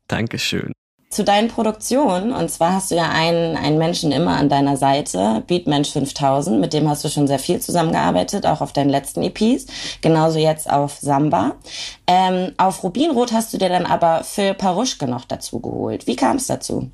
Dankeschön. 0.09 0.72
Zu 1.11 1.24
deinen 1.24 1.48
Produktionen, 1.48 2.33
und 2.33 2.50
zwar 2.53 2.74
hast 2.74 2.92
du 2.92 2.94
ja 2.94 3.09
einen, 3.11 3.57
einen 3.57 3.79
Menschen 3.79 4.12
immer 4.12 4.37
an 4.37 4.48
deiner 4.48 4.76
Seite, 4.76 5.42
Beatmensch 5.48 5.90
5000, 5.90 6.61
mit 6.61 6.72
dem 6.72 6.88
hast 6.88 7.05
du 7.05 7.09
schon 7.09 7.26
sehr 7.26 7.40
viel 7.40 7.59
zusammengearbeitet, 7.59 8.46
auch 8.46 8.61
auf 8.61 8.72
deinen 8.72 8.90
letzten 8.90 9.24
EPs, 9.24 9.66
genauso 10.03 10.38
jetzt 10.38 10.70
auf 10.70 10.98
Samba. 11.00 11.57
Ähm, 12.07 12.53
auf 12.59 12.85
Rubinrot 12.85 13.33
hast 13.33 13.53
du 13.53 13.59
dir 13.59 13.68
dann 13.68 13.87
aber 13.87 14.22
Phil 14.22 14.55
Paruschke 14.55 15.09
noch 15.09 15.24
dazu 15.24 15.59
geholt. 15.59 16.07
Wie 16.07 16.14
kam 16.14 16.37
es 16.37 16.46
dazu? 16.46 16.90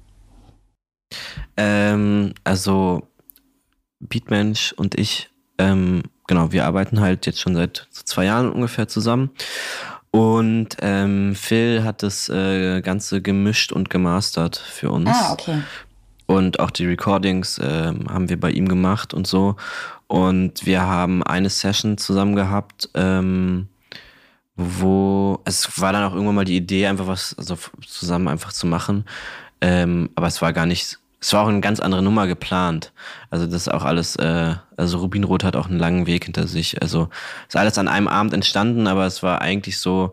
Ähm, 1.57 2.35
also 2.45 3.09
Beatmensch 4.01 4.73
und 4.73 4.99
ich, 4.99 5.31
ähm, 5.59 6.03
genau, 6.27 6.53
wir 6.53 6.67
arbeiten 6.67 7.01
halt 7.01 7.27
jetzt 7.27 7.41
schon 7.41 7.55
seit 7.55 7.89
zwei 7.91 8.27
Jahren 8.27 8.51
ungefähr 8.53 8.89
zusammen. 8.89 9.31
Und 10.11 10.77
ähm, 10.81 11.35
Phil 11.35 11.85
hat 11.85 12.03
das 12.03 12.29
äh, 12.29 12.81
Ganze 12.81 13.21
gemischt 13.21 13.73
und 13.73 13.91
gemastert 13.91 14.57
für 14.57 14.91
uns. 14.91 15.11
Ah, 15.13 15.33
okay. 15.33 15.63
Und 16.27 16.59
auch 16.59 16.71
die 16.71 16.87
Recordings 16.87 17.59
äh, 17.59 17.93
haben 18.09 18.29
wir 18.29 18.41
bei 18.41 18.51
ihm 18.51 18.69
gemacht 18.69 19.15
und 19.15 19.27
so. 19.27 19.57
Und 20.09 20.67
wir 20.67 20.83
haben 20.83 21.23
eine 21.23 21.51
Session 21.51 21.99
zusammen 21.99 22.35
gehabt, 22.35 22.89
ähm, 22.95 23.69
wo 24.57 25.41
es 25.45 25.81
war 25.81 25.93
dann 25.93 26.05
auch 26.05 26.15
irgendwann 26.15 26.37
mal 26.37 26.45
die 26.45 26.57
Idee, 26.57 26.87
einfach 26.87 27.07
was 27.07 27.37
also 27.39 27.59
zusammen 27.87 28.29
einfach 28.29 28.53
zu 28.53 28.67
machen. 28.67 29.05
Ähm, 29.61 30.11
aber 30.15 30.27
es 30.27 30.43
war 30.43 30.53
gar 30.53 30.67
nicht 30.67 30.99
es 31.21 31.33
war 31.33 31.43
auch 31.43 31.49
eine 31.49 31.61
ganz 31.61 31.81
andere 31.81 32.03
Nummer 32.03 32.27
geplant. 32.27 32.93
Also 33.31 33.47
das 33.47 33.63
ist 33.63 33.69
auch 33.69 33.85
alles, 33.85 34.17
äh, 34.17 34.55
also 34.77 34.99
Rubinrot 34.99 35.45
hat 35.45 35.57
auch 35.57 35.67
einen 35.67 35.79
langen 35.79 36.07
Weg 36.07 36.25
hinter 36.25 36.47
sich. 36.47 36.81
Also 36.83 37.09
ist 37.49 37.57
alles 37.57 37.79
an 37.79 37.89
einem 37.89 38.07
Abend 38.07 38.33
entstanden, 38.33 38.87
aber 38.87 39.07
es 39.07 39.23
war 39.23 39.41
eigentlich 39.41 39.81
so, 39.81 40.13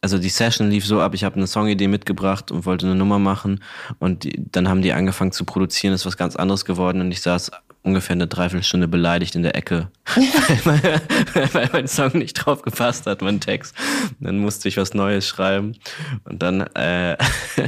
also 0.00 0.18
die 0.18 0.28
Session 0.28 0.70
lief 0.70 0.86
so 0.86 1.00
ab, 1.00 1.14
ich 1.14 1.24
habe 1.24 1.36
eine 1.36 1.46
Songidee 1.46 1.88
mitgebracht 1.88 2.52
und 2.52 2.66
wollte 2.66 2.86
eine 2.86 2.94
Nummer 2.94 3.18
machen 3.18 3.64
und 3.98 4.24
die, 4.24 4.38
dann 4.52 4.68
haben 4.68 4.82
die 4.82 4.92
angefangen 4.92 5.32
zu 5.32 5.44
produzieren, 5.44 5.94
ist 5.94 6.06
was 6.06 6.18
ganz 6.18 6.36
anderes 6.36 6.64
geworden 6.64 7.00
und 7.00 7.10
ich 7.10 7.22
saß 7.22 7.50
ungefähr 7.84 8.14
eine 8.14 8.26
Dreiviertelstunde 8.26 8.88
beleidigt 8.88 9.34
in 9.34 9.42
der 9.42 9.54
Ecke, 9.54 9.90
weil, 10.64 11.00
weil, 11.52 11.70
mein 11.72 11.86
Song 11.86 12.12
nicht 12.14 12.32
drauf 12.32 12.62
gepasst 12.62 13.06
hat, 13.06 13.20
mein 13.20 13.40
Text. 13.40 13.76
Dann 14.20 14.38
musste 14.38 14.68
ich 14.68 14.78
was 14.78 14.94
Neues 14.94 15.28
schreiben 15.28 15.76
und 16.24 16.42
dann, 16.42 16.62
äh, 16.74 17.16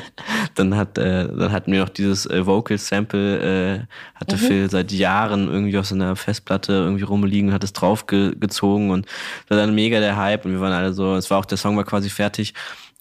dann 0.54 0.74
hat, 0.74 0.96
äh, 0.96 1.28
dann 1.28 1.52
hatten 1.52 1.70
wir 1.70 1.80
noch 1.80 1.90
dieses 1.90 2.24
äh, 2.24 2.46
Vocal 2.46 2.78
Sample, 2.78 3.84
äh, 3.84 3.86
hatte 4.14 4.36
mhm. 4.36 4.40
Phil 4.40 4.70
seit 4.70 4.90
Jahren 4.90 5.48
irgendwie 5.48 5.76
auf 5.76 5.86
seiner 5.86 6.16
Festplatte 6.16 6.72
irgendwie 6.72 7.04
rumliegen, 7.04 7.52
hat 7.52 7.62
es 7.62 7.74
draufgezogen 7.74 8.90
und 8.90 9.06
war 9.48 9.58
dann 9.58 9.74
mega 9.74 10.00
der 10.00 10.16
Hype 10.16 10.46
und 10.46 10.52
wir 10.52 10.60
waren 10.60 10.72
alle 10.72 10.94
so, 10.94 11.14
es 11.14 11.30
war 11.30 11.38
auch 11.38 11.44
der 11.44 11.58
Song 11.58 11.76
war 11.76 11.84
quasi 11.84 12.08
fertig 12.08 12.54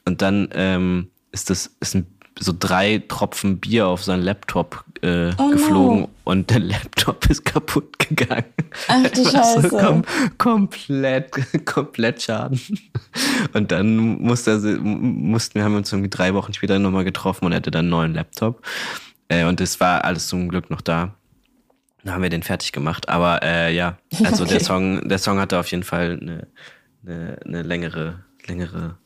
und 0.04 0.22
dann 0.22 0.50
ähm, 0.54 1.12
ist 1.32 1.50
das 1.50 1.78
ist 1.80 1.96
ein 1.96 2.15
so 2.40 2.54
drei 2.58 3.02
Tropfen 3.08 3.60
Bier 3.60 3.88
auf 3.88 4.04
seinen 4.04 4.24
Laptop 4.24 4.84
äh, 5.02 5.32
oh 5.38 5.50
geflogen 5.52 6.02
no. 6.02 6.10
und 6.26 6.50
der 6.50 6.60
Laptop 6.60 7.26
ist 7.30 7.46
kaputt 7.46 7.98
gegangen. 8.00 8.46
Ach 8.88 9.10
du 9.10 9.24
Scheiße. 9.30 9.70
So 9.70 9.78
kom 9.78 10.04
komplett, 10.38 11.32
komplett 11.66 12.22
Schaden. 12.22 12.60
Und 13.54 13.72
dann 13.72 14.22
musste 14.22 14.52
er, 14.52 14.80
mussten 14.80 15.56
wir 15.56 15.64
haben 15.64 15.76
uns 15.76 15.92
irgendwie 15.92 16.10
drei 16.10 16.34
Wochen 16.34 16.54
später 16.54 16.78
nochmal 16.80 17.06
getroffen 17.06 17.46
und 17.46 17.52
er 17.54 17.58
hatte 17.58 17.72
dann 17.72 17.86
einen 17.86 17.90
neuen 17.90 18.14
Laptop. 18.14 18.62
Äh, 19.30 19.46
und 19.46 19.62
es 19.62 19.80
war 19.80 20.04
alles 20.04 20.28
zum 20.28 20.50
Glück 20.50 20.70
noch 20.70 20.82
da. 20.82 21.16
Dann 22.04 22.14
haben 22.14 22.22
wir 22.22 22.30
den 22.30 22.44
fertig 22.44 22.72
gemacht. 22.72 23.10
Aber 23.10 23.42
äh, 23.44 23.74
ja, 23.74 23.98
also 24.24 24.44
okay. 24.44 24.54
der 24.54 24.64
Song, 24.64 25.08
der 25.08 25.18
Song 25.18 25.40
hatte 25.40 25.58
auf 25.60 25.72
jeden 25.72 25.84
Fall 25.84 26.20
eine, 26.22 26.48
eine, 27.04 27.40
eine 27.46 27.62
längere, 27.64 28.24
längere, 28.46 28.98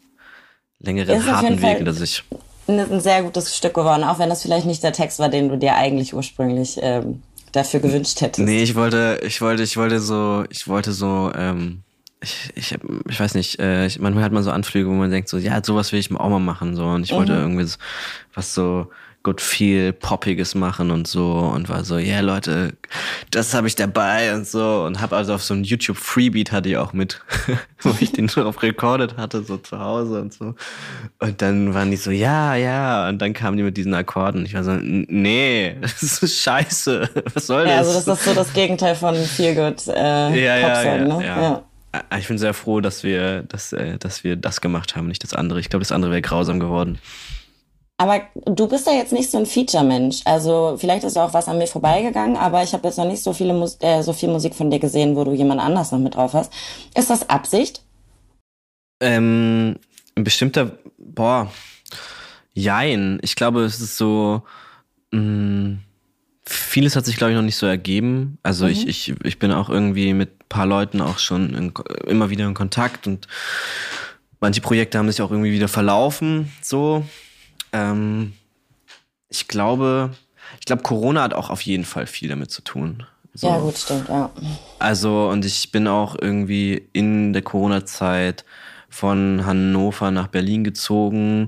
längere 0.79 1.25
harten 1.25 1.61
Weg, 1.61 1.85
dass 1.85 2.01
ich 2.01 2.23
ein 2.69 3.01
sehr 3.01 3.23
gutes 3.23 3.55
Stück 3.55 3.73
geworden, 3.73 4.03
auch 4.03 4.19
wenn 4.19 4.29
das 4.29 4.41
vielleicht 4.41 4.65
nicht 4.65 4.83
der 4.83 4.93
Text 4.93 5.19
war, 5.19 5.29
den 5.29 5.49
du 5.49 5.57
dir 5.57 5.75
eigentlich 5.75 6.13
ursprünglich 6.13 6.77
ähm, 6.81 7.21
dafür 7.51 7.79
gewünscht 7.79 8.21
hättest. 8.21 8.47
Nee, 8.47 8.63
ich 8.63 8.75
wollte, 8.75 9.19
ich 9.25 9.41
wollte, 9.41 9.63
ich 9.63 9.77
wollte 9.77 9.99
so, 9.99 10.43
ich 10.49 10.67
wollte 10.67 10.91
so, 10.91 11.31
ähm, 11.35 11.81
ich, 12.21 12.51
ich, 12.55 12.77
ich 13.09 13.19
weiß 13.19 13.35
nicht, 13.35 13.59
äh, 13.59 13.85
ich, 13.85 13.99
manchmal 13.99 14.23
hat 14.23 14.31
man 14.31 14.43
so 14.43 14.51
Anflüge, 14.51 14.89
wo 14.89 14.93
man 14.93 15.09
denkt 15.09 15.29
so, 15.29 15.37
ja, 15.37 15.63
sowas 15.63 15.91
will 15.91 15.99
ich 15.99 16.13
auch 16.13 16.29
mal 16.29 16.39
machen, 16.39 16.75
so, 16.75 16.85
und 16.85 17.03
ich 17.03 17.11
mhm. 17.11 17.17
wollte 17.17 17.33
irgendwie 17.33 17.67
was 18.33 18.53
so, 18.53 18.87
gut 19.21 19.41
viel 19.41 19.91
Poppiges 19.91 20.55
machen 20.55 20.91
und 20.91 21.07
so 21.07 21.39
und 21.53 21.67
war 21.67 21.83
so, 21.83 21.97
ja 21.97 22.15
yeah, 22.15 22.21
Leute, 22.21 22.73
das 23.31 23.53
habe 23.53 23.67
ich 23.67 23.75
dabei 23.75 24.33
und 24.33 24.47
so 24.47 24.83
und 24.85 25.01
habe 25.01 25.17
also 25.17 25.33
auf 25.33 25.43
so 25.43 25.53
einem 25.53 25.63
YouTube 25.63 25.97
Freebeat 25.97 26.53
hatte 26.53 26.69
ich 26.69 26.77
auch 26.77 26.93
mit, 26.93 27.19
wo 27.81 27.93
ich 27.99 28.13
den 28.13 28.27
drauf 28.27 28.63
recorded 28.63 29.17
hatte, 29.17 29.43
so 29.43 29.57
zu 29.57 29.77
Hause 29.77 30.21
und 30.21 30.33
so. 30.33 30.55
Und 31.19 31.41
dann 31.41 31.73
waren 31.73 31.91
die 31.91 31.97
so, 31.97 32.11
ja, 32.11 32.55
ja, 32.55 33.09
und 33.09 33.19
dann 33.21 33.33
kamen 33.33 33.57
die 33.57 33.63
mit 33.63 33.75
diesen 33.75 33.93
Akkorden. 33.93 34.45
Ich 34.45 34.53
war 34.53 34.63
so, 34.63 34.77
nee, 34.79 35.75
das 35.81 36.23
ist 36.23 36.41
scheiße. 36.41 37.09
Was 37.33 37.47
soll 37.47 37.65
das? 37.65 37.71
Ja, 37.71 37.77
also 37.79 37.93
das 37.93 38.19
ist 38.19 38.25
so 38.25 38.33
das 38.33 38.53
Gegenteil 38.53 38.95
von 38.95 39.15
Feel 39.15 39.53
Good 39.53 39.87
äh, 39.87 39.99
ja, 39.99 40.57
ja, 40.57 40.83
ja, 40.83 40.97
ne? 40.97 41.25
ja. 41.25 41.41
ja. 41.41 41.63
Ich 42.19 42.27
bin 42.27 42.37
sehr 42.37 42.53
froh, 42.53 42.81
dass 42.81 43.03
wir, 43.03 43.41
dass, 43.43 43.73
äh, 43.73 43.97
dass 43.97 44.23
wir 44.23 44.35
das 44.35 44.61
gemacht 44.61 44.95
haben, 44.95 45.07
nicht 45.07 45.23
das 45.23 45.33
andere. 45.33 45.59
Ich 45.59 45.69
glaube, 45.69 45.81
das 45.81 45.91
andere 45.91 46.11
wäre 46.11 46.21
grausam 46.21 46.59
geworden. 46.59 46.99
Aber 47.99 48.21
du 48.45 48.65
bist 48.65 48.87
ja 48.87 48.93
jetzt 48.93 49.11
nicht 49.11 49.29
so 49.29 49.37
ein 49.37 49.45
Feature-Mensch. 49.45 50.21
Also 50.23 50.77
vielleicht 50.79 51.03
ist 51.03 51.17
auch 51.17 51.33
was 51.33 51.49
an 51.49 51.57
mir 51.57 51.67
vorbeigegangen, 51.67 52.37
aber 52.37 52.63
ich 52.63 52.71
habe 52.71 52.87
jetzt 52.87 52.97
noch 52.97 53.05
nicht 53.05 53.21
so 53.21 53.33
viele 53.33 53.53
Mus 53.53 53.77
äh, 53.81 54.01
so 54.03 54.13
viel 54.13 54.29
Musik 54.29 54.55
von 54.55 54.71
dir 54.71 54.79
gesehen, 54.79 55.17
wo 55.17 55.25
du 55.25 55.33
jemand 55.33 55.59
anders 55.59 55.91
noch 55.91 55.99
mit 55.99 56.15
drauf 56.15 56.33
hast. 56.33 56.49
Ist 56.95 57.09
das 57.09 57.29
Absicht? 57.29 57.83
Ähm, 59.01 59.75
ein 60.15 60.23
bestimmter, 60.23 60.77
boah, 60.97 61.51
jein. 62.53 63.19
Ich 63.21 63.35
glaube, 63.35 63.65
es 63.65 63.81
ist 63.81 63.97
so, 63.97 64.43
mh, 65.11 65.19
mm, 65.19 65.79
vieles 66.45 66.95
hat 66.95 67.05
sich, 67.05 67.17
glaube 67.17 67.33
ich, 67.33 67.35
noch 67.35 67.43
nicht 67.43 67.57
so 67.57 67.65
ergeben. 67.65 68.37
Also 68.43 68.63
mhm. 68.63 68.71
ich, 68.71 68.87
ich, 68.87 69.13
ich 69.25 69.39
bin 69.39 69.51
auch 69.51 69.67
irgendwie 69.69 70.13
mit 70.13 70.29
ein 70.29 70.47
paar 70.47 70.65
Leuten 70.65 71.01
auch 71.01 71.19
schon 71.19 71.53
in, 71.53 71.73
immer 72.07 72.29
wieder 72.29 72.47
in 72.47 72.53
Kontakt 72.53 73.07
und 73.07 73.27
manche 74.39 74.61
Projekte 74.61 74.97
haben 74.97 75.11
sich 75.11 75.21
auch 75.21 75.31
irgendwie 75.31 75.51
wieder 75.51 75.67
verlaufen, 75.67 76.49
so. 76.61 77.03
Ähm, 77.71 78.33
ich 79.29 79.47
glaube, 79.47 80.11
ich 80.59 80.65
glaube, 80.65 80.81
Corona 80.81 81.23
hat 81.23 81.33
auch 81.33 81.49
auf 81.49 81.61
jeden 81.61 81.85
Fall 81.85 82.07
viel 82.07 82.29
damit 82.29 82.51
zu 82.51 82.61
tun. 82.61 83.05
So. 83.33 83.47
Ja, 83.47 83.59
gut, 83.59 83.77
stimmt, 83.77 84.09
ja. 84.09 84.31
Also, 84.79 85.29
und 85.29 85.45
ich 85.45 85.71
bin 85.71 85.87
auch 85.87 86.15
irgendwie 86.19 86.87
in 86.93 87.31
der 87.33 87.41
Corona-Zeit 87.41 88.43
von 88.89 89.45
Hannover 89.45 90.11
nach 90.11 90.27
Berlin 90.27 90.63
gezogen. 90.63 91.47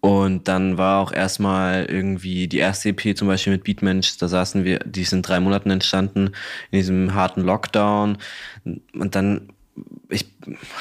Und 0.00 0.46
dann 0.46 0.78
war 0.78 1.00
auch 1.00 1.10
erstmal 1.12 1.86
irgendwie 1.86 2.46
die 2.46 2.58
erste 2.58 2.90
EP 2.90 3.16
zum 3.16 3.26
Beispiel 3.26 3.52
mit 3.52 3.64
Beatmensch, 3.64 4.16
da 4.18 4.28
saßen 4.28 4.64
wir, 4.64 4.78
die 4.78 5.02
sind 5.02 5.26
drei 5.26 5.40
Monaten 5.40 5.70
entstanden, 5.70 6.30
in 6.70 6.78
diesem 6.78 7.14
harten 7.14 7.40
Lockdown. 7.40 8.18
Und 8.94 9.14
dann 9.16 9.48
ich 10.08 10.26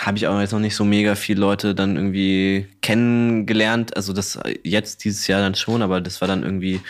habe 0.06 0.18
ich 0.18 0.28
auch 0.28 0.40
jetzt 0.40 0.54
noch 0.54 0.60
nicht 0.60 0.76
so 0.76 0.86
mega 0.86 1.16
viele 1.16 1.42
Leute 1.42 1.76
dann 1.76 1.96
irgendwie 1.96 2.68
kennengelernt. 2.82 3.96
Also 3.96 4.14
das 4.14 4.40
jetzt 4.64 5.04
dieses 5.04 5.28
Jahr 5.28 5.42
dann 5.42 5.56
schon, 5.56 5.82
aber 5.82 6.00
das 6.00 6.22
war 6.22 6.28
dann 6.28 6.44
irgendwie, 6.44 6.82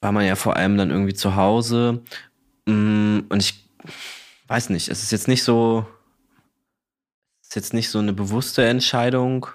war 0.00 0.12
man 0.12 0.26
ja 0.26 0.36
vor 0.36 0.56
allem 0.56 0.78
dann 0.78 0.90
irgendwie 0.90 1.14
zu 1.14 1.36
Hause. 1.36 2.02
Mm, 2.66 3.20
und 3.28 3.40
ich 3.40 3.68
weiß 4.46 4.70
nicht, 4.70 4.88
es 4.88 5.02
ist 5.02 5.12
jetzt 5.12 5.28
nicht 5.28 5.44
so, 5.44 5.86
es 7.42 7.48
ist 7.48 7.56
jetzt 7.56 7.74
nicht 7.74 7.90
so 7.90 7.98
eine 7.98 8.12
bewusste 8.14 8.64
Entscheidung. 8.64 9.46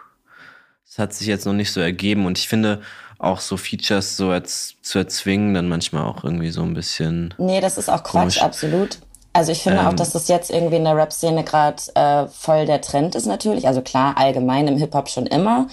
Es 0.87 0.99
hat 0.99 1.13
sich 1.13 1.27
jetzt 1.27 1.45
noch 1.45 1.53
nicht 1.53 1.71
so 1.71 1.81
ergeben 1.81 2.25
und 2.25 2.37
ich 2.37 2.47
finde 2.47 2.81
auch 3.19 3.39
so 3.39 3.57
Features 3.57 4.15
so 4.15 4.29
als, 4.29 4.75
zu 4.83 4.99
erzwingen 4.99 5.55
dann 5.55 5.67
manchmal 5.67 6.03
auch 6.03 6.23
irgendwie 6.23 6.51
so 6.51 6.61
ein 6.61 6.75
bisschen. 6.75 7.33
Nee, 7.39 7.61
das 7.61 7.77
ist 7.77 7.89
auch 7.89 8.03
Quatsch, 8.03 8.11
komisch. 8.11 8.41
absolut. 8.41 8.99
Also 9.33 9.51
ich 9.51 9.61
finde 9.61 9.79
ähm, 9.79 9.87
auch, 9.87 9.93
dass 9.93 10.11
das 10.11 10.27
jetzt 10.27 10.49
irgendwie 10.49 10.77
in 10.77 10.83
der 10.83 10.95
Rap-Szene 10.95 11.43
gerade 11.43 11.81
äh, 11.95 12.27
voll 12.27 12.65
der 12.65 12.81
Trend 12.81 13.15
ist 13.15 13.25
natürlich. 13.25 13.67
Also 13.67 13.81
klar, 13.81 14.15
allgemein 14.17 14.67
im 14.67 14.77
Hip-Hop 14.77 15.09
schon 15.09 15.27
immer. 15.27 15.67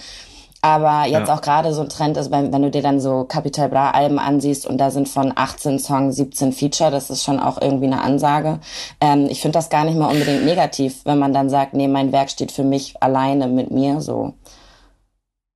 Aber 0.65 1.05
jetzt 1.05 1.27
ja. 1.27 1.35
auch 1.35 1.41
gerade 1.41 1.71
so 1.75 1.83
ein 1.83 1.89
Trend 1.89 2.17
ist, 2.17 2.31
wenn, 2.31 2.51
wenn 2.51 2.63
du 2.63 2.71
dir 2.71 2.81
dann 2.81 2.99
so 2.99 3.23
Capital 3.25 3.69
Bra 3.69 3.91
Alben 3.91 4.17
ansiehst 4.17 4.65
und 4.65 4.79
da 4.79 4.89
sind 4.89 5.07
von 5.07 5.31
18 5.35 5.77
Songs 5.77 6.15
17 6.15 6.53
Feature, 6.53 6.89
das 6.89 7.11
ist 7.11 7.23
schon 7.23 7.39
auch 7.39 7.61
irgendwie 7.61 7.85
eine 7.85 8.01
Ansage. 8.01 8.59
Ähm, 8.99 9.27
ich 9.29 9.41
finde 9.41 9.59
das 9.59 9.69
gar 9.69 9.85
nicht 9.85 9.95
mal 9.95 10.11
unbedingt 10.11 10.43
negativ, 10.43 11.01
wenn 11.05 11.19
man 11.19 11.33
dann 11.33 11.51
sagt, 11.51 11.75
nee, 11.75 11.87
mein 11.87 12.11
Werk 12.11 12.31
steht 12.31 12.51
für 12.51 12.63
mich 12.63 12.95
alleine 12.99 13.47
mit 13.47 13.69
mir 13.69 14.01
so. 14.01 14.33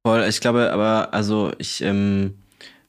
Voll, 0.05 0.25
ich 0.29 0.41
glaube 0.41 0.71
aber, 0.71 1.09
also 1.12 1.53
ich, 1.57 1.81
ähm, 1.81 2.38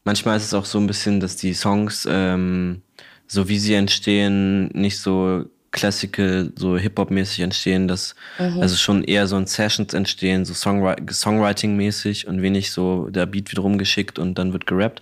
manchmal 0.04 0.36
ist 0.36 0.44
es 0.44 0.52
auch 0.52 0.66
so 0.66 0.76
ein 0.76 0.86
bisschen, 0.86 1.20
dass 1.20 1.36
die 1.36 1.54
Songs, 1.54 2.06
ähm, 2.06 2.82
so 3.30 3.48
wie 3.48 3.60
sie 3.60 3.74
entstehen, 3.74 4.68
nicht 4.68 4.98
so 4.98 5.44
Classical, 5.70 6.52
so 6.56 6.76
Hip-Hop-mäßig 6.76 7.40
entstehen, 7.40 7.86
dass 7.86 8.16
mhm. 8.40 8.60
also 8.60 8.74
schon 8.74 9.04
eher 9.04 9.28
so 9.28 9.36
in 9.36 9.46
Sessions 9.46 9.94
entstehen, 9.94 10.44
so 10.44 10.52
Songwriting-mäßig 10.52 12.26
und 12.26 12.42
wenig 12.42 12.72
so 12.72 13.08
der 13.08 13.26
Beat 13.26 13.52
wird 13.52 13.62
rumgeschickt 13.62 14.18
und 14.18 14.36
dann 14.36 14.52
wird 14.52 14.66
gerappt. 14.66 15.00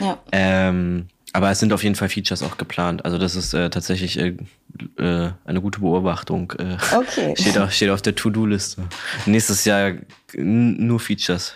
Ja. 0.00 0.18
Ähm, 0.32 1.06
aber 1.32 1.50
es 1.50 1.60
sind 1.60 1.72
auf 1.72 1.82
jeden 1.82 1.94
Fall 1.94 2.10
Features 2.10 2.42
auch 2.42 2.58
geplant. 2.58 3.06
Also 3.06 3.16
das 3.16 3.36
ist 3.36 3.54
äh, 3.54 3.70
tatsächlich 3.70 4.18
äh, 4.18 4.36
äh, 4.98 5.30
eine 5.46 5.62
gute 5.62 5.80
Beobachtung. 5.80 6.52
Äh, 6.58 6.76
okay. 6.94 7.34
steht, 7.40 7.56
auf, 7.56 7.72
steht 7.72 7.88
auf 7.88 8.02
der 8.02 8.14
To-Do-Liste. 8.14 8.82
Nächstes 9.24 9.64
Jahr 9.64 9.92
nur 10.34 11.00
Features. 11.00 11.54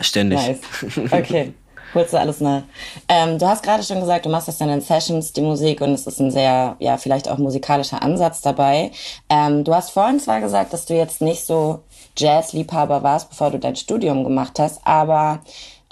Ständig. 0.00 0.38
Nice. 0.38 1.10
Okay. 1.10 1.52
Holst 1.94 2.12
du 2.12 2.18
alles 2.18 2.40
nach. 2.40 2.62
Ähm, 3.08 3.38
du 3.38 3.46
hast 3.46 3.62
gerade 3.62 3.82
schon 3.82 4.00
gesagt, 4.00 4.24
du 4.24 4.28
machst 4.28 4.48
das 4.48 4.58
dann 4.58 4.68
in 4.68 4.80
Sessions, 4.80 5.32
die 5.32 5.40
Musik, 5.40 5.80
und 5.80 5.92
es 5.92 6.06
ist 6.06 6.20
ein 6.20 6.30
sehr, 6.30 6.76
ja, 6.78 6.96
vielleicht 6.96 7.28
auch 7.28 7.38
musikalischer 7.38 8.02
Ansatz 8.02 8.40
dabei. 8.40 8.92
Ähm, 9.28 9.64
du 9.64 9.74
hast 9.74 9.90
vorhin 9.90 10.20
zwar 10.20 10.40
gesagt, 10.40 10.72
dass 10.72 10.86
du 10.86 10.94
jetzt 10.94 11.20
nicht 11.20 11.44
so 11.44 11.80
Jazz-Liebhaber 12.16 13.02
warst, 13.02 13.30
bevor 13.30 13.50
du 13.50 13.58
dein 13.58 13.76
Studium 13.76 14.24
gemacht 14.24 14.58
hast, 14.58 14.80
aber 14.84 15.40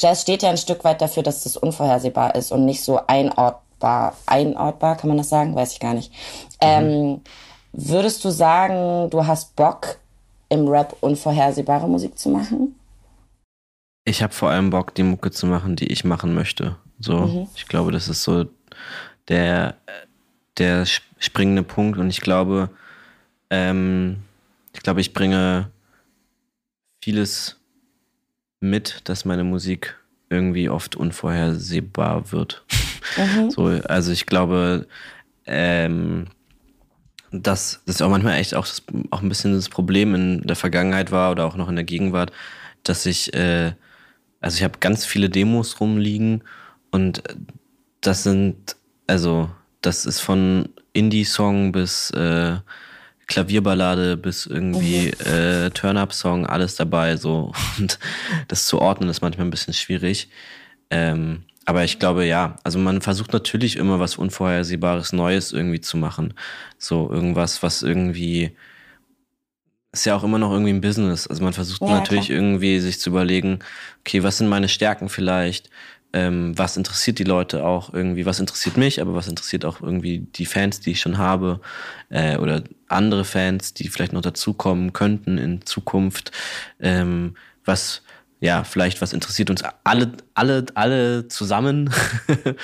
Jazz 0.00 0.22
steht 0.22 0.42
ja 0.42 0.50
ein 0.50 0.56
Stück 0.56 0.84
weit 0.84 1.00
dafür, 1.00 1.22
dass 1.22 1.44
es 1.44 1.56
unvorhersehbar 1.56 2.34
ist 2.34 2.52
und 2.52 2.64
nicht 2.64 2.82
so 2.84 3.00
einortbar. 3.06 4.14
Einortbar, 4.26 4.96
kann 4.96 5.08
man 5.08 5.18
das 5.18 5.28
sagen? 5.28 5.56
Weiß 5.56 5.72
ich 5.72 5.80
gar 5.80 5.94
nicht. 5.94 6.12
Mhm. 6.62 7.20
Würdest 7.72 8.24
du 8.24 8.30
sagen, 8.30 9.10
du 9.10 9.26
hast 9.26 9.56
Bock, 9.56 9.98
im 10.48 10.68
Rap 10.68 10.96
unvorhersehbare 11.00 11.88
Musik 11.88 12.18
zu 12.18 12.30
machen? 12.30 12.77
Ich 14.08 14.22
habe 14.22 14.32
vor 14.32 14.48
allem 14.48 14.70
Bock, 14.70 14.94
die 14.94 15.02
Mucke 15.02 15.30
zu 15.30 15.46
machen, 15.46 15.76
die 15.76 15.88
ich 15.88 16.02
machen 16.02 16.34
möchte. 16.34 16.76
So, 16.98 17.26
mhm. 17.26 17.48
ich 17.54 17.66
glaube, 17.66 17.92
das 17.92 18.08
ist 18.08 18.22
so 18.22 18.46
der, 19.28 19.76
der 20.56 20.86
springende 21.18 21.62
Punkt 21.62 21.98
und 21.98 22.08
ich 22.08 22.22
glaube, 22.22 22.70
ähm, 23.50 24.22
ich 24.72 24.80
glaube, 24.80 25.02
ich 25.02 25.12
bringe 25.12 25.70
vieles 27.02 27.60
mit, 28.60 29.02
dass 29.04 29.26
meine 29.26 29.44
Musik 29.44 29.98
irgendwie 30.30 30.70
oft 30.70 30.96
unvorhersehbar 30.96 32.32
wird. 32.32 32.64
Mhm. 33.16 33.50
So, 33.50 33.66
also 33.66 34.12
ich 34.12 34.24
glaube, 34.24 34.86
ähm, 35.46 36.28
dass 37.30 37.82
das 37.84 38.00
auch 38.00 38.08
manchmal 38.08 38.38
echt 38.38 38.54
auch, 38.54 38.66
das, 38.66 38.82
auch 39.10 39.20
ein 39.20 39.28
bisschen 39.28 39.52
das 39.52 39.68
Problem 39.68 40.14
in 40.14 40.42
der 40.42 40.56
Vergangenheit 40.56 41.10
war 41.10 41.30
oder 41.30 41.44
auch 41.44 41.56
noch 41.56 41.68
in 41.68 41.76
der 41.76 41.84
Gegenwart, 41.84 42.32
dass 42.84 43.04
ich 43.04 43.34
äh, 43.34 43.72
also 44.40 44.56
ich 44.56 44.64
habe 44.64 44.78
ganz 44.80 45.04
viele 45.04 45.28
Demos 45.28 45.80
rumliegen 45.80 46.42
und 46.90 47.22
das 48.00 48.22
sind, 48.22 48.76
also 49.06 49.50
das 49.82 50.06
ist 50.06 50.20
von 50.20 50.68
Indie-Song 50.92 51.72
bis 51.72 52.10
äh, 52.10 52.56
Klavierballade 53.28 54.16
bis 54.16 54.46
irgendwie 54.46 55.12
mhm. 55.24 55.32
äh, 55.32 55.70
Turn-Up-Song, 55.70 56.46
alles 56.46 56.76
dabei 56.76 57.16
so. 57.16 57.52
Und 57.78 57.98
das 58.48 58.66
zu 58.66 58.80
ordnen 58.80 59.08
ist 59.10 59.20
manchmal 59.20 59.46
ein 59.46 59.50
bisschen 59.50 59.74
schwierig. 59.74 60.28
Ähm, 60.90 61.44
aber 61.66 61.84
ich 61.84 61.98
glaube, 61.98 62.24
ja, 62.24 62.56
also 62.64 62.78
man 62.78 63.02
versucht 63.02 63.34
natürlich 63.34 63.76
immer 63.76 64.00
was 64.00 64.16
Unvorhersehbares, 64.16 65.12
Neues 65.12 65.52
irgendwie 65.52 65.82
zu 65.82 65.98
machen. 65.98 66.32
So 66.78 67.10
irgendwas, 67.12 67.62
was 67.62 67.82
irgendwie 67.82 68.56
ist 69.98 70.04
ja 70.04 70.16
auch 70.16 70.24
immer 70.24 70.38
noch 70.38 70.52
irgendwie 70.52 70.72
ein 70.72 70.80
Business. 70.80 71.26
Also 71.26 71.42
man 71.42 71.52
versucht 71.52 71.82
ja, 71.82 71.88
natürlich 71.88 72.26
klar. 72.26 72.38
irgendwie 72.38 72.80
sich 72.80 73.00
zu 73.00 73.10
überlegen, 73.10 73.60
okay, 74.00 74.22
was 74.22 74.38
sind 74.38 74.48
meine 74.48 74.68
Stärken 74.68 75.08
vielleicht? 75.08 75.70
Ähm, 76.12 76.56
was 76.56 76.76
interessiert 76.76 77.18
die 77.18 77.24
Leute 77.24 77.64
auch 77.64 77.92
irgendwie? 77.92 78.24
Was 78.24 78.40
interessiert 78.40 78.76
mich, 78.76 79.00
aber 79.00 79.14
was 79.14 79.28
interessiert 79.28 79.64
auch 79.64 79.82
irgendwie 79.82 80.20
die 80.20 80.46
Fans, 80.46 80.80
die 80.80 80.92
ich 80.92 81.00
schon 81.00 81.18
habe? 81.18 81.60
Äh, 82.08 82.38
oder 82.38 82.62
andere 82.88 83.24
Fans, 83.24 83.74
die 83.74 83.88
vielleicht 83.88 84.12
noch 84.12 84.22
dazukommen 84.22 84.92
könnten 84.92 85.36
in 85.36 85.66
Zukunft? 85.66 86.32
Ähm, 86.80 87.34
was 87.64 88.02
ja, 88.40 88.62
vielleicht 88.62 89.02
was 89.02 89.12
interessiert 89.12 89.50
uns 89.50 89.62
alle, 89.84 90.12
alle, 90.34 90.64
alle 90.74 91.28
zusammen. 91.28 91.90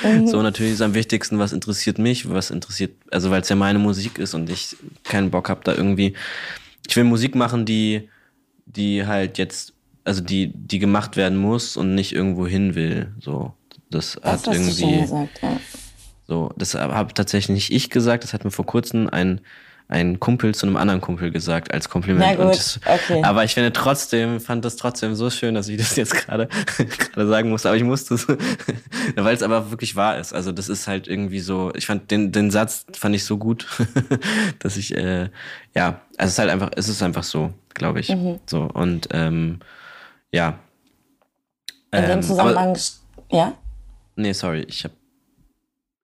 Mhm. 0.03 0.27
so 0.27 0.43
natürlich 0.43 0.75
ist 0.75 0.83
am 0.83 0.95
wichtigsten, 0.95 1.39
was 1.39 1.53
interessiert 1.53 1.99
mich, 1.99 2.29
was 2.29 2.51
interessiert, 2.51 2.93
also 3.11 3.31
weil 3.31 3.43
es 3.43 3.49
ja 3.49 3.57
meine 3.57 3.79
Musik 3.79 4.19
ist 4.19 4.35
und 4.35 4.51
ich 4.51 4.77
keinen 5.03 5.31
Bock 5.31 5.49
habe, 5.49 5.61
da 5.65 5.75
irgendwie 5.75 6.15
ich 6.87 6.97
will 6.97 7.05
Musik 7.05 7.35
machen, 7.35 7.65
die, 7.65 8.09
die 8.67 9.07
halt 9.07 9.39
jetzt, 9.39 9.73
also 10.05 10.21
die, 10.23 10.49
die 10.49 10.79
gemacht 10.79 11.17
werden 11.17 11.39
muss 11.39 11.77
und 11.77 11.95
nicht 11.95 12.13
irgendwo 12.13 12.47
hin 12.47 12.75
will. 12.75 13.13
So, 13.21 13.55
das, 13.91 14.19
das 14.23 14.47
hat 14.47 14.55
irgendwie. 14.55 15.01
Gesagt, 15.01 15.43
ja. 15.43 15.61
So, 16.27 16.53
das 16.57 16.75
habe 16.75 17.13
tatsächlich 17.13 17.55
nicht 17.55 17.73
ich 17.73 17.91
gesagt, 17.91 18.25
das 18.25 18.33
hat 18.33 18.45
mir 18.45 18.51
vor 18.51 18.65
kurzem 18.65 19.09
ein 19.09 19.41
ein 19.89 20.19
Kumpel 20.19 20.55
zu 20.55 20.67
einem 20.67 20.77
anderen 20.77 21.01
Kumpel 21.01 21.31
gesagt 21.31 21.73
als 21.73 21.91
Kompliment. 21.91 22.39
Na 22.39 22.45
gut, 22.45 22.55
das, 22.55 22.81
okay. 22.87 23.23
Aber 23.23 23.45
ich 23.45 23.55
finde 23.55 23.73
trotzdem, 23.73 24.41
fand 24.41 24.65
das 24.65 24.77
trotzdem 24.77 25.15
so 25.15 25.29
schön, 25.29 25.55
dass 25.55 25.69
ich 25.69 25.77
das 25.77 25.95
jetzt 25.97 26.15
gerade 26.15 26.49
gerade 26.79 27.29
sagen 27.29 27.51
muss. 27.51 27.67
Aber 27.67 27.77
ich 27.77 27.85
musste 27.85 28.15
es, 28.15 28.27
weil 29.17 29.35
es 29.35 29.43
aber 29.43 29.71
wirklich 29.71 29.95
wahr 29.95 30.19
ist. 30.19 30.33
Also 30.33 30.53
das 30.53 30.69
ist 30.69 30.89
halt 30.89 31.07
irgendwie 31.07 31.41
so. 31.41 31.71
Ich 31.75 31.87
fand 31.87 32.11
den 32.11 32.33
den 32.33 32.51
Satz 32.51 32.87
fand 32.93 33.15
ich 33.15 33.25
so 33.25 33.37
gut, 33.37 33.67
dass 34.59 34.79
ich 34.79 34.97
äh, 34.97 35.29
ja, 35.75 36.01
also 36.17 36.29
es 36.29 36.33
ist 36.33 36.39
halt 36.39 36.51
einfach, 36.51 36.71
es 36.77 36.89
ist 36.89 37.03
einfach 37.03 37.25
so, 37.25 37.53
glaube 37.75 38.01
ich. 38.01 38.09
Mhm. 38.09 38.41
So 38.47 38.63
und 38.63 39.09
ähm, 39.13 39.61
ja. 40.33 40.59
In 41.93 42.03
dem 42.03 42.11
ähm, 42.11 42.23
Zusammenhang, 42.23 42.71
aber, 42.71 43.37
ja. 43.37 43.53
Nee, 44.17 44.33
sorry, 44.33 44.65
ich 44.69 44.83
habe 44.85 44.95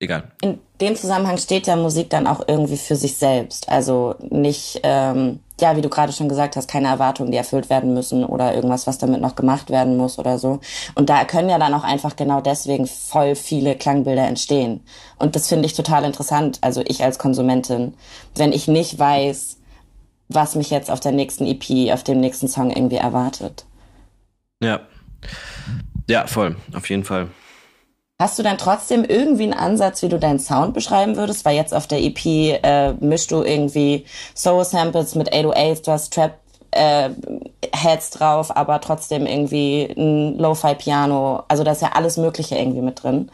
egal. 0.01 0.25
In 0.43 0.59
dem 0.81 0.97
Zusammenhang 0.97 1.39
steht 1.39 1.67
ja 1.67 1.77
Musik 1.77 2.11
dann 2.11 2.27
auch 2.27 2.43
irgendwie 2.49 2.77
für 2.77 2.97
sich 2.97 3.17
selbst. 3.17 3.69
Also 3.69 4.17
nicht, 4.31 4.81
ähm, 4.83 5.41
ja, 5.61 5.77
wie 5.77 5.83
du 5.83 5.89
gerade 5.89 6.13
schon 6.13 6.29
gesagt 6.29 6.57
hast, 6.57 6.69
keine 6.69 6.89
Erwartungen, 6.89 7.31
die 7.31 7.37
erfüllt 7.37 7.71
werden 7.71 7.95
müssen 7.95 8.25
oder 8.25 8.55
irgendwas, 8.55 8.87
was 8.87 8.99
damit 8.99 9.21
noch 9.21 9.37
gemacht 9.37 9.71
werden 9.71 9.97
muss 9.97 10.19
oder 10.19 10.39
so. 10.39 10.61
Und 10.95 11.11
da 11.11 11.25
können 11.25 11.51
ja 11.51 11.59
dann 11.59 11.75
auch 11.75 11.85
einfach 11.85 12.17
genau 12.17 12.41
deswegen 12.41 12.87
voll 12.87 13.37
viele 13.37 13.77
Klangbilder 13.77 14.27
entstehen. 14.27 14.81
Und 15.19 15.37
das 15.37 15.49
finde 15.49 15.67
ich 15.67 15.75
total 15.75 16.05
interessant. 16.05 16.59
Also 16.63 16.83
ich 16.87 17.05
als 17.05 17.19
Konsumentin, 17.19 17.95
wenn 18.35 18.53
ich 18.53 18.67
nicht 18.67 18.99
weiß, 18.99 19.59
was 20.29 20.55
mich 20.55 20.71
jetzt 20.71 20.91
auf 20.91 21.01
der 21.01 21.13
nächsten 21.13 21.47
EP, 21.47 21.93
auf 21.93 22.05
dem 22.05 22.21
nächsten 22.21 22.49
Song 22.49 22.71
irgendwie 22.71 22.97
erwartet. 22.97 23.67
Ja. 24.63 24.81
Ja, 26.09 26.27
voll, 26.27 26.57
auf 26.73 26.89
jeden 26.89 27.05
Fall. 27.05 27.29
Hast 28.21 28.39
du 28.39 28.43
dann 28.43 28.59
trotzdem 28.59 29.03
irgendwie 29.03 29.45
einen 29.45 29.55
Ansatz, 29.55 30.03
wie 30.03 30.11
du 30.11 30.19
deinen 30.19 30.39
Sound 30.39 30.75
beschreiben 30.75 31.17
würdest? 31.17 31.47
Weil 31.47 31.57
jetzt 31.57 31.73
auf 31.73 31.87
der 31.87 32.03
EP 32.03 32.19
äh, 32.27 32.93
mischst 33.01 33.31
du 33.31 33.43
irgendwie 33.43 34.05
Soul-Samples 34.37 35.15
mit 35.15 35.33
808s, 35.33 35.85
du 35.87 35.91
hast 35.91 36.13
Trap 36.13 36.39
äh, 36.73 37.09
Heads 37.75 38.11
drauf, 38.11 38.55
aber 38.55 38.79
trotzdem 38.83 39.25
irgendwie 39.25 39.85
ein 39.97 40.37
Lo-Fi-Piano. 40.37 41.45
Also 41.49 41.65
da 41.65 41.73
ist 41.73 41.81
ja 41.81 41.93
alles 41.95 42.19
Mögliche 42.19 42.57
irgendwie 42.57 42.83
mit 42.83 43.03
drin. 43.03 43.31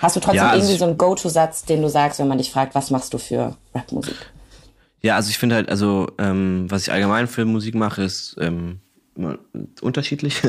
Hast 0.00 0.14
du 0.14 0.20
trotzdem 0.20 0.36
ja, 0.36 0.50
also 0.50 0.62
irgendwie 0.62 0.78
so 0.78 0.84
einen 0.84 0.96
Go-To-Satz, 0.96 1.64
den 1.64 1.82
du 1.82 1.88
sagst, 1.88 2.20
wenn 2.20 2.28
man 2.28 2.38
dich 2.38 2.52
fragt, 2.52 2.76
was 2.76 2.92
machst 2.92 3.12
du 3.12 3.18
für 3.18 3.56
Rapmusik? 3.74 4.14
Ja, 5.02 5.16
also 5.16 5.30
ich 5.30 5.38
finde 5.38 5.56
halt, 5.56 5.68
also 5.68 6.06
ähm, 6.18 6.66
was 6.68 6.82
ich 6.82 6.92
allgemein 6.92 7.26
für 7.26 7.46
Musik 7.46 7.74
mache, 7.74 8.04
ist 8.04 8.36
ähm, 8.40 8.78
unterschiedlich. 9.80 10.40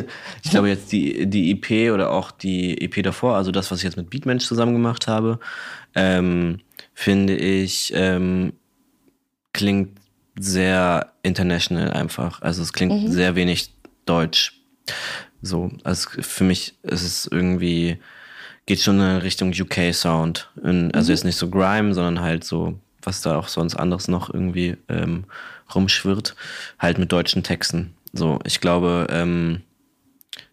Ich 0.43 0.52
glaube 0.52 0.69
jetzt 0.69 0.91
die, 0.91 1.28
die 1.28 1.52
EP 1.52 1.93
oder 1.93 2.12
auch 2.12 2.32
die 2.32 2.82
EP 2.82 3.04
davor, 3.04 3.36
also 3.36 3.52
das, 3.52 3.71
was 3.71 3.80
ich 3.80 3.84
jetzt 3.84 3.97
mit 3.97 4.10
Beatmensch 4.10 4.45
zusammen 4.45 4.74
gemacht 4.74 5.08
habe, 5.08 5.39
ähm, 5.95 6.60
finde 6.93 7.36
ich, 7.36 7.91
ähm, 7.95 8.54
klingt 9.54 10.00
sehr 10.39 11.12
international 11.24 11.91
einfach. 11.91 12.41
Also 12.41 12.62
es 12.62 12.74
klingt 12.74 13.04
mhm. 13.04 13.12
sehr 13.12 13.36
wenig 13.36 13.74
deutsch. 14.06 14.62
So, 15.41 15.71
also 15.84 16.10
für 16.21 16.43
mich 16.43 16.76
ist 16.84 17.04
es 17.04 17.26
irgendwie, 17.26 17.97
geht 18.65 18.82
schon 18.82 19.00
in 19.00 19.17
Richtung 19.17 19.52
UK-Sound. 19.52 20.50
Also 20.63 20.67
mhm. 20.67 20.91
jetzt 20.93 21.26
nicht 21.26 21.38
so 21.38 21.50
Grime, 21.50 21.93
sondern 21.93 22.21
halt 22.21 22.43
so, 22.43 22.80
was 23.02 23.21
da 23.21 23.38
auch 23.38 23.47
sonst 23.47 23.76
anderes 23.76 24.08
noch 24.08 24.34
irgendwie 24.34 24.78
ähm, 24.88 25.26
rumschwirrt, 25.74 26.36
halt 26.80 26.97
mit 26.97 27.12
deutschen 27.12 27.43
Texten. 27.43 27.95
So, 28.13 28.39
ich 28.45 28.60
glaube, 28.60 29.08
ähm, 29.10 29.62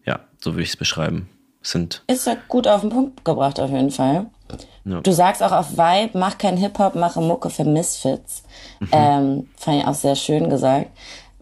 ja, 0.05 0.21
so 0.39 0.53
würde 0.53 0.63
ich 0.63 0.69
es 0.69 0.77
beschreiben. 0.77 1.29
Sind 1.61 2.03
ist 2.07 2.25
ja 2.25 2.37
gut 2.47 2.67
auf 2.67 2.81
den 2.81 2.89
Punkt 2.89 3.25
gebracht, 3.25 3.59
auf 3.59 3.69
jeden 3.69 3.91
Fall. 3.91 4.27
Ja. 4.85 5.01
Du 5.01 5.11
sagst 5.11 5.43
auch 5.43 5.51
auf 5.51 5.77
Vibe, 5.77 6.17
mach 6.17 6.37
kein 6.37 6.57
Hip-Hop, 6.57 6.95
mache 6.95 7.21
Mucke 7.21 7.49
für 7.49 7.65
Misfits. 7.65 8.43
Mhm. 8.79 8.87
Ähm, 8.91 9.49
fand 9.57 9.81
ich 9.81 9.85
auch 9.87 9.93
sehr 9.93 10.15
schön 10.15 10.49
gesagt. 10.49 10.89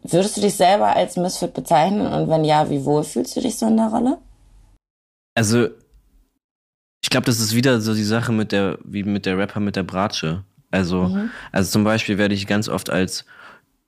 Würdest 0.03 0.37
du 0.37 0.41
dich 0.41 0.55
selber 0.55 0.95
als 0.95 1.17
Misfit 1.17 1.53
bezeichnen 1.53 2.07
und 2.07 2.29
wenn 2.29 2.43
ja, 2.43 2.69
wie 2.69 2.83
wohl 2.83 3.03
fühlst 3.03 3.35
du 3.35 3.41
dich 3.41 3.57
so 3.57 3.67
in 3.67 3.77
der 3.77 3.87
Rolle? 3.87 4.17
Also, 5.35 5.67
ich 7.03 7.09
glaube, 7.09 7.25
das 7.25 7.39
ist 7.39 7.53
wieder 7.53 7.79
so 7.79 7.93
die 7.93 8.03
Sache 8.03 8.31
mit 8.31 8.51
der, 8.51 8.79
wie 8.83 9.03
mit 9.03 9.25
der 9.25 9.37
Rapper 9.37 9.59
mit 9.59 9.75
der 9.75 9.83
Bratsche. 9.83 10.43
Also, 10.71 11.03
mhm. 11.03 11.29
also 11.51 11.71
zum 11.71 11.83
Beispiel 11.83 12.17
werde 12.17 12.33
ich 12.33 12.47
ganz 12.47 12.67
oft 12.67 12.89
als 12.89 13.25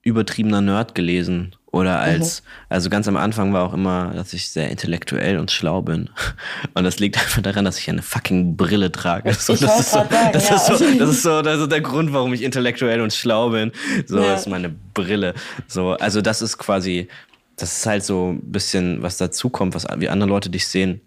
übertriebener 0.09 0.61
Nerd 0.61 0.95
gelesen 0.95 1.55
oder 1.71 1.99
als, 1.99 2.41
mhm. 2.41 2.47
also 2.69 2.89
ganz 2.89 3.07
am 3.07 3.15
Anfang 3.15 3.53
war 3.53 3.63
auch 3.63 3.73
immer, 3.73 4.11
dass 4.15 4.33
ich 4.33 4.49
sehr 4.49 4.69
intellektuell 4.69 5.37
und 5.37 5.51
schlau 5.51 5.81
bin. 5.81 6.09
Und 6.73 6.83
das 6.83 6.99
liegt 6.99 7.17
einfach 7.17 7.41
daran, 7.41 7.63
dass 7.63 7.77
ich 7.77 7.89
eine 7.89 8.01
fucking 8.01 8.57
Brille 8.57 8.91
trage. 8.91 9.31
So, 9.39 9.55
das, 9.55 9.79
ist 9.79 9.91
so, 9.91 10.03
das, 10.33 10.49
ist 10.49 10.65
so, 10.65 10.73
das 10.73 11.09
ist 11.09 11.23
so, 11.23 11.41
das 11.41 11.61
ist 11.61 11.71
der 11.71 11.81
Grund, 11.81 12.11
warum 12.11 12.33
ich 12.33 12.41
intellektuell 12.41 13.01
und 13.01 13.13
schlau 13.13 13.49
bin. 13.49 13.71
So 14.05 14.19
ja. 14.19 14.33
ist 14.33 14.47
meine 14.47 14.69
Brille. 14.69 15.33
So, 15.67 15.91
also 15.91 16.21
das 16.21 16.41
ist 16.41 16.57
quasi, 16.57 17.07
das 17.55 17.77
ist 17.77 17.85
halt 17.85 18.03
so 18.03 18.31
ein 18.31 18.51
bisschen, 18.51 19.01
was 19.03 19.17
dazukommt, 19.17 19.75
was 19.75 19.85
wie 19.97 20.09
andere 20.09 20.29
Leute 20.29 20.49
dich 20.49 20.67
sehen. 20.67 21.01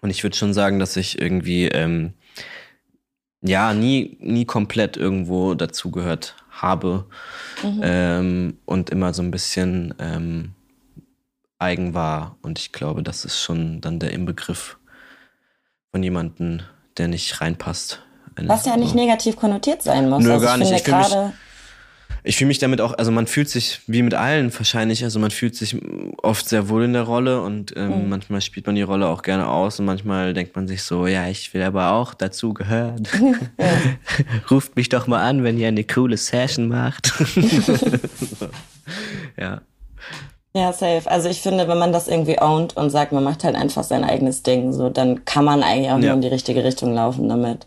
Und 0.00 0.10
ich 0.10 0.22
würde 0.22 0.36
schon 0.36 0.54
sagen, 0.54 0.78
dass 0.78 0.96
ich 0.96 1.20
irgendwie, 1.20 1.68
ähm, 1.68 2.14
ja, 3.42 3.74
nie, 3.74 4.16
nie 4.20 4.44
komplett 4.44 4.96
irgendwo 4.96 5.54
dazugehört 5.54 6.36
habe 6.62 7.06
mhm. 7.62 7.80
ähm, 7.82 8.58
und 8.64 8.90
immer 8.90 9.12
so 9.12 9.22
ein 9.22 9.30
bisschen 9.30 9.94
ähm, 9.98 10.54
eigen 11.58 11.92
war. 11.94 12.36
Und 12.42 12.58
ich 12.58 12.72
glaube, 12.72 13.02
das 13.02 13.24
ist 13.24 13.40
schon 13.40 13.80
dann 13.80 13.98
der 13.98 14.12
Inbegriff 14.12 14.78
von 15.90 16.02
jemandem, 16.02 16.60
der 16.96 17.08
nicht 17.08 17.40
reinpasst. 17.40 18.00
Was 18.36 18.64
ja 18.64 18.76
nicht 18.76 18.94
negativ 18.94 19.36
konnotiert 19.36 19.82
sein 19.82 20.08
muss. 20.08 20.24
Nö, 20.24 20.32
also 20.32 20.46
gar 20.46 20.56
ich 20.56 20.70
nicht. 20.70 20.72
Ich 20.72 20.82
fühle 20.84 20.98
mich, 20.98 21.34
ich 22.24 22.36
fühle 22.36 22.48
mich 22.48 22.58
damit 22.58 22.80
auch, 22.80 22.94
also 22.94 23.10
man 23.10 23.26
fühlt 23.26 23.48
sich 23.48 23.80
wie 23.86 24.02
mit 24.02 24.14
allen 24.14 24.56
wahrscheinlich, 24.56 25.04
also 25.04 25.18
man 25.18 25.30
fühlt 25.30 25.56
sich 25.56 25.76
oft 26.22 26.48
sehr 26.48 26.68
wohl 26.68 26.84
in 26.84 26.92
der 26.92 27.02
Rolle 27.02 27.42
und 27.42 27.74
ähm, 27.76 28.04
mhm. 28.04 28.08
manchmal 28.08 28.40
spielt 28.40 28.66
man 28.66 28.74
die 28.74 28.82
Rolle 28.82 29.06
auch 29.06 29.22
gerne 29.22 29.48
aus 29.48 29.80
und 29.80 29.86
manchmal 29.86 30.34
denkt 30.34 30.56
man 30.56 30.68
sich 30.68 30.82
so, 30.82 31.06
ja, 31.06 31.28
ich 31.28 31.52
will 31.54 31.62
aber 31.62 31.92
auch 31.92 32.14
dazu 32.14 32.54
gehören. 32.54 33.08
Ruft 34.50 34.76
mich 34.76 34.88
doch 34.88 35.06
mal 35.06 35.22
an, 35.22 35.44
wenn 35.44 35.58
ihr 35.58 35.68
eine 35.68 35.84
coole 35.84 36.16
Session 36.16 36.68
macht. 36.68 37.12
ja. 39.36 39.60
Ja, 40.54 40.70
safe. 40.74 41.10
Also 41.10 41.30
ich 41.30 41.40
finde, 41.40 41.66
wenn 41.66 41.78
man 41.78 41.92
das 41.92 42.08
irgendwie 42.08 42.38
ownt 42.38 42.76
und 42.76 42.90
sagt, 42.90 43.12
man 43.12 43.24
macht 43.24 43.42
halt 43.42 43.56
einfach 43.56 43.84
sein 43.84 44.04
eigenes 44.04 44.42
Ding, 44.42 44.74
so, 44.74 44.90
dann 44.90 45.24
kann 45.24 45.46
man 45.46 45.62
eigentlich 45.62 45.90
auch 45.90 45.98
ja. 45.98 46.08
nur 46.08 46.12
in 46.12 46.20
die 46.20 46.28
richtige 46.28 46.62
Richtung 46.62 46.92
laufen 46.92 47.26
damit. 47.30 47.66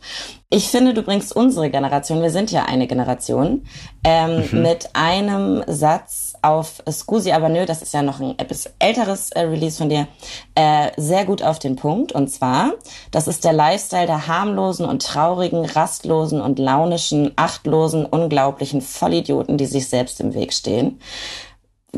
Ich 0.52 0.70
finde, 0.70 0.94
du 0.94 1.02
bringst 1.02 1.36
unsere 1.36 1.72
Generation, 1.72 2.22
wir 2.22 2.30
sind 2.30 2.52
ja 2.52 2.66
eine 2.66 2.86
Generation, 2.86 3.66
ähm, 4.04 4.44
mhm. 4.52 4.62
mit 4.62 4.90
einem 4.94 5.64
Satz 5.66 6.36
auf 6.44 6.84
Scusi, 6.88 7.32
aber 7.32 7.50
nö, 7.50 7.66
das 7.66 7.82
ist 7.82 7.96
ja 7.96 8.04
noch 8.04 8.20
ein 8.20 8.38
etwas 8.38 8.72
älteres 8.78 9.32
äh, 9.32 9.42
Release 9.42 9.80
von 9.80 9.90
dir, 9.90 10.08
äh, 10.54 10.92
sehr 10.96 11.26
gut 11.26 11.42
auf 11.42 11.58
den 11.58 11.76
Punkt. 11.76 12.12
Und 12.12 12.28
zwar, 12.28 12.74
das 13.10 13.28
ist 13.28 13.46
der 13.46 13.54
Lifestyle 13.54 14.06
der 14.06 14.28
harmlosen 14.28 14.86
und 14.86 15.02
traurigen, 15.02 15.66
rastlosen 15.66 16.40
und 16.40 16.60
launischen, 16.60 17.32
achtlosen, 17.36 18.06
unglaublichen 18.06 18.82
Vollidioten, 18.82 19.58
die 19.58 19.66
sich 19.66 19.88
selbst 19.90 20.22
im 20.22 20.36
Weg 20.36 20.54
stehen 20.54 21.00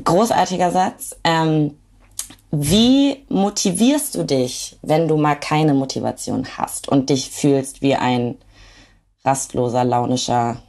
großartiger 0.04 0.72
Satz. 0.72 1.16
Ähm, 1.24 1.76
wie 2.52 3.26
motivierst 3.30 4.16
du 4.16 4.24
dich, 4.24 4.78
wenn 4.82 5.08
du 5.08 5.18
mal 5.18 5.36
keine 5.36 5.74
Motivation 5.74 6.48
hast 6.58 6.88
und 6.88 7.10
dich 7.10 7.30
fühlst 7.30 7.82
wie 7.82 7.96
ein 7.96 8.36
rastloser, 9.26 9.84
launischer 9.84 10.62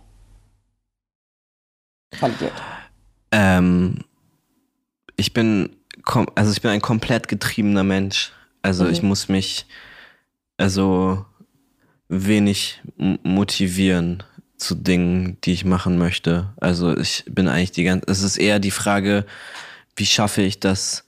Vollidiot? 2.14 2.52
Ähm, 3.30 4.04
ich 5.16 5.32
bin, 5.32 5.76
also 6.34 6.50
ich 6.50 6.62
bin 6.62 6.70
ein 6.72 6.80
komplett 6.80 7.28
getriebener 7.28 7.84
Mensch. 7.84 8.32
Also 8.62 8.84
mhm. 8.84 8.90
ich 8.90 9.02
muss 9.02 9.28
mich, 9.28 9.66
also 10.56 11.24
wenig 12.08 12.80
motivieren 12.96 14.24
zu 14.58 14.74
Dingen, 14.74 15.38
die 15.44 15.52
ich 15.52 15.64
machen 15.64 15.98
möchte. 15.98 16.52
Also 16.60 16.96
ich 16.96 17.24
bin 17.28 17.48
eigentlich 17.48 17.72
die 17.72 17.84
ganze, 17.84 18.06
es 18.10 18.22
ist 18.22 18.36
eher 18.36 18.58
die 18.58 18.70
Frage, 18.70 19.24
wie 19.96 20.06
schaffe 20.06 20.42
ich 20.42 20.60
das? 20.60 21.04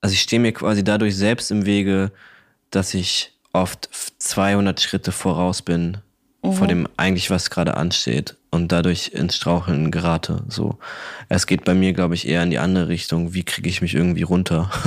Also 0.00 0.14
ich 0.14 0.20
stehe 0.20 0.40
mir 0.40 0.52
quasi 0.52 0.82
dadurch 0.84 1.16
selbst 1.16 1.50
im 1.50 1.64
Wege, 1.64 2.10
dass 2.70 2.92
ich 2.94 3.32
oft 3.52 3.88
200 4.18 4.80
Schritte 4.80 5.12
voraus 5.12 5.62
bin 5.62 5.98
mhm. 6.42 6.52
vor 6.52 6.66
dem 6.66 6.88
eigentlich, 6.96 7.30
was 7.30 7.50
gerade 7.50 7.76
ansteht 7.76 8.36
und 8.50 8.72
dadurch 8.72 9.08
ins 9.08 9.36
Straucheln 9.36 9.90
gerate. 9.90 10.42
So, 10.48 10.78
es 11.28 11.46
geht 11.46 11.64
bei 11.64 11.74
mir, 11.74 11.92
glaube 11.92 12.14
ich, 12.14 12.28
eher 12.28 12.42
in 12.42 12.50
die 12.50 12.58
andere 12.58 12.88
Richtung. 12.88 13.32
Wie 13.34 13.44
kriege 13.44 13.68
ich 13.68 13.80
mich 13.80 13.94
irgendwie 13.94 14.22
runter? 14.22 14.70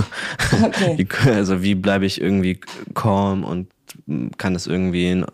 Okay. 0.87 1.31
also 1.31 1.63
wie 1.63 1.75
bleibe 1.75 2.05
ich 2.05 2.21
irgendwie 2.21 2.59
calm 2.93 3.43
und 3.43 3.67
kann 4.37 4.53
das 4.53 4.67
irgendwie 4.67 5.09
in, 5.09 5.25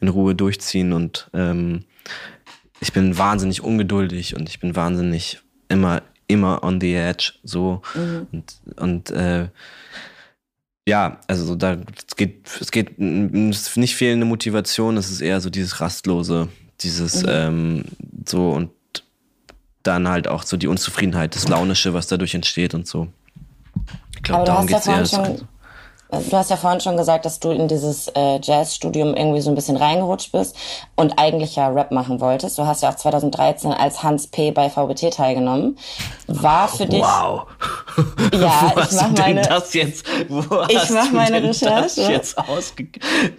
in 0.00 0.08
Ruhe 0.08 0.34
durchziehen 0.34 0.92
und 0.92 1.30
ähm, 1.34 1.84
ich 2.82 2.92
bin 2.92 3.16
wahnsinnig 3.16 3.62
ungeduldig 3.62 4.34
und 4.34 4.48
ich 4.48 4.58
bin 4.58 4.74
wahnsinnig 4.74 5.40
immer, 5.68 6.02
immer 6.26 6.64
on 6.64 6.80
the 6.80 6.94
edge, 6.94 7.34
so. 7.44 7.80
Mhm. 7.94 8.26
Und, 8.32 8.54
und 8.76 9.10
äh, 9.12 9.48
ja, 10.86 11.20
also 11.28 11.54
da 11.54 11.78
es 12.08 12.16
geht, 12.16 12.48
es 12.60 12.72
geht 12.72 12.98
es 12.98 13.68
ist 13.68 13.76
nicht 13.76 13.94
fehlende 13.94 14.26
Motivation, 14.26 14.96
es 14.96 15.12
ist 15.12 15.20
eher 15.20 15.40
so 15.40 15.48
dieses 15.48 15.80
Rastlose, 15.80 16.48
dieses 16.80 17.22
mhm. 17.22 17.28
ähm, 17.30 17.84
so 18.26 18.50
und 18.50 18.70
dann 19.84 20.08
halt 20.08 20.26
auch 20.26 20.42
so 20.42 20.56
die 20.56 20.66
Unzufriedenheit, 20.66 21.36
das 21.36 21.46
Launische, 21.46 21.94
was 21.94 22.08
dadurch 22.08 22.34
entsteht 22.34 22.74
und 22.74 22.88
so. 22.88 23.06
Ich 24.16 24.24
glaube, 24.24 24.44
darum 24.44 24.66
geht 24.66 24.78
es 24.78 24.86
eher. 24.88 25.06
Schon, 25.06 25.46
Du 26.12 26.36
hast 26.36 26.50
ja 26.50 26.58
vorhin 26.58 26.80
schon 26.80 26.98
gesagt, 26.98 27.24
dass 27.24 27.40
du 27.40 27.52
in 27.52 27.68
dieses 27.68 28.08
äh, 28.08 28.38
Jazzstudium 28.42 29.14
irgendwie 29.14 29.40
so 29.40 29.50
ein 29.50 29.54
bisschen 29.54 29.78
reingerutscht 29.78 30.30
bist 30.30 30.54
und 30.94 31.18
eigentlich 31.18 31.56
ja 31.56 31.68
Rap 31.68 31.90
machen 31.90 32.20
wolltest. 32.20 32.58
Du 32.58 32.66
hast 32.66 32.82
ja 32.82 32.90
auch 32.90 32.96
2013 32.96 33.72
als 33.72 34.02
Hans 34.02 34.26
P. 34.26 34.50
bei 34.50 34.68
VBT 34.68 35.14
teilgenommen. 35.14 35.78
War 36.26 36.68
für 36.68 36.84
dich. 36.84 37.00
Wow. 37.00 37.46
Ja, 38.34 38.72
wo 38.74 38.80
ich 38.80 38.92
mach 38.92 39.10
meine. 39.12 39.40
Das 39.40 39.72
jetzt, 39.72 40.04
wo 40.28 40.62
ich 40.68 40.90
mach 40.90 41.10
meine 41.12 41.42
Recherche. 41.42 42.02
Jetzt 42.02 42.36
ausge 42.36 42.88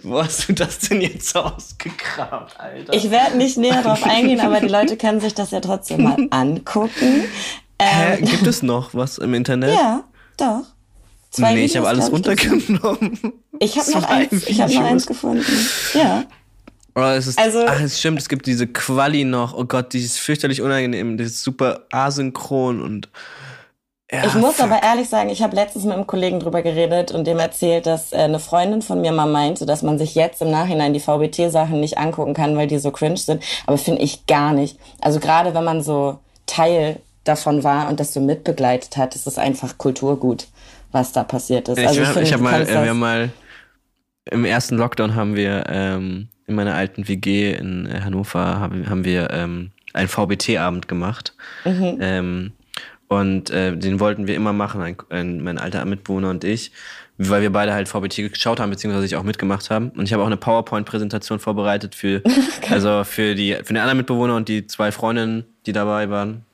wo 0.02 0.20
hast 0.20 0.48
du 0.48 0.52
das 0.52 0.80
denn 0.80 1.00
jetzt 1.00 1.36
ausgekramt, 1.36 2.58
Alter? 2.58 2.92
Ich 2.92 3.08
werde 3.12 3.36
nicht 3.36 3.56
näher 3.56 3.82
drauf 3.82 4.02
eingehen, 4.04 4.40
aber 4.40 4.60
die 4.60 4.68
Leute 4.68 4.96
können 4.96 5.20
sich 5.20 5.34
das 5.34 5.52
ja 5.52 5.60
trotzdem 5.60 6.02
mal 6.02 6.16
angucken. 6.30 7.24
Ähm, 7.78 7.88
Hä, 7.88 8.22
gibt 8.22 8.48
es 8.48 8.64
noch 8.64 8.94
was 8.94 9.18
im 9.18 9.32
Internet? 9.34 9.74
Ja, 9.74 10.02
doch. 10.36 10.62
Zwei 11.34 11.50
nee, 11.50 11.56
Videos, 11.56 11.70
ich 11.72 11.76
habe 11.78 11.88
alles 11.88 12.12
runtergenommen. 12.12 13.32
Ich 13.58 13.76
habe 13.76 13.90
noch 13.90 14.04
eins, 14.04 14.46
ich 14.46 14.60
habe 14.60 14.72
noch 14.72 14.84
eins 14.84 15.04
gefunden. 15.04 15.44
Ja. 15.94 16.24
Oh, 16.94 17.00
es 17.00 17.26
ist, 17.26 17.40
also, 17.40 17.64
ach, 17.66 17.80
es 17.80 17.98
stimmt, 17.98 18.20
es 18.20 18.28
gibt 18.28 18.46
diese 18.46 18.68
Quali 18.68 19.24
noch. 19.24 19.52
Oh 19.52 19.64
Gott, 19.64 19.92
die 19.94 19.98
ist 19.98 20.20
fürchterlich 20.20 20.62
unangenehm. 20.62 21.16
Die 21.16 21.24
ist 21.24 21.42
super 21.42 21.86
asynchron 21.90 22.80
und. 22.80 23.08
Ja, 24.12 24.26
ich 24.26 24.34
muss 24.34 24.56
fuck. 24.56 24.66
aber 24.66 24.80
ehrlich 24.84 25.08
sagen, 25.08 25.28
ich 25.28 25.42
habe 25.42 25.56
letztens 25.56 25.84
mit 25.84 25.94
einem 25.94 26.06
Kollegen 26.06 26.38
drüber 26.38 26.62
geredet 26.62 27.10
und 27.10 27.26
dem 27.26 27.40
erzählt, 27.40 27.86
dass 27.86 28.12
äh, 28.12 28.18
eine 28.18 28.38
Freundin 28.38 28.80
von 28.80 29.00
mir 29.00 29.10
mal 29.10 29.26
meinte, 29.26 29.66
dass 29.66 29.82
man 29.82 29.98
sich 29.98 30.14
jetzt 30.14 30.40
im 30.40 30.52
Nachhinein 30.52 30.94
die 30.94 31.00
VBT-Sachen 31.00 31.80
nicht 31.80 31.98
angucken 31.98 32.34
kann, 32.34 32.56
weil 32.56 32.68
die 32.68 32.78
so 32.78 32.92
cringe 32.92 33.16
sind. 33.16 33.42
Aber 33.66 33.76
finde 33.76 34.02
ich 34.02 34.26
gar 34.26 34.52
nicht. 34.52 34.78
Also 35.00 35.18
gerade 35.18 35.52
wenn 35.52 35.64
man 35.64 35.82
so 35.82 36.18
Teil 36.46 37.00
davon 37.24 37.64
war 37.64 37.88
und 37.88 37.98
das 37.98 38.14
so 38.14 38.20
mitbegleitet 38.20 38.96
hat, 38.96 39.16
ist 39.16 39.26
es 39.26 39.36
einfach 39.36 39.78
Kulturgut 39.78 40.46
was 40.94 41.12
da 41.12 41.24
passiert 41.24 41.68
ist. 41.68 41.78
Ich, 41.78 41.86
also 41.86 42.02
ich, 42.02 42.10
ich, 42.10 42.16
ich 42.16 42.32
habe 42.32 42.42
mal, 42.42 42.66
wir 42.66 42.88
haben 42.88 42.98
mal 42.98 43.30
im 44.30 44.44
ersten 44.44 44.76
Lockdown 44.76 45.14
haben 45.14 45.36
wir 45.36 45.64
ähm, 45.68 46.28
in 46.46 46.54
meiner 46.54 46.74
alten 46.74 47.08
WG 47.08 47.52
in 47.52 47.88
Hannover 48.04 48.58
haben, 48.58 48.88
haben 48.88 49.04
wir 49.04 49.30
ähm, 49.30 49.70
einen 49.92 50.08
VBT-Abend 50.08 50.88
gemacht. 50.88 51.34
Mhm. 51.64 51.98
Ähm, 52.00 52.52
und 53.08 53.50
äh, 53.50 53.76
den 53.76 54.00
wollten 54.00 54.26
wir 54.26 54.34
immer 54.34 54.52
machen, 54.52 54.80
ein, 54.80 54.96
ein, 55.10 55.42
mein 55.42 55.58
alter 55.58 55.84
Mitbewohner 55.84 56.30
und 56.30 56.42
ich, 56.42 56.72
weil 57.18 57.42
wir 57.42 57.52
beide 57.52 57.72
halt 57.72 57.88
VBT 57.88 58.32
geschaut 58.32 58.60
haben, 58.60 58.70
beziehungsweise 58.70 59.06
ich 59.06 59.16
auch 59.16 59.22
mitgemacht 59.22 59.70
haben. 59.70 59.90
Und 59.90 60.04
ich 60.04 60.12
habe 60.12 60.22
auch 60.22 60.26
eine 60.26 60.36
PowerPoint-Präsentation 60.36 61.38
vorbereitet 61.38 61.94
für, 61.94 62.22
also 62.70 63.04
für 63.04 63.34
die, 63.34 63.54
für 63.54 63.74
den 63.74 63.78
anderen 63.78 63.98
Mitbewohner 63.98 64.36
und 64.36 64.48
die 64.48 64.66
zwei 64.66 64.90
Freundinnen, 64.90 65.44
die 65.66 65.72
dabei 65.72 66.08
waren, 66.10 66.44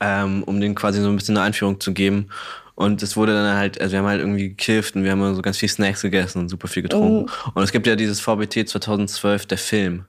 ähm, 0.00 0.42
um 0.44 0.60
denen 0.60 0.74
quasi 0.74 1.00
so 1.00 1.08
ein 1.08 1.16
bisschen 1.16 1.36
eine 1.36 1.46
Einführung 1.46 1.80
zu 1.80 1.92
geben. 1.92 2.28
Und 2.74 3.02
es 3.02 3.16
wurde 3.16 3.34
dann 3.34 3.56
halt, 3.56 3.80
also 3.80 3.92
wir 3.92 3.98
haben 3.98 4.06
halt 4.06 4.20
irgendwie 4.20 4.48
gekifft 4.50 4.96
und 4.96 5.04
wir 5.04 5.10
haben 5.10 5.34
so 5.34 5.42
ganz 5.42 5.58
viel 5.58 5.68
Snacks 5.68 6.02
gegessen 6.02 6.38
und 6.38 6.48
super 6.48 6.68
viel 6.68 6.82
getrunken. 6.82 7.26
Mhm. 7.26 7.52
Und 7.54 7.62
es 7.62 7.72
gibt 7.72 7.86
ja 7.86 7.96
dieses 7.96 8.20
VBT 8.20 8.68
2012, 8.68 9.46
der 9.46 9.58
Film. 9.58 10.06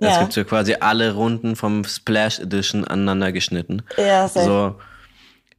Ja. 0.00 0.12
Es 0.12 0.18
gibt 0.18 0.36
ja 0.36 0.44
quasi 0.44 0.74
alle 0.80 1.14
Runden 1.14 1.56
vom 1.56 1.84
Splash 1.84 2.40
Edition 2.40 2.84
aneinander 2.84 3.32
geschnitten. 3.32 3.82
Ja, 3.96 4.28
sehr. 4.28 4.44
So, 4.44 4.74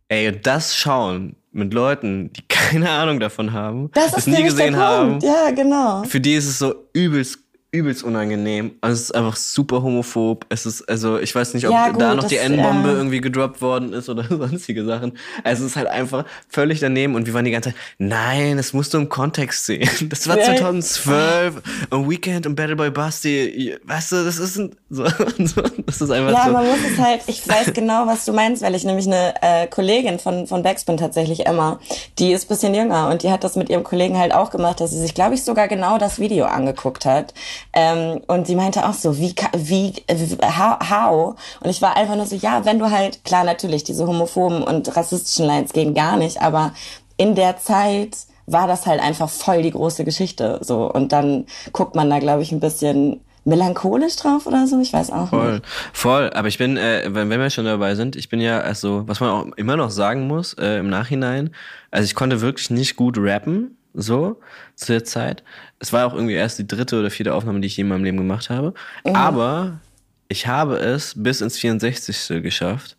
ey, 0.09 0.39
das 0.39 0.75
schauen 0.75 1.35
mit 1.51 1.73
Leuten, 1.73 2.31
die 2.33 2.41
keine 2.47 2.89
Ahnung 2.89 3.19
davon 3.19 3.53
haben, 3.53 3.89
das, 3.93 4.11
das 4.11 4.27
nie 4.27 4.43
gesehen 4.43 4.75
haben. 4.75 5.19
Ja, 5.21 5.51
genau. 5.51 6.03
Für 6.03 6.19
die 6.19 6.33
ist 6.33 6.47
es 6.47 6.59
so 6.59 6.87
übelst 6.93 7.39
übelst 7.75 8.03
unangenehm. 8.03 8.71
Also 8.81 8.93
es 8.93 9.01
ist 9.01 9.15
einfach 9.15 9.35
super 9.35 9.83
homophob. 9.83 10.45
Es 10.49 10.65
ist, 10.65 10.87
also 10.89 11.19
ich 11.19 11.33
weiß 11.33 11.53
nicht, 11.53 11.65
ob 11.65 11.73
ja, 11.73 11.89
gut, 11.89 12.01
da 12.01 12.15
noch 12.15 12.27
die 12.27 12.37
N-Bombe 12.37 12.89
äh... 12.89 12.93
irgendwie 12.93 13.21
gedroppt 13.21 13.61
worden 13.61 13.93
ist 13.93 14.09
oder 14.09 14.23
sonstige 14.29 14.85
Sachen. 14.85 15.17
Also 15.43 15.63
es 15.63 15.71
ist 15.71 15.75
halt 15.77 15.87
einfach 15.87 16.25
völlig 16.49 16.79
daneben 16.79 17.15
und 17.15 17.27
wir 17.27 17.33
waren 17.33 17.45
die 17.45 17.51
ganze 17.51 17.69
Zeit, 17.69 17.79
nein, 17.97 18.57
das 18.57 18.73
musst 18.73 18.93
du 18.93 18.97
im 18.97 19.09
Kontext 19.09 19.65
sehen. 19.65 19.89
Das 20.15 20.27
war 20.27 20.39
2012 20.39 21.61
und 21.89 22.09
Weekend 22.09 22.45
und 22.45 22.55
Battle 22.55 22.75
Boy 22.75 22.91
Basti. 22.91 23.75
Weißt 23.83 24.11
du, 24.11 24.23
das 24.23 24.37
ist 24.37 24.57
ein, 24.57 24.75
so, 24.89 25.03
das 25.85 26.01
ist 26.01 26.11
einfach 26.11 26.31
ja, 26.31 26.45
so. 26.45 26.47
Ja, 26.47 26.51
man 26.51 26.67
muss 26.67 26.77
es 26.89 26.97
halt, 26.97 27.21
ich 27.27 27.47
weiß 27.47 27.73
genau, 27.73 28.05
was 28.07 28.25
du 28.25 28.33
meinst, 28.33 28.61
weil 28.61 28.75
ich 28.75 28.83
nämlich 28.83 29.07
eine 29.07 29.33
äh, 29.41 29.67
Kollegin 29.67 30.19
von, 30.19 30.47
von 30.47 30.63
Backspin 30.63 30.97
tatsächlich, 30.97 31.45
Emma, 31.45 31.79
die 32.19 32.31
ist 32.31 32.47
bisschen 32.47 32.73
jünger 32.73 33.09
und 33.09 33.23
die 33.23 33.31
hat 33.31 33.43
das 33.43 33.55
mit 33.55 33.69
ihrem 33.69 33.83
Kollegen 33.83 34.17
halt 34.17 34.33
auch 34.33 34.51
gemacht, 34.51 34.79
dass 34.79 34.91
sie 34.91 34.99
sich, 34.99 35.13
glaube 35.13 35.35
ich, 35.35 35.43
sogar 35.43 35.67
genau 35.67 35.97
das 35.97 36.19
Video 36.19 36.45
angeguckt 36.45 37.05
hat 37.05 37.33
ähm, 37.73 38.21
und 38.27 38.47
sie 38.47 38.55
meinte 38.55 38.87
auch 38.87 38.93
so, 38.93 39.17
wie, 39.17 39.35
wie, 39.55 39.93
how? 40.09 41.35
Und 41.61 41.69
ich 41.69 41.81
war 41.81 41.97
einfach 41.97 42.15
nur 42.15 42.25
so, 42.25 42.35
ja, 42.35 42.65
wenn 42.65 42.79
du 42.79 42.89
halt, 42.89 43.23
klar, 43.23 43.43
natürlich, 43.43 43.83
diese 43.83 44.07
homophoben 44.07 44.63
und 44.63 44.95
rassistischen 44.95 45.45
Lines 45.45 45.73
gehen 45.73 45.93
gar 45.93 46.17
nicht, 46.17 46.41
aber 46.41 46.73
in 47.17 47.35
der 47.35 47.57
Zeit 47.57 48.17
war 48.47 48.67
das 48.67 48.85
halt 48.85 49.01
einfach 49.01 49.29
voll 49.29 49.61
die 49.61 49.71
große 49.71 50.05
Geschichte, 50.05 50.59
so. 50.61 50.91
Und 50.91 51.11
dann 51.11 51.45
guckt 51.73 51.95
man 51.95 52.09
da, 52.09 52.19
glaube 52.19 52.43
ich, 52.43 52.51
ein 52.51 52.59
bisschen 52.59 53.21
melancholisch 53.45 54.15
drauf 54.15 54.47
oder 54.47 54.67
so, 54.67 54.79
ich 54.81 54.91
weiß 54.91 55.11
auch 55.11 55.29
voll, 55.29 55.53
nicht. 55.53 55.65
Voll, 55.93 56.31
aber 56.31 56.47
ich 56.47 56.57
bin, 56.57 56.77
äh, 56.77 57.03
wenn, 57.09 57.29
wenn 57.29 57.39
wir 57.39 57.49
schon 57.49 57.65
dabei 57.65 57.95
sind, 57.95 58.15
ich 58.15 58.29
bin 58.29 58.41
ja, 58.41 58.59
also, 58.59 59.07
was 59.07 59.19
man 59.19 59.29
auch 59.29 59.45
immer 59.55 59.77
noch 59.77 59.91
sagen 59.91 60.27
muss 60.27 60.53
äh, 60.53 60.79
im 60.79 60.89
Nachhinein, 60.89 61.51
also 61.91 62.05
ich 62.05 62.15
konnte 62.15 62.41
wirklich 62.41 62.71
nicht 62.71 62.95
gut 62.95 63.17
rappen, 63.19 63.77
so 63.95 64.39
zu 64.75 64.91
der 64.91 65.03
Zeit. 65.03 65.43
Es 65.79 65.93
war 65.93 66.07
auch 66.07 66.13
irgendwie 66.13 66.33
erst 66.33 66.59
die 66.59 66.67
dritte 66.67 66.99
oder 66.99 67.09
vierte 67.09 67.33
Aufnahme, 67.33 67.59
die 67.61 67.67
ich 67.67 67.77
je 67.77 67.81
in 67.81 67.87
meinem 67.87 68.03
Leben 68.03 68.17
gemacht 68.17 68.49
habe. 68.49 68.73
Mhm. 69.05 69.15
Aber 69.15 69.79
ich 70.27 70.47
habe 70.47 70.77
es 70.77 71.13
bis 71.15 71.41
ins 71.41 71.57
64. 71.57 72.41
geschafft 72.41 72.97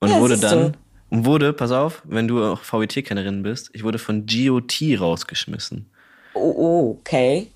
und 0.00 0.10
ja, 0.10 0.20
wurde 0.20 0.38
dann 0.38 0.76
und 1.10 1.26
wurde, 1.26 1.52
pass 1.52 1.70
auf, 1.72 2.02
wenn 2.04 2.26
du 2.26 2.42
auch 2.42 2.62
VWT-Kennerin 2.62 3.42
bist, 3.42 3.70
ich 3.74 3.84
wurde 3.84 3.98
von 3.98 4.24
GOT 4.24 4.80
rausgeschmissen. 4.98 5.86
Oh, 6.32 6.54
oh, 6.56 6.96
okay. 6.98 7.48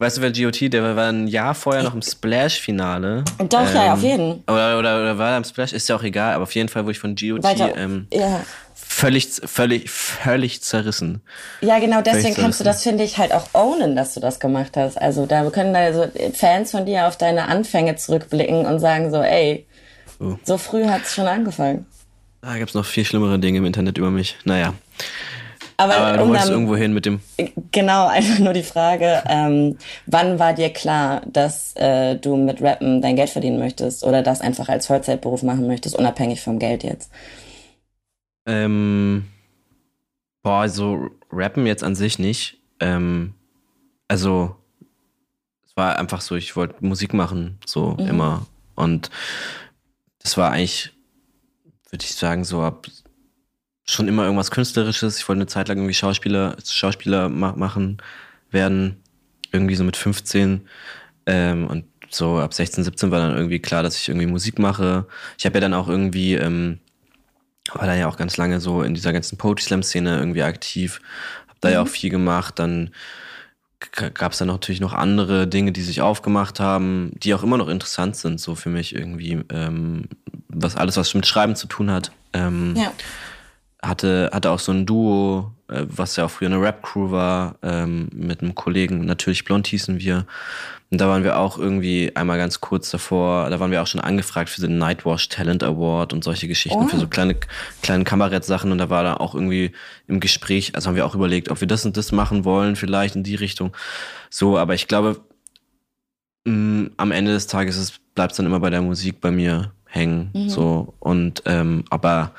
Weißt 0.00 0.18
du, 0.18 0.22
wer 0.22 0.32
GOT, 0.32 0.72
der 0.72 0.96
war 0.96 1.08
ein 1.08 1.28
Jahr 1.28 1.54
vorher 1.54 1.84
noch 1.84 1.94
im 1.94 2.02
Splash-Finale. 2.02 3.24
Doch, 3.48 3.60
ähm, 3.60 3.74
ja, 3.74 3.92
auf 3.92 4.02
jeden. 4.02 4.42
Oder, 4.48 4.78
oder, 4.78 5.00
oder 5.00 5.18
war 5.18 5.30
er 5.30 5.36
im 5.36 5.44
Splash, 5.44 5.72
ist 5.72 5.88
ja 5.88 5.94
auch 5.94 6.02
egal, 6.02 6.34
aber 6.34 6.42
auf 6.42 6.54
jeden 6.56 6.68
Fall 6.68 6.82
wurde 6.84 6.92
ich 6.92 6.98
von 6.98 7.14
GOT 7.14 7.44
ähm, 7.76 8.08
ja 8.12 8.40
völlig, 8.98 9.28
völlig, 9.44 9.90
völlig 9.90 10.62
zerrissen. 10.62 11.22
Ja, 11.60 11.78
genau 11.78 12.02
deswegen 12.02 12.34
kannst 12.34 12.58
du 12.58 12.64
das, 12.64 12.82
finde 12.82 13.04
ich, 13.04 13.16
halt 13.16 13.32
auch 13.32 13.54
ownen, 13.54 13.94
dass 13.94 14.14
du 14.14 14.20
das 14.20 14.40
gemacht 14.40 14.76
hast. 14.76 15.00
Also 15.00 15.24
da 15.26 15.48
können 15.50 15.72
da 15.72 15.92
so 15.92 16.06
Fans 16.34 16.72
von 16.72 16.84
dir 16.84 17.06
auf 17.06 17.16
deine 17.16 17.46
Anfänge 17.46 17.94
zurückblicken 17.94 18.66
und 18.66 18.80
sagen 18.80 19.10
so, 19.10 19.22
ey, 19.22 19.66
oh. 20.18 20.34
so 20.42 20.58
früh 20.58 20.84
hat 20.86 21.02
es 21.04 21.14
schon 21.14 21.26
angefangen. 21.26 21.86
Da 22.40 22.56
gibt 22.56 22.70
es 22.70 22.74
noch 22.74 22.84
viel 22.84 23.04
schlimmere 23.04 23.38
Dinge 23.38 23.58
im 23.58 23.66
Internet 23.66 23.98
über 23.98 24.10
mich. 24.10 24.36
Naja. 24.44 24.74
Aber, 25.76 25.96
Aber 25.96 26.16
du 26.16 26.22
um 26.24 26.28
wolltest 26.30 26.48
dann, 26.48 26.54
irgendwo 26.54 26.76
hin 26.76 26.92
mit 26.92 27.06
dem. 27.06 27.20
Genau, 27.70 28.06
einfach 28.08 28.40
nur 28.40 28.52
die 28.52 28.64
Frage, 28.64 29.22
ähm, 29.28 29.78
wann 30.06 30.40
war 30.40 30.54
dir 30.54 30.70
klar, 30.70 31.22
dass 31.26 31.72
äh, 31.76 32.16
du 32.16 32.36
mit 32.36 32.60
Rappen 32.60 33.00
dein 33.00 33.14
Geld 33.14 33.30
verdienen 33.30 33.60
möchtest 33.60 34.02
oder 34.02 34.22
das 34.22 34.40
einfach 34.40 34.68
als 34.68 34.88
Vollzeitberuf 34.88 35.44
machen 35.44 35.68
möchtest, 35.68 35.94
unabhängig 35.96 36.40
vom 36.40 36.58
Geld 36.58 36.82
jetzt? 36.82 37.12
Ähm, 38.48 39.26
boah, 40.42 40.62
also 40.62 41.10
rappen 41.30 41.66
jetzt 41.66 41.84
an 41.84 41.94
sich 41.94 42.18
nicht. 42.18 42.58
Ähm, 42.80 43.34
also 44.08 44.56
es 45.66 45.76
war 45.76 45.98
einfach 45.98 46.22
so, 46.22 46.34
ich 46.34 46.56
wollte 46.56 46.84
Musik 46.84 47.12
machen, 47.12 47.58
so 47.66 47.90
mhm. 47.90 48.06
immer. 48.06 48.46
Und 48.74 49.10
das 50.20 50.38
war 50.38 50.50
eigentlich, 50.50 50.92
würde 51.90 52.04
ich 52.04 52.14
sagen, 52.14 52.44
so 52.44 52.62
ab 52.62 52.86
schon 53.84 54.08
immer 54.08 54.24
irgendwas 54.24 54.50
Künstlerisches. 54.50 55.18
Ich 55.18 55.28
wollte 55.28 55.40
eine 55.40 55.46
Zeit 55.46 55.68
lang 55.68 55.78
irgendwie 55.78 55.94
Schauspieler, 55.94 56.56
Schauspieler 56.64 57.28
ma 57.28 57.52
machen 57.52 57.98
werden. 58.50 59.02
Irgendwie 59.52 59.74
so 59.74 59.84
mit 59.84 59.96
15. 59.96 60.66
Ähm, 61.26 61.66
und 61.66 61.84
so 62.10 62.38
ab 62.38 62.54
16, 62.54 62.84
17 62.84 63.10
war 63.10 63.20
dann 63.20 63.36
irgendwie 63.36 63.58
klar, 63.58 63.82
dass 63.82 63.98
ich 63.98 64.08
irgendwie 64.08 64.26
Musik 64.26 64.58
mache. 64.58 65.06
Ich 65.38 65.44
habe 65.44 65.56
ja 65.56 65.60
dann 65.60 65.74
auch 65.74 65.88
irgendwie 65.88 66.34
ähm, 66.34 66.80
war 67.74 67.86
da 67.86 67.94
ja 67.94 68.08
auch 68.08 68.16
ganz 68.16 68.36
lange 68.36 68.60
so 68.60 68.82
in 68.82 68.94
dieser 68.94 69.12
ganzen 69.12 69.38
Poetry 69.38 69.64
Slam 69.64 69.82
Szene 69.82 70.18
irgendwie 70.18 70.42
aktiv, 70.42 71.00
hab 71.48 71.60
da 71.60 71.68
mhm. 71.68 71.74
ja 71.74 71.82
auch 71.82 71.88
viel 71.88 72.10
gemacht, 72.10 72.58
dann 72.58 72.90
gab 74.14 74.32
es 74.32 74.38
dann 74.38 74.48
natürlich 74.48 74.80
noch 74.80 74.92
andere 74.92 75.46
Dinge, 75.46 75.72
die 75.72 75.82
sich 75.82 76.00
aufgemacht 76.00 76.60
haben, 76.60 77.12
die 77.14 77.34
auch 77.34 77.42
immer 77.42 77.56
noch 77.56 77.68
interessant 77.68 78.16
sind, 78.16 78.40
so 78.40 78.54
für 78.54 78.70
mich 78.70 78.94
irgendwie, 78.94 79.38
ähm, 79.50 80.08
was 80.48 80.76
alles, 80.76 80.96
was 80.96 81.14
mit 81.14 81.26
Schreiben 81.26 81.54
zu 81.54 81.68
tun 81.68 81.90
hat. 81.90 82.12
Ähm, 82.32 82.74
ja. 82.76 82.92
Hatte, 83.80 84.30
hatte 84.32 84.50
auch 84.50 84.58
so 84.58 84.72
ein 84.72 84.84
Duo, 84.84 85.52
äh, 85.68 85.84
was 85.86 86.16
ja 86.16 86.24
auch 86.24 86.30
früher 86.30 86.48
eine 86.48 86.60
Rap-Crew 86.60 87.12
war, 87.12 87.54
ähm, 87.62 88.08
mit 88.12 88.42
einem 88.42 88.56
Kollegen, 88.56 89.04
natürlich 89.04 89.44
blond 89.44 89.68
hießen 89.68 90.00
wir. 90.00 90.26
Und 90.90 91.00
da 91.00 91.08
waren 91.08 91.22
wir 91.22 91.38
auch 91.38 91.58
irgendwie 91.58 92.12
einmal 92.14 92.38
ganz 92.38 92.60
kurz 92.60 92.90
davor, 92.90 93.50
da 93.50 93.60
waren 93.60 93.70
wir 93.70 93.82
auch 93.82 93.86
schon 93.86 94.00
angefragt 94.00 94.48
für 94.48 94.62
den 94.62 94.78
Nightwash 94.78 95.28
Talent 95.28 95.62
Award 95.62 96.14
und 96.14 96.24
solche 96.24 96.48
Geschichten, 96.48 96.84
oh. 96.84 96.88
für 96.88 96.96
so 96.96 97.04
oh. 97.04 97.08
kleine, 97.08 97.36
kleine 97.82 98.04
Kabarettsachen. 98.04 98.72
Und 98.72 98.78
da 98.78 98.88
war 98.88 99.02
da 99.02 99.14
auch 99.14 99.34
irgendwie 99.34 99.72
im 100.06 100.18
Gespräch, 100.18 100.74
also 100.74 100.88
haben 100.88 100.96
wir 100.96 101.04
auch 101.04 101.14
überlegt, 101.14 101.50
ob 101.50 101.60
wir 101.60 101.68
das 101.68 101.84
und 101.84 101.96
das 101.98 102.10
machen 102.12 102.44
wollen, 102.44 102.74
vielleicht 102.74 103.16
in 103.16 103.22
die 103.22 103.34
Richtung. 103.34 103.72
So, 104.30 104.56
aber 104.56 104.74
ich 104.74 104.88
glaube, 104.88 105.20
mh, 106.44 106.52
mm, 106.54 106.90
am 106.96 107.12
Ende 107.12 107.32
des 107.32 107.46
Tages 107.46 107.92
bleibt 108.14 108.32
es 108.32 108.38
dann 108.38 108.46
immer 108.46 108.60
bei 108.60 108.70
der 108.70 108.80
Musik 108.80 109.20
bei 109.20 109.30
mir 109.30 109.72
hängen. 109.84 110.30
Mhm. 110.32 110.48
So. 110.48 110.94
Und 111.00 111.42
ähm, 111.44 111.84
aber 111.90 112.32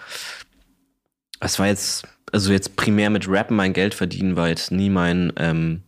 es 1.39 1.59
war 1.59 1.67
jetzt, 1.67 2.07
also 2.31 2.51
jetzt 2.51 2.75
primär 2.75 3.11
mit 3.11 3.27
Rappen 3.29 3.55
mein 3.55 3.73
Geld 3.73 3.93
verdienen, 3.93 4.35
war 4.35 4.49
jetzt 4.49 4.71
nie 4.71 4.89
mein 4.89 5.33
ähm, 5.37 5.83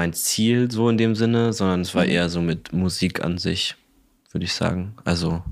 mein 0.00 0.14
Ziel 0.14 0.70
so 0.70 0.88
in 0.88 0.96
dem 0.96 1.14
Sinne, 1.14 1.52
sondern 1.52 1.82
es 1.82 1.94
war 1.94 2.04
mhm. 2.04 2.10
eher 2.10 2.30
so 2.30 2.40
mit 2.40 2.72
Musik 2.72 3.22
an 3.22 3.36
sich, 3.36 3.74
würde 4.32 4.46
ich 4.46 4.54
sagen. 4.54 4.94
Also. 5.04 5.42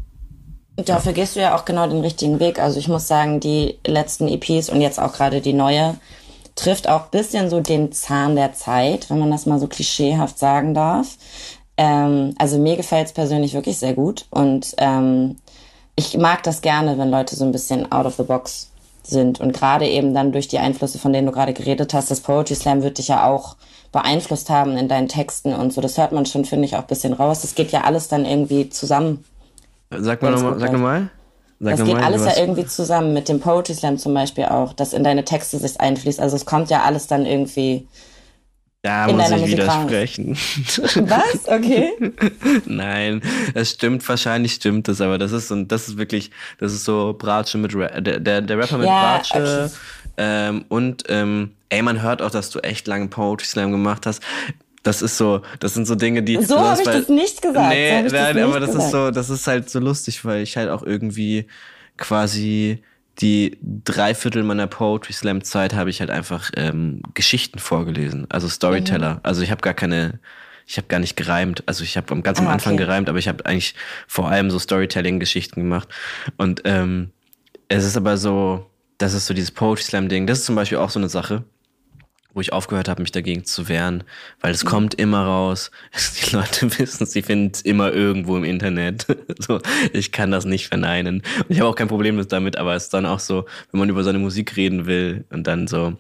Dafür 0.77 1.13
gehst 1.13 1.37
du 1.37 1.41
ja 1.41 1.55
auch 1.55 1.67
genau 1.67 1.87
den 1.87 2.01
richtigen 2.01 2.41
Weg. 2.41 2.59
Also 2.59 2.79
ich 2.79 2.89
muss 2.89 3.07
sagen, 3.07 3.41
die 3.41 3.79
letzten 3.87 4.27
EPs 4.27 4.71
und 4.71 4.81
jetzt 4.81 4.99
auch 4.99 5.13
gerade 5.13 5.43
die 5.43 5.53
neue 5.53 5.97
trifft 6.55 6.89
auch 6.89 7.05
ein 7.05 7.11
bisschen 7.11 7.51
so 7.51 7.61
den 7.61 7.93
Zahn 7.93 8.37
der 8.37 8.55
Zeit, 8.55 9.11
wenn 9.11 9.19
man 9.19 9.31
das 9.31 9.45
mal 9.45 9.61
so 9.61 9.67
klischeehaft 9.67 10.39
sagen 10.39 10.73
darf. 10.73 11.19
Ähm, 11.77 12.35
also 12.39 12.59
mir 12.59 12.77
gefällt 12.77 13.09
es 13.09 13.13
persönlich 13.13 13.53
wirklich 13.53 13.77
sehr 13.77 13.93
gut 13.93 14.25
und 14.31 14.75
ähm, 14.79 15.37
ich 15.95 16.17
mag 16.17 16.43
das 16.43 16.63
gerne, 16.63 16.97
wenn 16.97 17.11
Leute 17.11 17.37
so 17.37 17.45
ein 17.45 17.53
bisschen 17.53 17.93
out 17.93 18.07
of 18.07 18.17
the 18.17 18.23
box 18.23 18.71
sind 19.03 19.41
und 19.41 19.53
gerade 19.53 19.87
eben 19.87 20.15
dann 20.15 20.33
durch 20.33 20.49
die 20.49 20.59
Einflüsse, 20.59 20.99
von 20.99 21.13
denen 21.13 21.27
du 21.27 21.33
gerade 21.33 21.53
geredet 21.53 21.93
hast, 21.93 22.11
das 22.11 22.21
Poetry 22.21 22.55
Slam 22.55 22.83
wird 22.83 22.97
dich 22.97 23.09
ja 23.09 23.27
auch 23.27 23.57
beeinflusst 23.93 24.51
haben 24.51 24.77
in 24.77 24.89
deinen 24.89 25.09
Texten 25.09 25.55
und 25.55 25.73
so. 25.73 25.81
Das 25.81 25.99
hört 25.99 26.13
man 26.13 26.27
schon, 26.27 26.45
finde 26.45 26.67
ich, 26.67 26.77
auch 26.77 26.83
ein 26.83 26.87
bisschen 26.87 27.13
raus. 27.13 27.43
Das 27.43 27.55
geht 27.55 27.71
ja 27.73 27.83
alles 27.83 28.09
dann 28.09 28.25
irgendwie 28.25 28.69
zusammen. 28.69 29.25
Sag 29.91 30.23
mal 30.23 30.33
nochmal, 30.33 30.59
sag 30.59 30.73
nochmal. 30.73 31.11
Sag 31.61 31.77
das 31.77 31.85
geht 31.85 31.95
mal, 31.95 32.05
alles 32.05 32.25
ja 32.25 32.37
irgendwie 32.37 32.67
zusammen, 32.67 33.15
mit 33.15 33.29
dem 33.29 33.41
Poetry 33.41 33.75
Slam 33.75 33.99
zum 33.99 34.15
Beispiel 34.15 34.45
auch, 34.45 34.73
dass 34.73 34.93
in 34.93 35.03
deine 35.03 35.25
Texte 35.25 35.59
sich 35.59 35.81
einfließt. 35.81 36.21
Also 36.21 36.37
es 36.37 36.47
kommt 36.47 36.71
ja 36.71 36.83
alles 36.83 37.07
dann 37.07 37.27
irgendwie. 37.27 37.89
Da 38.83 39.07
in 39.07 39.17
muss 39.17 39.31
ich 39.31 39.37
Musik 39.39 39.53
widersprechen. 39.59 40.37
Was? 40.37 41.49
Okay. 41.49 41.91
Nein, 42.67 43.23
es 43.55 43.73
stimmt, 43.73 44.09
wahrscheinlich 44.09 44.53
stimmt 44.53 44.87
es, 44.87 45.01
aber 45.01 45.19
das 45.19 45.33
ist 45.33 45.49
so, 45.49 45.61
das 45.65 45.89
ist 45.89 45.99
wirklich, 45.99 46.31
das 46.61 46.73
ist 46.73 46.85
so 46.85 47.13
Bratsche 47.19 47.59
mit 47.59 47.75
Ra 47.75 48.01
der, 48.01 48.21
der, 48.21 48.41
der 48.41 48.57
Rapper 48.57 48.79
mit 48.79 48.87
ja, 48.87 49.17
Bratsche 49.17 49.65
okay. 49.65 49.77
Ähm, 50.19 50.65
und 50.69 51.05
ähm, 51.09 51.53
ey, 51.71 51.81
man 51.81 52.03
hört 52.03 52.21
auch, 52.21 52.31
dass 52.31 52.51
du 52.51 52.59
echt 52.61 52.87
lange 52.87 53.09
Poetry 53.09 53.47
Slam 53.47 53.71
gemacht 53.71 54.05
hast. 54.05 54.23
Das 54.83 55.03
ist 55.03 55.17
so, 55.17 55.43
das 55.61 55.75
sind 55.75 55.87
so 55.87 55.95
Dinge, 55.95 56.23
die. 56.23 56.43
So 56.43 56.59
habe 56.59 56.81
ich 56.81 56.87
weil, 56.87 57.01
das 57.01 57.09
nicht 57.09 57.41
gesagt. 57.41 57.71
Nee, 57.71 58.09
so 58.09 58.17
nein, 58.17 58.39
aber 58.39 58.61
das 58.61 58.71
gesagt. 58.71 58.85
ist 58.85 58.91
so, 58.91 59.11
das 59.11 59.31
ist 59.31 59.47
halt 59.47 59.71
so 59.71 59.79
lustig, 59.79 60.25
weil 60.25 60.43
ich 60.43 60.57
halt 60.57 60.71
auch 60.71 60.83
irgendwie 60.83 61.47
quasi 61.97 62.83
die 63.21 63.59
Dreiviertel 63.63 64.45
meiner 64.45 64.67
Poetry 64.67 65.13
Slam 65.13 65.43
Zeit 65.43 65.75
habe 65.75 65.91
ich 65.91 66.01
halt 66.01 66.11
einfach 66.11 66.51
ähm, 66.57 67.03
Geschichten 67.15 67.59
vorgelesen, 67.59 68.27
also 68.29 68.49
Storyteller. 68.49 69.15
Mhm. 69.15 69.21
Also 69.25 69.43
ich 69.43 69.51
habe 69.51 69.61
gar 69.61 69.75
keine, 69.75 70.21
ich 70.67 70.77
habe 70.77 70.87
gar 70.87 71.01
nicht 71.01 71.17
gereimt. 71.17 71.65
Also 71.67 71.83
ich 71.83 71.97
habe 71.97 72.21
ganz 72.23 72.39
am 72.39 72.47
ah, 72.47 72.53
Anfang 72.53 72.75
okay. 72.75 72.85
gereimt, 72.85 73.09
aber 73.09 73.19
ich 73.19 73.27
habe 73.27 73.45
eigentlich 73.47 73.75
vor 74.07 74.29
allem 74.29 74.51
so 74.51 74.59
Storytelling-Geschichten 74.59 75.61
gemacht. 75.61 75.89
Und 76.37 76.63
ähm, 76.65 77.11
es 77.69 77.85
ist 77.85 77.97
aber 77.97 78.17
so, 78.17 78.68
das 78.99 79.15
ist 79.15 79.27
so 79.27 79.35
dieses 79.35 79.51
Poetry 79.51 79.83
Slam 79.83 80.09
Ding. 80.09 80.27
Das 80.27 80.41
ist 80.41 80.45
zum 80.45 80.55
Beispiel 80.55 80.79
auch 80.79 80.91
so 80.91 80.99
eine 80.99 81.09
Sache 81.09 81.45
wo 82.39 82.41
ich 82.41 82.53
aufgehört 82.53 82.89
habe, 82.89 83.03
mich 83.03 83.11
dagegen 83.11 83.45
zu 83.45 83.69
wehren, 83.69 84.05
weil 84.41 84.53
es 84.53 84.63
mhm. 84.63 84.69
kommt 84.69 84.95
immer 84.95 85.25
raus. 85.25 85.73
Die 86.23 86.37
Leute 86.37 86.79
wissen 86.79 87.05
sie 87.05 87.23
finden 87.23 87.51
es 87.53 87.63
immer 87.63 87.93
irgendwo 87.93 88.37
im 88.37 88.45
Internet. 88.45 89.07
so, 89.41 89.59
ich 89.93 90.13
kann 90.13 90.31
das 90.31 90.45
nicht 90.45 90.69
verneinen. 90.69 91.23
Und 91.39 91.51
ich 91.51 91.59
habe 91.59 91.69
auch 91.69 91.75
kein 91.75 91.89
Problem 91.89 92.25
damit, 92.29 92.57
aber 92.57 92.77
es 92.77 92.85
ist 92.85 92.95
dann 92.95 93.07
auch 93.07 93.19
so, 93.19 93.45
wenn 93.73 93.81
man 93.81 93.89
über 93.89 94.05
seine 94.05 94.21
Musik 94.21 94.57
reden 94.57 94.87
will 94.87 95.25
und 95.31 95.49
dann 95.49 95.67
so, 95.67 95.95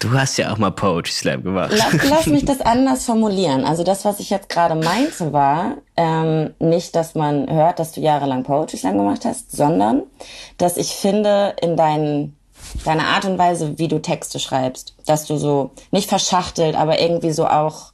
du 0.00 0.10
hast 0.10 0.36
ja 0.36 0.52
auch 0.52 0.58
mal 0.58 0.70
Poetry 0.70 1.12
Slam 1.12 1.44
gemacht. 1.44 1.72
Lass, 1.76 2.10
lass 2.10 2.26
mich 2.26 2.44
das 2.44 2.60
anders 2.60 3.04
formulieren. 3.04 3.64
Also 3.64 3.84
das, 3.84 4.04
was 4.04 4.18
ich 4.18 4.30
jetzt 4.30 4.48
gerade 4.48 4.74
meinte, 4.74 5.32
war 5.32 5.76
ähm, 5.96 6.54
nicht, 6.58 6.96
dass 6.96 7.14
man 7.14 7.48
hört, 7.48 7.78
dass 7.78 7.92
du 7.92 8.00
jahrelang 8.00 8.42
Poetry 8.42 8.78
Slam 8.78 8.98
gemacht 8.98 9.24
hast, 9.24 9.52
sondern 9.52 10.02
dass 10.58 10.76
ich 10.76 10.88
finde, 10.88 11.54
in 11.62 11.76
deinen 11.76 12.36
deine 12.84 13.04
Art 13.04 13.24
und 13.24 13.38
Weise, 13.38 13.78
wie 13.78 13.88
du 13.88 14.00
Texte 14.00 14.38
schreibst, 14.38 14.94
dass 15.06 15.26
du 15.26 15.36
so 15.36 15.70
nicht 15.90 16.08
verschachtelt, 16.08 16.76
aber 16.76 17.00
irgendwie 17.00 17.32
so 17.32 17.46
auch 17.46 17.92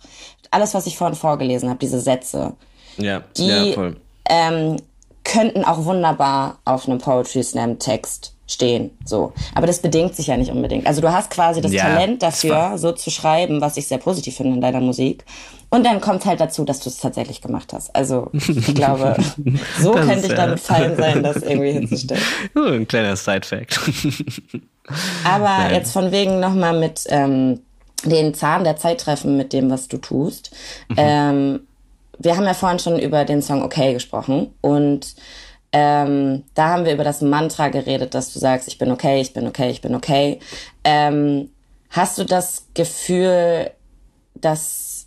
alles, 0.51 0.75
was 0.75 0.87
ich 0.87 0.97
vorhin 0.97 1.16
vorgelesen 1.16 1.68
habe, 1.68 1.79
diese 1.79 2.01
Sätze, 2.01 2.55
ja, 2.97 3.23
die 3.37 3.47
ja, 3.47 3.73
voll. 3.73 3.97
Ähm, 4.29 4.77
könnten 5.25 5.64
auch 5.64 5.85
wunderbar 5.85 6.59
auf 6.64 6.89
einem 6.89 6.99
Poetry 6.99 7.43
Slam 7.43 7.79
Text 7.79 8.35
stehen, 8.53 8.90
so. 9.05 9.32
Aber 9.55 9.66
das 9.66 9.80
bedingt 9.80 10.14
sich 10.16 10.26
ja 10.26 10.36
nicht 10.36 10.51
unbedingt. 10.51 10.86
Also 10.86 11.01
du 11.01 11.12
hast 11.12 11.30
quasi 11.30 11.61
das 11.61 11.72
ja, 11.72 11.84
Talent 11.84 12.22
dafür, 12.22 12.78
so 12.78 12.92
zu 12.92 13.11
schreiben, 13.11 13.61
was 13.61 13.76
ich 13.76 13.86
sehr 13.86 13.98
positiv 13.98 14.36
finde 14.36 14.55
in 14.55 14.61
deiner 14.61 14.80
Musik. 14.80 15.24
Und 15.70 15.86
dann 15.86 16.01
kommt 16.01 16.24
halt 16.24 16.40
dazu, 16.40 16.64
dass 16.64 16.80
du 16.80 16.88
es 16.88 16.98
tatsächlich 16.98 17.40
gemacht 17.40 17.72
hast. 17.72 17.94
Also 17.94 18.28
ich 18.32 18.74
glaube, 18.74 19.16
so 19.80 19.94
das 19.94 20.07
könnte 20.07 20.26
ich 20.26 20.34
damit 20.34 20.59
fein 20.59 20.96
sein, 20.96 21.22
das 21.22 21.36
irgendwie 21.42 21.72
hinzustellen. 21.72 22.22
ein 22.55 22.88
kleiner 22.88 23.14
Side-Fact. 23.14 23.78
Aber 25.24 25.44
Nein. 25.44 25.74
jetzt 25.74 25.92
von 25.92 26.11
wegen 26.11 26.40
nochmal 26.40 26.78
mit 26.78 27.05
ähm, 27.09 27.61
den 28.05 28.34
Zahn 28.34 28.64
der 28.64 28.76
Zeit 28.76 29.01
treffen 29.01 29.36
mit 29.36 29.53
dem, 29.53 29.70
was 29.70 29.86
du 29.86 29.98
tust. 29.98 30.51
Mhm. 30.88 30.96
Ähm, 30.96 31.61
wir 32.18 32.36
haben 32.36 32.44
ja 32.44 32.55
vorhin 32.55 32.78
schon 32.78 32.98
über 32.98 33.24
den 33.24 33.40
Song 33.40 33.62
Okay 33.62 33.94
gesprochen 33.94 34.53
und 34.61 35.14
ähm, 35.73 36.45
da 36.55 36.71
haben 36.71 36.85
wir 36.85 36.95
über 36.95 37.05
das 37.05 37.21
Mantra 37.21 37.68
geredet, 37.68 38.14
dass 38.14 38.33
du 38.33 38.39
sagst, 38.39 38.68
ich 38.68 38.79
bin 38.79 38.91
okay, 38.91 39.21
ich 39.21 39.33
bin 39.33 39.47
okay, 39.47 39.71
ich 39.71 39.81
bin 39.81 39.95
okay. 39.95 40.41
Ähm, 40.85 41.51
hast 41.91 42.18
du 42.18 42.25
das 42.25 42.66
Gefühl, 42.75 43.71
dass, 44.35 45.07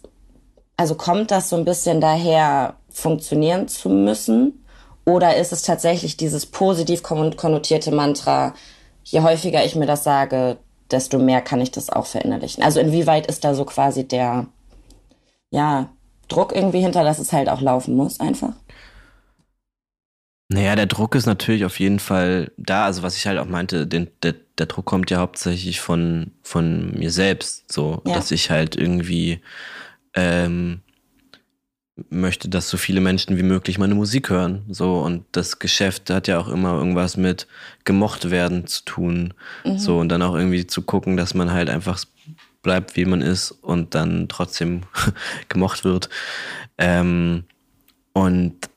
also 0.77 0.95
kommt 0.95 1.31
das 1.31 1.49
so 1.49 1.57
ein 1.57 1.65
bisschen 1.65 1.99
daher, 1.99 2.75
funktionieren 2.93 3.67
zu 3.67 3.89
müssen? 3.89 4.63
Oder 5.05 5.35
ist 5.35 5.51
es 5.51 5.63
tatsächlich 5.63 6.15
dieses 6.15 6.45
positiv 6.45 7.03
konnotierte 7.03 7.91
Mantra, 7.91 8.53
je 9.03 9.21
häufiger 9.21 9.65
ich 9.65 9.75
mir 9.75 9.85
das 9.87 10.03
sage, 10.05 10.57
desto 10.91 11.17
mehr 11.17 11.41
kann 11.41 11.59
ich 11.59 11.71
das 11.71 11.89
auch 11.89 12.05
verinnerlichen? 12.05 12.63
Also 12.63 12.79
inwieweit 12.79 13.27
ist 13.27 13.43
da 13.43 13.53
so 13.53 13.65
quasi 13.65 14.07
der, 14.07 14.45
ja, 15.51 15.89
Druck 16.29 16.55
irgendwie 16.55 16.79
hinter, 16.79 17.03
dass 17.03 17.19
es 17.19 17.33
halt 17.33 17.49
auch 17.49 17.59
laufen 17.59 17.95
muss 17.95 18.21
einfach? 18.21 18.53
Naja, 20.53 20.75
der 20.75 20.85
Druck 20.85 21.15
ist 21.15 21.25
natürlich 21.25 21.65
auf 21.65 21.79
jeden 21.79 21.97
Fall 21.97 22.51
da. 22.57 22.85
Also 22.85 23.01
was 23.01 23.17
ich 23.17 23.25
halt 23.25 23.39
auch 23.39 23.47
meinte, 23.47 23.87
den, 23.87 24.07
der, 24.21 24.35
der 24.59 24.67
Druck 24.67 24.85
kommt 24.85 25.09
ja 25.09 25.17
hauptsächlich 25.17 25.81
von, 25.81 26.31
von 26.43 26.91
mir 26.91 27.09
selbst, 27.09 27.71
so, 27.71 28.03
ja. 28.05 28.13
dass 28.13 28.29
ich 28.29 28.51
halt 28.51 28.75
irgendwie 28.75 29.41
ähm, 30.13 30.81
möchte, 32.09 32.49
dass 32.49 32.69
so 32.69 32.77
viele 32.77 33.01
Menschen 33.01 33.35
wie 33.35 33.43
möglich 33.43 33.79
meine 33.79 33.95
Musik 33.95 34.29
hören. 34.29 34.63
So, 34.69 34.99
und 34.99 35.25
das 35.31 35.57
Geschäft 35.57 36.11
hat 36.11 36.27
ja 36.27 36.37
auch 36.37 36.49
immer 36.49 36.73
irgendwas 36.73 37.17
mit 37.17 37.47
gemocht 37.83 38.29
werden 38.29 38.67
zu 38.67 38.85
tun. 38.85 39.33
Mhm. 39.65 39.79
So, 39.79 39.97
und 39.97 40.09
dann 40.09 40.21
auch 40.21 40.35
irgendwie 40.35 40.67
zu 40.67 40.83
gucken, 40.83 41.17
dass 41.17 41.33
man 41.33 41.51
halt 41.51 41.71
einfach 41.71 41.97
bleibt, 42.61 42.95
wie 42.95 43.05
man 43.05 43.21
ist 43.21 43.49
und 43.49 43.95
dann 43.95 44.27
trotzdem 44.29 44.81
gemocht 45.49 45.83
wird. 45.83 46.09
Ähm, 46.77 47.45
und 48.13 48.69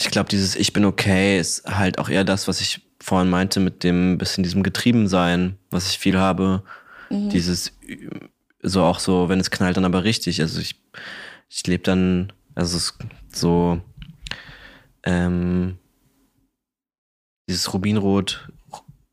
ich 0.00 0.10
glaube, 0.10 0.28
dieses 0.28 0.56
Ich 0.56 0.72
bin 0.72 0.84
okay 0.84 1.38
ist 1.38 1.64
halt 1.66 1.98
auch 1.98 2.08
eher 2.08 2.24
das, 2.24 2.48
was 2.48 2.60
ich 2.60 2.82
vorhin 3.00 3.30
meinte, 3.30 3.60
mit 3.60 3.84
dem 3.84 4.18
bisschen 4.18 4.44
diesem 4.44 4.62
Getriebensein, 4.62 5.58
was 5.70 5.88
ich 5.90 5.98
viel 5.98 6.18
habe. 6.18 6.62
Mhm. 7.10 7.30
Dieses, 7.30 7.72
so 8.62 8.82
auch 8.82 8.98
so, 8.98 9.28
wenn 9.28 9.40
es 9.40 9.50
knallt, 9.50 9.76
dann 9.76 9.84
aber 9.84 10.04
richtig. 10.04 10.40
Also 10.40 10.60
ich, 10.60 10.80
ich 11.48 11.66
lebe 11.66 11.82
dann, 11.82 12.32
also 12.54 12.76
es 12.76 12.98
so, 13.28 13.80
ähm, 15.04 15.78
dieses 17.48 17.72
Rubinrot 17.72 18.48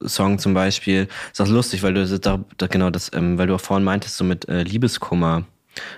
Song 0.03 0.39
zum 0.39 0.53
Beispiel, 0.53 1.07
ist 1.31 1.41
auch 1.41 1.47
lustig, 1.47 1.83
weil 1.83 1.93
du 1.93 2.19
da, 2.19 2.43
da 2.57 2.67
genau 2.67 2.89
das, 2.89 3.11
ähm, 3.13 3.37
weil 3.37 3.47
du 3.47 3.55
auch 3.55 3.61
vorhin 3.61 3.83
meintest, 3.83 4.17
so 4.17 4.23
mit 4.23 4.47
äh, 4.49 4.63
Liebeskummer, 4.63 5.45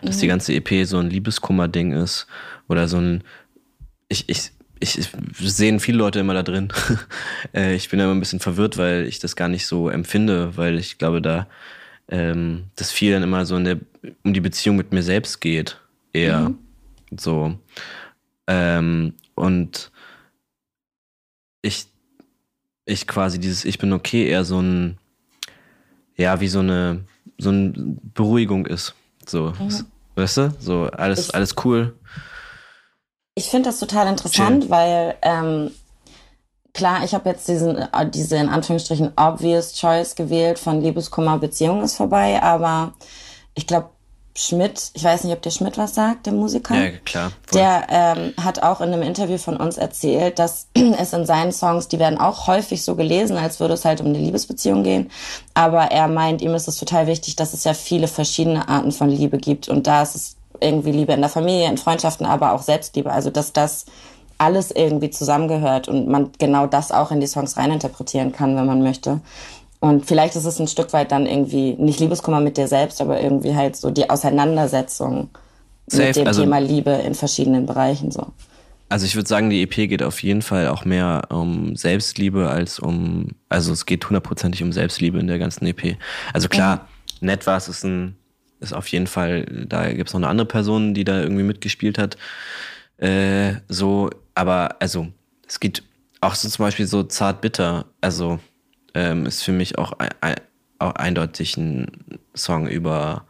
dass 0.02 0.18
mhm. 0.18 0.22
die 0.22 0.28
ganze 0.28 0.54
EP 0.54 0.86
so 0.86 0.98
ein 0.98 1.10
Liebeskummer-Ding 1.10 1.94
ist 1.94 2.28
oder 2.68 2.88
so 2.88 2.98
ein, 2.98 3.24
ich, 4.10 4.28
ich, 4.28 4.52
ich, 4.84 5.10
sehen 5.40 5.80
viele 5.80 5.98
Leute 5.98 6.20
immer 6.20 6.34
da 6.34 6.44
drin. 6.44 6.70
Äh, 7.54 7.76
ich 7.76 7.90
bin 7.90 8.00
immer 8.00 8.14
ein 8.14 8.20
bisschen 8.20 8.40
verwirrt, 8.40 8.78
weil 8.78 9.06
ich 9.06 9.20
das 9.20 9.36
gar 9.36 9.48
nicht 9.48 9.68
so 9.68 9.90
empfinde, 9.90 10.58
weil 10.58 10.80
ich 10.80 10.98
glaube, 10.98 11.22
da 11.22 11.48
ähm, 12.08 12.66
das 12.76 12.92
viel 12.92 13.12
dann 13.12 13.24
immer 13.24 13.46
so 13.46 13.60
der, 13.60 13.80
um 14.24 14.34
die 14.34 14.42
Beziehung 14.42 14.76
mit 14.76 14.92
mir 14.92 15.04
selbst 15.04 15.40
geht. 15.40 15.80
Eher 16.14 16.50
mhm. 16.50 16.58
so. 17.18 17.58
Ähm, 18.48 19.14
und 19.36 19.92
ich, 21.62 21.88
ich 22.86 23.08
quasi 23.08 23.40
dieses 23.40 23.66
Ich 23.66 23.78
bin 23.78 23.94
okay 23.94 24.28
eher 24.28 24.46
so 24.46 24.60
ein, 24.60 24.98
ja, 26.16 26.40
wie 26.40 26.48
so 26.48 26.60
eine, 26.60 27.06
so 27.38 27.50
eine 27.50 27.74
Beruhigung 28.14 28.66
ist. 28.66 28.96
So, 29.26 29.54
mhm. 29.60 29.86
weißt 30.16 30.38
du? 30.38 30.56
So, 30.60 30.86
alles, 30.86 31.30
ich, 31.30 31.36
alles 31.36 31.56
cool. 31.64 31.96
Ich 33.36 33.50
finde 33.50 33.70
das 33.70 33.80
total 33.80 34.08
interessant, 34.08 34.64
Chill. 34.64 34.70
weil 34.70 35.16
ähm, 35.22 35.72
klar, 36.74 37.04
ich 37.04 37.14
habe 37.14 37.30
jetzt 37.30 37.48
diesen, 37.48 37.78
äh, 37.78 38.10
diese 38.10 38.38
in 38.38 38.50
Anführungsstrichen 38.50 39.14
obvious 39.16 39.74
choice 39.74 40.16
gewählt 40.16 40.60
von 40.60 40.82
Liebeskummer, 40.82 41.38
Beziehung 41.40 41.82
ist 41.82 41.96
vorbei, 41.96 42.42
aber 42.42 42.94
ich 43.56 43.68
glaube, 43.68 43.90
Schmidt, 44.36 44.90
ich 44.96 45.04
weiß 45.04 45.24
nicht, 45.24 45.34
ob 45.34 45.44
der 45.44 45.52
Schmidt 45.52 45.78
was 45.78 45.94
sagt, 45.94 46.26
der 46.26 46.34
Musiker. 46.34 46.74
Ja, 46.74 46.90
klar. 47.06 47.32
Voll. 47.46 47.60
Der 47.60 47.86
ähm, 47.90 48.34
hat 48.44 48.64
auch 48.64 48.82
in 48.82 48.92
einem 48.92 49.04
Interview 49.04 49.38
von 49.38 49.58
uns 49.58 49.78
erzählt, 49.78 50.40
dass 50.40 50.70
es 50.74 51.14
in 51.14 51.28
seinen 51.28 51.52
Songs, 51.52 51.88
die 51.88 52.00
werden 52.00 52.18
auch 52.18 52.48
häufig 52.48 52.84
so 52.84 52.96
gelesen, 52.96 53.38
als 53.38 53.60
würde 53.60 53.76
es 53.76 53.86
halt 53.86 54.02
um 54.02 54.08
eine 54.08 54.18
Liebesbeziehung 54.18 54.84
gehen. 54.84 55.12
Aber 55.54 55.92
er 55.92 56.08
meint, 56.08 56.42
ihm 56.42 56.56
ist 56.56 56.68
es 56.68 56.78
total 56.78 57.06
wichtig, 57.06 57.36
dass 57.36 57.54
es 57.54 57.64
ja 57.64 57.76
viele 57.76 58.08
verschiedene 58.08 58.68
Arten 58.68 58.92
von 58.92 59.08
Liebe 59.08 59.38
gibt. 59.38 59.70
Und 59.70 59.86
da 59.86 60.02
ist 60.02 60.16
es 60.16 60.36
irgendwie 60.64 60.92
Liebe 60.92 61.14
in 61.14 61.22
der 61.22 61.30
Familie, 61.30 61.70
in 61.70 61.78
Freundschaften, 61.78 62.26
aber 62.26 62.54
auch 62.54 62.62
Selbstliebe. 62.62 63.12
Also 63.12 63.30
dass 63.30 63.54
das 63.54 63.86
alles 64.38 64.72
irgendwie 64.72 65.10
zusammengehört 65.10 65.88
und 65.88 66.08
man 66.08 66.32
genau 66.40 66.68
das 66.68 66.92
auch 66.92 67.12
in 67.12 67.20
die 67.20 67.28
Songs 67.28 67.58
reininterpretieren 67.58 68.32
kann, 68.32 68.56
wenn 68.56 68.66
man 68.66 68.82
möchte. 68.82 69.22
Und 69.80 70.06
vielleicht 70.06 70.36
ist 70.36 70.46
es 70.46 70.60
ein 70.60 70.68
Stück 70.68 70.94
weit 70.94 71.12
dann 71.12 71.26
irgendwie 71.26 71.74
nicht 71.74 72.00
Liebeskummer 72.00 72.40
mit 72.40 72.58
dir 72.58 72.68
selbst, 72.68 73.02
aber 73.02 73.20
irgendwie 73.22 73.56
halt 73.56 73.76
so 73.76 73.92
die 73.92 74.10
Auseinandersetzung 74.10 75.30
Safe, 75.88 76.08
mit 76.08 76.16
dem 76.16 76.28
also, 76.28 76.42
Thema 76.44 76.60
Liebe 76.60 76.92
in 76.92 77.16
verschiedenen 77.16 77.66
Bereichen 77.66 78.10
so. 78.10 78.28
Also 78.90 79.06
ich 79.06 79.16
würde 79.16 79.28
sagen, 79.28 79.50
die 79.50 79.62
EP 79.62 79.76
geht 79.90 80.04
auf 80.04 80.22
jeden 80.24 80.42
Fall 80.42 80.68
auch 80.68 80.86
mehr 80.86 81.24
um 81.30 81.76
Selbstliebe 81.76 82.50
als 82.50 82.80
um, 82.80 83.30
also 83.50 83.74
es 83.74 83.86
geht 83.86 84.06
hundertprozentig 84.06 84.64
um 84.64 84.72
Selbstliebe 84.72 85.20
in 85.20 85.28
der 85.28 85.40
ganzen 85.40 85.66
EP. 85.66 85.98
Also 86.32 86.48
klar, 86.48 86.88
mhm. 87.20 87.28
nett 87.28 87.48
war 87.48 87.58
es, 87.58 87.68
ist 87.68 87.84
ein 87.84 88.16
ist 88.64 88.74
auf 88.74 88.88
jeden 88.88 89.08
Fall, 89.08 89.46
da 89.68 89.92
gibt 89.92 90.10
es 90.10 90.14
noch 90.14 90.20
eine 90.20 90.30
andere 90.30 90.48
Person, 90.48 90.94
die 90.94 91.04
da 91.04 91.22
irgendwie 91.22 91.44
mitgespielt 91.44 91.98
hat. 91.98 92.18
Äh, 92.98 93.56
so, 93.68 94.10
aber 94.36 94.78
also, 94.80 95.08
es 95.48 95.60
geht 95.60 95.84
auch 96.22 96.36
so 96.36 96.50
zum 96.50 96.66
Beispiel 96.66 96.88
so 96.88 97.04
zart 97.04 97.42
bitter. 97.42 97.86
Also, 98.02 98.40
ähm, 98.94 99.26
ist 99.26 99.44
für 99.44 99.52
mich 99.52 99.78
auch, 99.78 99.94
ein, 100.00 100.36
auch 100.80 100.96
eindeutig 100.96 101.58
ein 101.58 101.88
Song 102.36 102.68
über, 102.68 103.26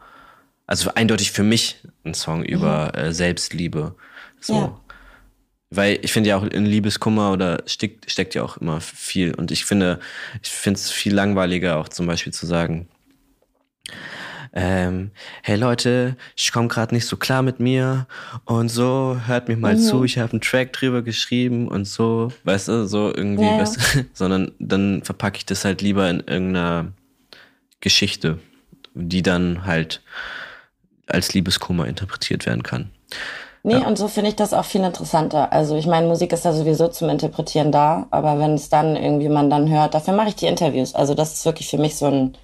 also 0.66 0.92
eindeutig 0.94 1.32
für 1.32 1.42
mich 1.42 1.82
ein 2.04 2.14
Song 2.14 2.40
mhm. 2.40 2.46
über 2.46 2.96
äh, 2.96 3.12
Selbstliebe. 3.12 3.94
So. 4.40 4.54
Ja. 4.54 4.80
Weil 5.70 5.98
ich 6.02 6.12
finde 6.12 6.30
ja 6.30 6.36
auch 6.36 6.44
in 6.44 6.66
Liebeskummer 6.66 7.32
oder 7.32 7.62
steckt, 7.66 8.08
steckt 8.08 8.34
ja 8.34 8.44
auch 8.44 8.58
immer 8.58 8.80
viel. 8.80 9.34
Und 9.34 9.50
ich 9.50 9.64
finde, 9.64 9.98
ich 10.42 10.50
finde 10.50 10.78
es 10.78 10.90
viel 10.90 11.12
langweiliger, 11.12 11.78
auch 11.78 11.88
zum 11.88 12.06
Beispiel 12.06 12.32
zu 12.32 12.46
sagen, 12.46 12.88
ähm, 14.56 15.10
hey 15.42 15.56
Leute, 15.56 16.16
ich 16.36 16.52
komme 16.52 16.68
gerade 16.68 16.94
nicht 16.94 17.06
so 17.06 17.16
klar 17.16 17.42
mit 17.42 17.58
mir 17.58 18.06
und 18.44 18.68
so, 18.68 19.16
hört 19.26 19.48
mich 19.48 19.58
mal 19.58 19.74
mhm. 19.74 19.80
zu, 19.80 20.04
ich 20.04 20.16
habe 20.18 20.30
einen 20.30 20.40
Track 20.40 20.72
drüber 20.72 21.02
geschrieben 21.02 21.66
und 21.66 21.86
so, 21.86 22.30
weißt 22.44 22.68
du, 22.68 22.86
so 22.86 23.12
irgendwie, 23.12 23.44
ja. 23.44 23.58
weißt 23.58 23.76
du, 23.76 24.04
sondern 24.12 24.52
dann 24.60 25.02
verpacke 25.02 25.38
ich 25.38 25.46
das 25.46 25.64
halt 25.64 25.82
lieber 25.82 26.08
in 26.08 26.20
irgendeiner 26.20 26.92
Geschichte, 27.80 28.38
die 28.94 29.22
dann 29.22 29.66
halt 29.66 30.02
als 31.08 31.34
Liebeskummer 31.34 31.88
interpretiert 31.88 32.46
werden 32.46 32.62
kann. 32.62 32.90
Nee, 33.64 33.74
ja. 33.74 33.86
und 33.86 33.96
so 33.96 34.08
finde 34.08 34.28
ich 34.28 34.36
das 34.36 34.52
auch 34.52 34.66
viel 34.66 34.84
interessanter. 34.84 35.52
Also 35.52 35.74
ich 35.76 35.86
meine, 35.86 36.06
Musik 36.06 36.32
ist 36.32 36.44
ja 36.44 36.52
sowieso 36.52 36.88
zum 36.88 37.08
Interpretieren 37.08 37.72
da, 37.72 38.06
aber 38.10 38.38
wenn 38.38 38.54
es 38.54 38.68
dann 38.68 38.94
irgendwie 38.94 39.30
man 39.30 39.50
dann 39.50 39.68
hört, 39.68 39.94
dafür 39.94 40.14
mache 40.14 40.28
ich 40.28 40.36
die 40.36 40.46
Interviews. 40.46 40.94
Also 40.94 41.14
das 41.14 41.32
ist 41.32 41.46
wirklich 41.46 41.68
für 41.70 41.78
mich 41.78 41.96
so 41.96 42.06
ein 42.06 42.36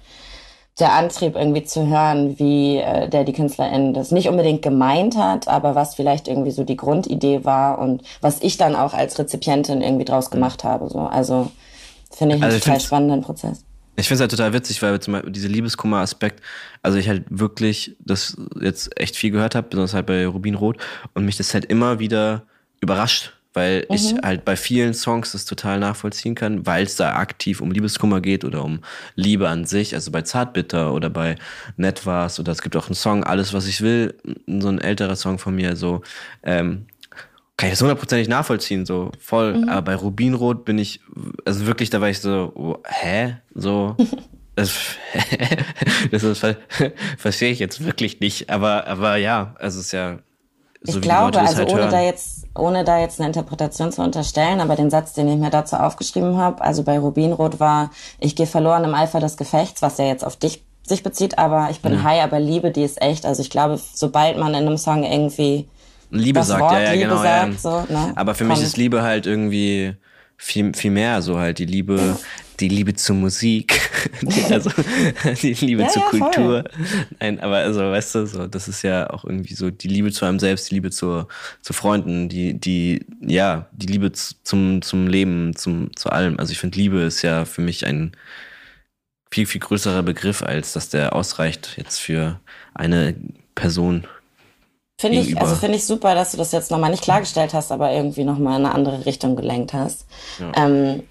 der 0.81 0.93
Antrieb 0.93 1.35
irgendwie 1.35 1.63
zu 1.63 1.87
hören, 1.87 2.37
wie 2.39 2.77
äh, 2.77 3.07
der 3.07 3.23
die 3.23 3.33
Künstlerin 3.33 3.93
das 3.93 4.11
nicht 4.11 4.27
unbedingt 4.27 4.61
gemeint 4.61 5.15
hat, 5.15 5.47
aber 5.47 5.75
was 5.75 5.95
vielleicht 5.95 6.27
irgendwie 6.27 6.51
so 6.51 6.63
die 6.63 6.75
Grundidee 6.75 7.45
war 7.45 7.79
und 7.79 8.01
was 8.19 8.41
ich 8.41 8.57
dann 8.57 8.75
auch 8.75 8.93
als 8.93 9.17
Rezipientin 9.17 9.81
irgendwie 9.81 10.05
draus 10.05 10.31
gemacht 10.31 10.63
habe. 10.63 10.89
So. 10.89 10.99
Also 10.99 11.51
finde 12.11 12.35
ich 12.35 12.43
also 12.43 12.55
einen 12.55 12.63
total 12.63 12.81
spannenden 12.81 13.21
Prozess. 13.21 13.63
Ich 13.95 14.07
finde 14.07 14.15
es 14.15 14.21
halt 14.21 14.31
total 14.31 14.53
witzig, 14.53 14.81
weil 14.81 14.99
zum 14.99 15.13
Beispiel 15.13 15.31
dieser 15.31 15.49
Liebeskummer-Aspekt, 15.49 16.41
also 16.81 16.97
ich 16.97 17.07
halt 17.07 17.25
wirklich 17.29 17.95
das 17.99 18.35
jetzt 18.59 18.99
echt 18.99 19.15
viel 19.15 19.31
gehört 19.31 19.53
habe, 19.53 19.67
besonders 19.69 19.93
halt 19.93 20.07
bei 20.07 20.25
Rubinrot 20.25 20.77
und 21.13 21.25
mich 21.25 21.37
das 21.37 21.53
halt 21.53 21.65
immer 21.65 21.99
wieder 21.99 22.43
überrascht, 22.79 23.33
weil 23.53 23.85
mhm. 23.89 23.95
ich 23.95 24.13
halt 24.23 24.45
bei 24.45 24.55
vielen 24.55 24.93
Songs 24.93 25.33
das 25.33 25.45
total 25.45 25.79
nachvollziehen 25.79 26.35
kann, 26.35 26.65
weil 26.65 26.83
es 26.83 26.95
da 26.95 27.15
aktiv 27.15 27.61
um 27.61 27.71
Liebeskummer 27.71 28.21
geht 28.21 28.45
oder 28.45 28.63
um 28.63 28.79
Liebe 29.15 29.49
an 29.49 29.65
sich, 29.65 29.93
also 29.93 30.11
bei 30.11 30.21
Zartbitter 30.21 30.93
oder 30.93 31.09
bei 31.09 31.35
Nett 31.77 32.05
war's 32.05 32.39
oder 32.39 32.51
es 32.51 32.61
gibt 32.61 32.75
auch 32.75 32.87
einen 32.87 32.95
Song, 32.95 33.23
Alles, 33.23 33.53
was 33.53 33.67
ich 33.67 33.81
will, 33.81 34.15
so 34.47 34.67
ein 34.67 34.79
älterer 34.79 35.15
Song 35.15 35.37
von 35.37 35.55
mir, 35.55 35.75
so, 35.75 36.01
ähm, 36.43 36.85
kann 37.57 37.67
ich 37.67 37.73
das 37.73 37.81
hundertprozentig 37.81 38.27
nachvollziehen, 38.27 38.87
so 38.87 39.11
voll. 39.19 39.55
Mhm. 39.55 39.69
Aber 39.69 39.83
bei 39.83 39.95
Rubinrot 39.95 40.65
bin 40.65 40.79
ich, 40.79 40.99
also 41.45 41.67
wirklich, 41.67 41.91
da 41.91 42.01
war 42.01 42.09
ich 42.09 42.19
so, 42.19 42.51
oh, 42.55 42.77
hä? 42.87 43.37
So. 43.53 43.95
das, 44.55 44.73
das 46.11 46.23
verstehe 47.17 47.51
ich 47.51 47.59
jetzt 47.59 47.85
wirklich 47.85 48.19
nicht. 48.19 48.49
Aber, 48.49 48.87
aber 48.87 49.17
ja, 49.17 49.55
also 49.59 49.79
es 49.79 49.87
ist 49.87 49.91
ja 49.91 50.19
so 50.83 50.97
ich 50.97 51.01
glaube, 51.01 51.39
also 51.39 51.57
halt 51.57 51.69
ohne 51.69 51.81
hören. 51.81 51.91
da 51.91 52.01
jetzt, 52.01 52.47
ohne 52.55 52.83
da 52.83 52.99
jetzt 52.99 53.19
eine 53.19 53.27
Interpretation 53.27 53.91
zu 53.91 54.01
unterstellen, 54.01 54.59
aber 54.61 54.75
den 54.75 54.89
Satz, 54.89 55.13
den 55.13 55.27
ich 55.27 55.37
mir 55.37 55.51
dazu 55.51 55.75
aufgeschrieben 55.75 56.37
habe, 56.37 56.61
also 56.61 56.83
bei 56.83 56.97
Rubinrot 56.97 57.59
war, 57.59 57.91
ich 58.19 58.35
gehe 58.35 58.47
verloren 58.47 58.83
im 58.83 58.95
Eifer 58.95 59.19
des 59.19 59.37
Gefechts, 59.37 59.81
was 59.81 59.97
ja 59.97 60.05
jetzt 60.05 60.25
auf 60.25 60.35
dich 60.35 60.63
sich 60.83 61.03
bezieht, 61.03 61.37
aber 61.37 61.69
ich 61.69 61.81
bin 61.81 61.93
ja. 61.93 62.03
high, 62.03 62.23
aber 62.23 62.39
Liebe, 62.39 62.71
die 62.71 62.83
ist 62.83 63.01
echt. 63.01 63.25
Also 63.25 63.41
ich 63.41 63.51
glaube, 63.51 63.79
sobald 63.93 64.37
man 64.37 64.49
in 64.49 64.67
einem 64.67 64.77
Song 64.77 65.03
irgendwie 65.03 65.67
Liebe 66.09 66.43
sagt, 66.43 66.61
Wort 66.61 66.73
ja, 66.73 66.81
ja, 66.81 66.91
Liebe 66.91 67.09
genau. 67.09 67.21
Sagt, 67.21 67.53
ja. 67.53 67.59
So, 67.59 67.93
ne? 67.93 68.13
Aber 68.15 68.35
für 68.35 68.43
mich 68.43 68.61
ist 68.61 68.77
Liebe 68.77 69.01
halt 69.03 69.27
irgendwie 69.27 69.95
viel, 70.37 70.73
viel 70.73 70.91
mehr 70.91 71.21
so 71.21 71.37
halt 71.37 71.59
die 71.59 71.65
Liebe, 71.65 72.17
die 72.61 72.69
Liebe 72.69 72.93
zur 72.93 73.15
Musik, 73.15 73.81
also 74.49 74.71
die 75.41 75.53
Liebe 75.53 75.83
ja, 75.83 75.87
zur 75.89 76.03
ja, 76.03 76.09
Kultur. 76.09 76.63
Voll. 76.63 76.63
Nein, 77.19 77.39
aber 77.39 77.57
also 77.57 77.81
weißt 77.81 78.15
du, 78.15 78.25
so 78.27 78.47
das 78.47 78.67
ist 78.67 78.83
ja 78.83 79.09
auch 79.09 79.25
irgendwie 79.25 79.55
so 79.55 79.71
die 79.71 79.87
Liebe 79.87 80.11
zu 80.11 80.25
einem 80.25 80.39
selbst, 80.39 80.69
die 80.69 80.75
Liebe 80.75 80.91
zur 80.91 81.27
zu 81.61 81.73
Freunden, 81.73 82.29
die 82.29 82.53
die 82.53 83.05
ja 83.21 83.67
die 83.71 83.87
Liebe 83.87 84.11
zum 84.11 84.81
zum 84.81 85.07
Leben, 85.07 85.55
zum 85.55 85.95
zu 85.95 86.09
allem. 86.09 86.39
Also 86.39 86.51
ich 86.51 86.59
finde 86.59 86.77
Liebe 86.77 87.01
ist 87.01 87.21
ja 87.23 87.45
für 87.45 87.61
mich 87.61 87.85
ein 87.85 88.11
viel 89.31 89.45
viel 89.45 89.61
größerer 89.61 90.03
Begriff 90.03 90.43
als 90.43 90.73
dass 90.73 90.89
der 90.89 91.15
ausreicht 91.15 91.73
jetzt 91.77 91.99
für 91.99 92.39
eine 92.73 93.15
Person 93.55 94.05
Finde 95.01 95.17
ich, 95.17 95.35
also 95.35 95.55
finde 95.55 95.77
ich 95.77 95.85
super, 95.87 96.13
dass 96.13 96.29
du 96.31 96.37
das 96.37 96.51
jetzt 96.51 96.69
nochmal 96.69 96.91
nicht 96.91 97.01
klargestellt 97.01 97.55
hast, 97.55 97.71
aber 97.71 97.91
irgendwie 97.91 98.23
nochmal 98.23 98.59
in 98.59 98.67
eine 98.67 98.75
andere 98.75 99.03
Richtung 99.07 99.35
gelenkt 99.35 99.73
hast. 99.73 100.05
Ja. 100.39 100.51
Ähm, 100.63 101.01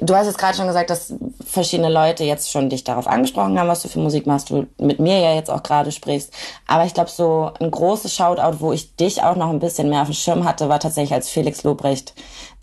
du 0.00 0.14
hast 0.14 0.26
jetzt 0.26 0.38
gerade 0.38 0.56
schon 0.56 0.66
gesagt, 0.66 0.90
dass 0.90 1.14
verschiedene 1.44 1.88
Leute 1.88 2.24
jetzt 2.24 2.50
schon 2.50 2.68
dich 2.68 2.84
darauf 2.84 3.06
angesprochen 3.06 3.58
haben, 3.58 3.68
was 3.68 3.82
du 3.82 3.88
für 3.88 3.98
Musik 3.98 4.26
machst, 4.26 4.50
du 4.50 4.66
mit 4.78 5.00
mir 5.00 5.18
ja 5.18 5.34
jetzt 5.34 5.50
auch 5.50 5.62
gerade 5.62 5.92
sprichst. 5.92 6.32
Aber 6.66 6.84
ich 6.84 6.94
glaube, 6.94 7.10
so 7.10 7.50
ein 7.60 7.70
großes 7.70 8.14
Shoutout, 8.14 8.60
wo 8.60 8.72
ich 8.72 8.96
dich 8.96 9.22
auch 9.22 9.36
noch 9.36 9.50
ein 9.50 9.58
bisschen 9.58 9.88
mehr 9.88 10.02
auf 10.02 10.08
dem 10.08 10.14
Schirm 10.14 10.44
hatte, 10.44 10.68
war 10.68 10.80
tatsächlich, 10.80 11.14
als 11.14 11.28
Felix 11.28 11.62
Lobrecht 11.64 12.14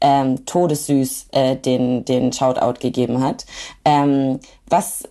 ähm, 0.01 0.45
todessüß 0.45 1.27
äh, 1.31 1.55
den, 1.55 2.05
den 2.05 2.33
Shoutout 2.33 2.79
gegeben 2.79 3.23
hat. 3.23 3.45
Ähm, 3.85 4.39
was 4.67 5.03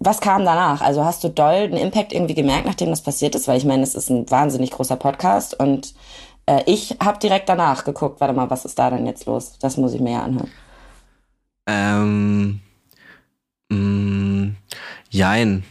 was 0.00 0.20
kam 0.20 0.44
danach? 0.44 0.80
Also 0.80 1.04
hast 1.04 1.22
du 1.22 1.28
doll 1.28 1.54
einen 1.54 1.76
Impact 1.76 2.12
irgendwie 2.12 2.34
gemerkt, 2.34 2.66
nachdem 2.66 2.90
das 2.90 3.02
passiert 3.02 3.34
ist? 3.36 3.46
Weil 3.46 3.56
ich 3.56 3.64
meine, 3.64 3.84
es 3.84 3.94
ist 3.94 4.10
ein 4.10 4.28
wahnsinnig 4.28 4.72
großer 4.72 4.96
Podcast 4.96 5.58
und 5.58 5.94
äh, 6.46 6.62
ich 6.66 6.96
habe 7.02 7.18
direkt 7.18 7.48
danach 7.48 7.84
geguckt, 7.84 8.20
warte 8.20 8.34
mal, 8.34 8.50
was 8.50 8.64
ist 8.64 8.78
da 8.78 8.90
denn 8.90 9.06
jetzt 9.06 9.26
los? 9.26 9.52
Das 9.60 9.76
muss 9.76 9.94
ich 9.94 10.00
mir 10.00 10.12
ja 10.12 10.22
anhören. 10.22 10.50
Ähm, 11.66 12.60
mh, 13.68 13.76
mm, 13.76 14.56
jein. 15.10 15.64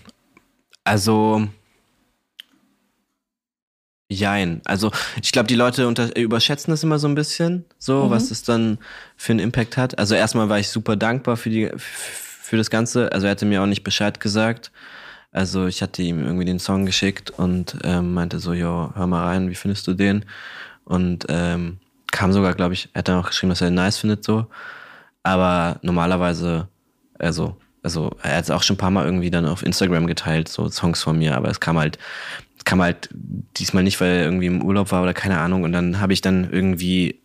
Also, 0.84 1.48
jein. 4.10 4.62
Also, 4.66 4.92
ich 5.22 5.32
glaube, 5.32 5.48
die 5.48 5.56
Leute 5.56 5.88
unter, 5.88 6.16
überschätzen 6.16 6.72
das 6.72 6.84
immer 6.84 7.00
so 7.00 7.08
ein 7.08 7.16
bisschen, 7.16 7.66
so, 7.78 8.06
mhm. 8.06 8.10
was 8.10 8.32
es 8.32 8.44
dann 8.44 8.80
für 9.18 9.34
einen 9.34 9.40
Impact 9.40 9.78
hat. 9.78 10.00
Also, 10.00 10.16
erstmal 10.16 10.50
war 10.50 10.60
ich 10.60 10.70
super 10.70 10.96
dankbar 10.96 11.38
für 11.38 11.50
die, 11.50 11.70
für 12.50 12.58
das 12.58 12.72
Ganze. 12.72 13.12
Also 13.14 13.28
er 13.28 13.32
hatte 13.32 13.46
mir 13.46 13.62
auch 13.62 13.68
nicht 13.68 13.84
Bescheid 13.84 14.20
gesagt. 14.20 14.72
Also 15.32 15.68
ich 15.68 15.84
hatte 15.84 16.02
ihm 16.02 16.26
irgendwie 16.26 16.46
den 16.46 16.60
Song 16.60 16.86
geschickt 16.86 17.30
und 17.30 17.78
ähm, 17.84 18.14
meinte 18.16 18.40
so, 18.40 18.54
jo, 18.54 18.92
hör 18.96 19.06
mal 19.06 19.26
rein, 19.26 19.50
wie 19.52 19.56
findest 19.56 19.86
du 19.86 19.94
den? 19.94 20.26
Und 20.84 21.28
ähm, 21.30 21.78
kam 22.12 22.34
sogar, 22.34 22.56
glaube 22.56 22.74
ich, 22.74 22.90
er 22.94 23.00
hat 23.00 23.08
dann 23.08 23.20
auch 23.20 23.28
geschrieben, 23.28 23.52
dass 23.52 23.62
er 23.62 23.70
den 23.70 23.76
nice 23.76 24.00
findet 24.00 24.24
so. 24.24 24.48
Aber 25.24 25.80
normalerweise, 25.82 26.68
also, 27.18 27.58
also 27.84 28.16
er 28.24 28.38
hat 28.38 28.44
es 28.46 28.52
auch 28.52 28.64
schon 28.64 28.76
ein 28.76 28.80
paar 28.80 28.92
Mal 28.92 29.06
irgendwie 29.06 29.30
dann 29.30 29.46
auf 29.46 29.64
Instagram 29.64 30.08
geteilt, 30.08 30.48
so 30.48 30.70
Songs 30.70 31.04
von 31.04 31.18
mir, 31.18 31.36
aber 31.36 31.50
es 31.50 31.60
kam 31.60 31.78
halt, 31.78 31.98
es 32.58 32.66
kam 32.66 32.82
halt 32.82 33.10
diesmal 33.58 33.84
nicht, 33.84 34.00
weil 34.02 34.10
er 34.10 34.24
irgendwie 34.24 34.48
im 34.48 34.64
Urlaub 34.64 34.92
war 34.92 35.04
oder 35.04 35.14
keine 35.14 35.40
Ahnung. 35.40 35.64
Und 35.64 35.72
dann 35.72 36.00
habe 36.00 36.14
ich 36.14 36.22
dann 36.22 36.50
irgendwie, 36.52 37.20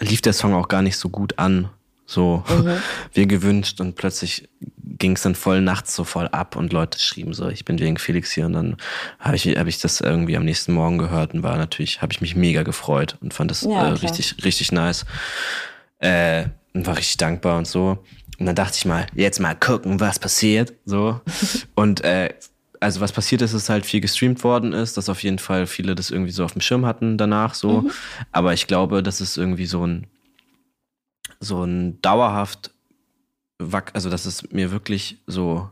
lief 0.00 0.20
der 0.20 0.32
Song 0.32 0.54
auch 0.54 0.68
gar 0.68 0.82
nicht 0.82 0.96
so 0.96 1.08
gut 1.08 1.38
an 1.38 1.70
so 2.12 2.44
mhm. 2.48 2.76
wie 3.12 3.26
gewünscht 3.26 3.80
und 3.80 3.96
plötzlich 3.96 4.48
ging 4.98 5.12
es 5.12 5.22
dann 5.22 5.34
voll 5.34 5.60
nachts 5.60 5.94
so 5.94 6.04
voll 6.04 6.28
ab 6.28 6.56
und 6.56 6.72
Leute 6.72 6.98
schrieben 6.98 7.32
so, 7.32 7.48
ich 7.48 7.64
bin 7.64 7.78
wegen 7.78 7.96
Felix 7.96 8.32
hier 8.32 8.46
und 8.46 8.52
dann 8.52 8.76
habe 9.18 9.36
ich, 9.36 9.46
hab 9.46 9.66
ich 9.66 9.80
das 9.80 10.00
irgendwie 10.00 10.36
am 10.36 10.44
nächsten 10.44 10.72
Morgen 10.72 10.98
gehört 10.98 11.34
und 11.34 11.42
war 11.42 11.56
natürlich, 11.56 12.02
habe 12.02 12.12
ich 12.12 12.20
mich 12.20 12.36
mega 12.36 12.62
gefreut 12.62 13.16
und 13.20 13.34
fand 13.34 13.50
das 13.50 13.62
ja, 13.62 13.88
äh, 13.88 13.92
richtig, 13.92 14.36
richtig 14.44 14.72
nice 14.72 15.06
äh, 15.98 16.44
und 16.74 16.86
war 16.86 16.96
richtig 16.96 17.16
dankbar 17.16 17.58
und 17.58 17.66
so. 17.66 17.98
Und 18.38 18.46
dann 18.46 18.54
dachte 18.54 18.76
ich 18.76 18.84
mal, 18.84 19.06
jetzt 19.14 19.40
mal 19.40 19.54
gucken, 19.54 20.00
was 20.00 20.18
passiert, 20.18 20.72
so. 20.84 21.20
und 21.74 22.02
äh, 22.02 22.34
also 22.80 23.00
was 23.00 23.12
passiert 23.12 23.42
ist, 23.42 23.52
ist 23.52 23.68
halt 23.68 23.86
viel 23.86 24.00
gestreamt 24.00 24.42
worden 24.42 24.72
ist, 24.72 24.96
dass 24.96 25.08
auf 25.08 25.22
jeden 25.22 25.38
Fall 25.38 25.66
viele 25.66 25.94
das 25.94 26.10
irgendwie 26.10 26.32
so 26.32 26.44
auf 26.44 26.52
dem 26.52 26.60
Schirm 26.60 26.84
hatten 26.84 27.16
danach 27.16 27.54
so. 27.54 27.82
Mhm. 27.82 27.90
Aber 28.32 28.52
ich 28.54 28.66
glaube, 28.66 29.02
das 29.02 29.20
ist 29.20 29.36
irgendwie 29.36 29.66
so 29.66 29.86
ein 29.86 30.08
so 31.38 31.64
ein 31.64 32.00
dauerhaft, 32.02 32.70
also 33.92 34.10
dass 34.10 34.26
es 34.26 34.50
mir 34.52 34.70
wirklich 34.70 35.18
so 35.26 35.70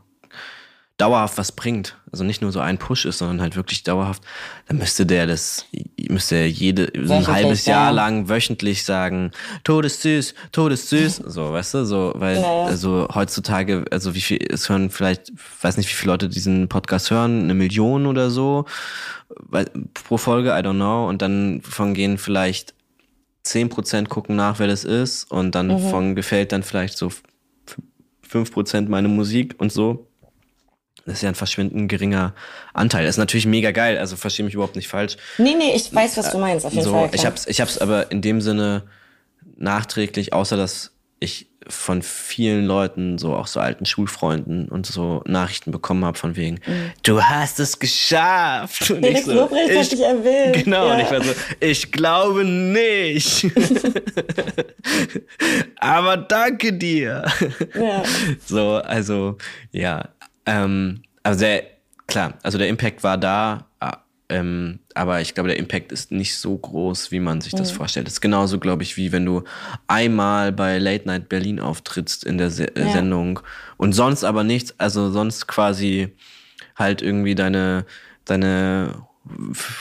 dauerhaft 1.01 1.39
was 1.39 1.51
bringt, 1.51 1.97
also 2.11 2.23
nicht 2.23 2.43
nur 2.43 2.51
so 2.51 2.59
ein 2.59 2.77
Push 2.77 3.05
ist, 3.05 3.17
sondern 3.17 3.41
halt 3.41 3.55
wirklich 3.55 3.81
dauerhaft, 3.81 4.21
dann 4.67 4.77
müsste 4.77 5.07
der 5.07 5.25
das, 5.25 5.65
müsste 6.09 6.35
er 6.35 6.47
jede, 6.47 6.91
so 7.07 7.13
ein 7.13 7.25
halbes 7.25 7.65
Jahr 7.65 7.87
ja. 7.87 7.89
lang 7.89 8.29
wöchentlich 8.29 8.85
sagen, 8.85 9.31
Todessüß, 9.63 10.35
Todessüß, 10.51 11.23
so, 11.25 11.53
weißt 11.53 11.73
du, 11.73 11.85
so, 11.85 12.13
weil, 12.17 12.39
ja. 12.39 12.65
also 12.65 13.07
heutzutage, 13.15 13.83
also 13.89 14.13
wie 14.13 14.21
viel, 14.21 14.45
es 14.47 14.69
hören 14.69 14.91
vielleicht, 14.91 15.31
weiß 15.63 15.77
nicht, 15.77 15.89
wie 15.89 15.95
viele 15.95 16.11
Leute 16.11 16.29
diesen 16.29 16.69
Podcast 16.69 17.09
hören, 17.09 17.45
eine 17.45 17.55
Million 17.55 18.05
oder 18.05 18.29
so, 18.29 18.65
pro 19.95 20.17
Folge, 20.17 20.49
I 20.49 20.61
don't 20.61 20.75
know, 20.75 21.09
und 21.09 21.23
dann 21.23 21.61
von 21.63 21.95
gehen 21.95 22.19
vielleicht 22.19 22.75
10% 23.47 24.07
gucken 24.07 24.35
nach, 24.35 24.59
wer 24.59 24.67
das 24.67 24.83
ist 24.83 25.23
und 25.31 25.55
dann 25.55 25.69
mhm. 25.69 25.89
von 25.89 26.15
gefällt 26.15 26.51
dann 26.51 26.61
vielleicht 26.61 26.95
so 26.95 27.09
5% 28.31 28.87
meine 28.87 29.07
Musik 29.07 29.55
und 29.57 29.71
so. 29.71 30.10
Das 31.05 31.15
ist 31.15 31.21
ja 31.23 31.29
ein 31.29 31.35
verschwindend 31.35 31.89
geringer 31.89 32.33
Anteil. 32.73 33.05
Das 33.05 33.15
ist 33.15 33.19
natürlich 33.19 33.45
mega 33.45 33.71
geil, 33.71 33.97
also 33.97 34.15
verstehe 34.15 34.45
mich 34.45 34.53
überhaupt 34.53 34.75
nicht 34.75 34.87
falsch. 34.87 35.17
Nee, 35.37 35.55
nee, 35.57 35.73
ich 35.75 35.93
weiß, 35.93 36.17
was 36.17 36.31
du 36.31 36.37
meinst, 36.37 36.65
auf 36.65 36.73
jeden 36.73 36.85
so, 36.85 36.91
Fall. 36.91 37.09
Klar. 37.09 37.15
Ich 37.15 37.25
hab's, 37.25 37.47
ich 37.47 37.61
hab's 37.61 37.77
aber 37.77 38.11
in 38.11 38.21
dem 38.21 38.41
Sinne 38.41 38.83
nachträglich, 39.57 40.33
außer 40.33 40.57
dass 40.57 40.91
ich 41.19 41.47
von 41.67 42.01
vielen 42.01 42.65
Leuten, 42.65 43.17
so 43.19 43.35
auch 43.35 43.45
so 43.45 43.59
alten 43.59 43.85
Schulfreunden 43.85 44.67
und 44.67 44.87
so 44.87 45.21
Nachrichten 45.27 45.71
bekommen 45.71 46.03
habe 46.03 46.17
von 46.17 46.35
wegen, 46.35 46.55
mhm. 46.65 46.91
du 47.03 47.21
hast 47.21 47.59
es 47.59 47.77
geschafft. 47.77 48.89
Und 48.89 49.05
Felix 49.05 49.19
ich 49.21 49.25
so, 49.25 49.33
Lobrecht 49.33 49.69
ich, 49.69 49.79
hat 49.79 49.91
dich 49.91 50.01
erwähnt. 50.01 50.63
Genau, 50.63 50.87
ja. 50.87 50.93
und 50.95 50.99
ich 51.01 51.11
war 51.11 51.23
so, 51.23 51.31
ich 51.59 51.91
glaube 51.91 52.43
nicht. 52.45 53.45
Aber 55.79 56.17
danke 56.17 56.73
dir. 56.73 57.25
Ja. 57.75 58.03
So, 58.45 58.77
also, 58.77 59.37
ja. 59.71 60.09
Ähm, 60.45 61.03
also 61.23 61.41
der, 61.41 61.63
klar, 62.07 62.33
also 62.43 62.57
der 62.57 62.67
Impact 62.67 63.03
war 63.03 63.17
da, 63.17 63.67
ähm, 64.31 64.79
aber 64.95 65.19
ich 65.19 65.33
glaube, 65.33 65.49
der 65.49 65.59
Impact 65.59 65.91
ist 65.91 66.11
nicht 66.11 66.37
so 66.37 66.57
groß, 66.57 67.11
wie 67.11 67.19
man 67.19 67.41
sich 67.41 67.51
das 67.51 67.73
mhm. 67.73 67.75
vorstellt. 67.75 68.07
Das 68.07 68.13
ist 68.13 68.21
genauso, 68.21 68.59
glaube 68.59 68.81
ich, 68.81 68.95
wie 68.95 69.11
wenn 69.11 69.25
du 69.25 69.43
einmal 69.87 70.53
bei 70.53 70.77
Late 70.77 71.05
Night 71.05 71.27
Berlin 71.27 71.59
auftrittst 71.59 72.23
in 72.23 72.37
der 72.37 72.49
Se 72.49 72.71
ja. 72.77 72.89
Sendung 72.91 73.41
und 73.75 73.91
sonst 73.91 74.23
aber 74.23 74.45
nichts, 74.45 74.73
also 74.77 75.11
sonst 75.11 75.47
quasi 75.47 76.15
halt 76.77 77.01
irgendwie 77.01 77.35
deine, 77.35 77.85
deine 78.23 79.05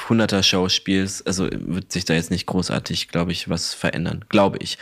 hunderter 0.09 0.43
Show 0.43 0.69
spielst, 0.69 1.27
also 1.27 1.49
wird 1.51 1.91
sich 1.93 2.05
da 2.05 2.15
jetzt 2.15 2.31
nicht 2.31 2.47
großartig, 2.47 3.09
glaube 3.09 3.33
ich, 3.33 3.49
was 3.49 3.73
verändern, 3.73 4.25
glaube 4.29 4.59
ich. 4.61 4.77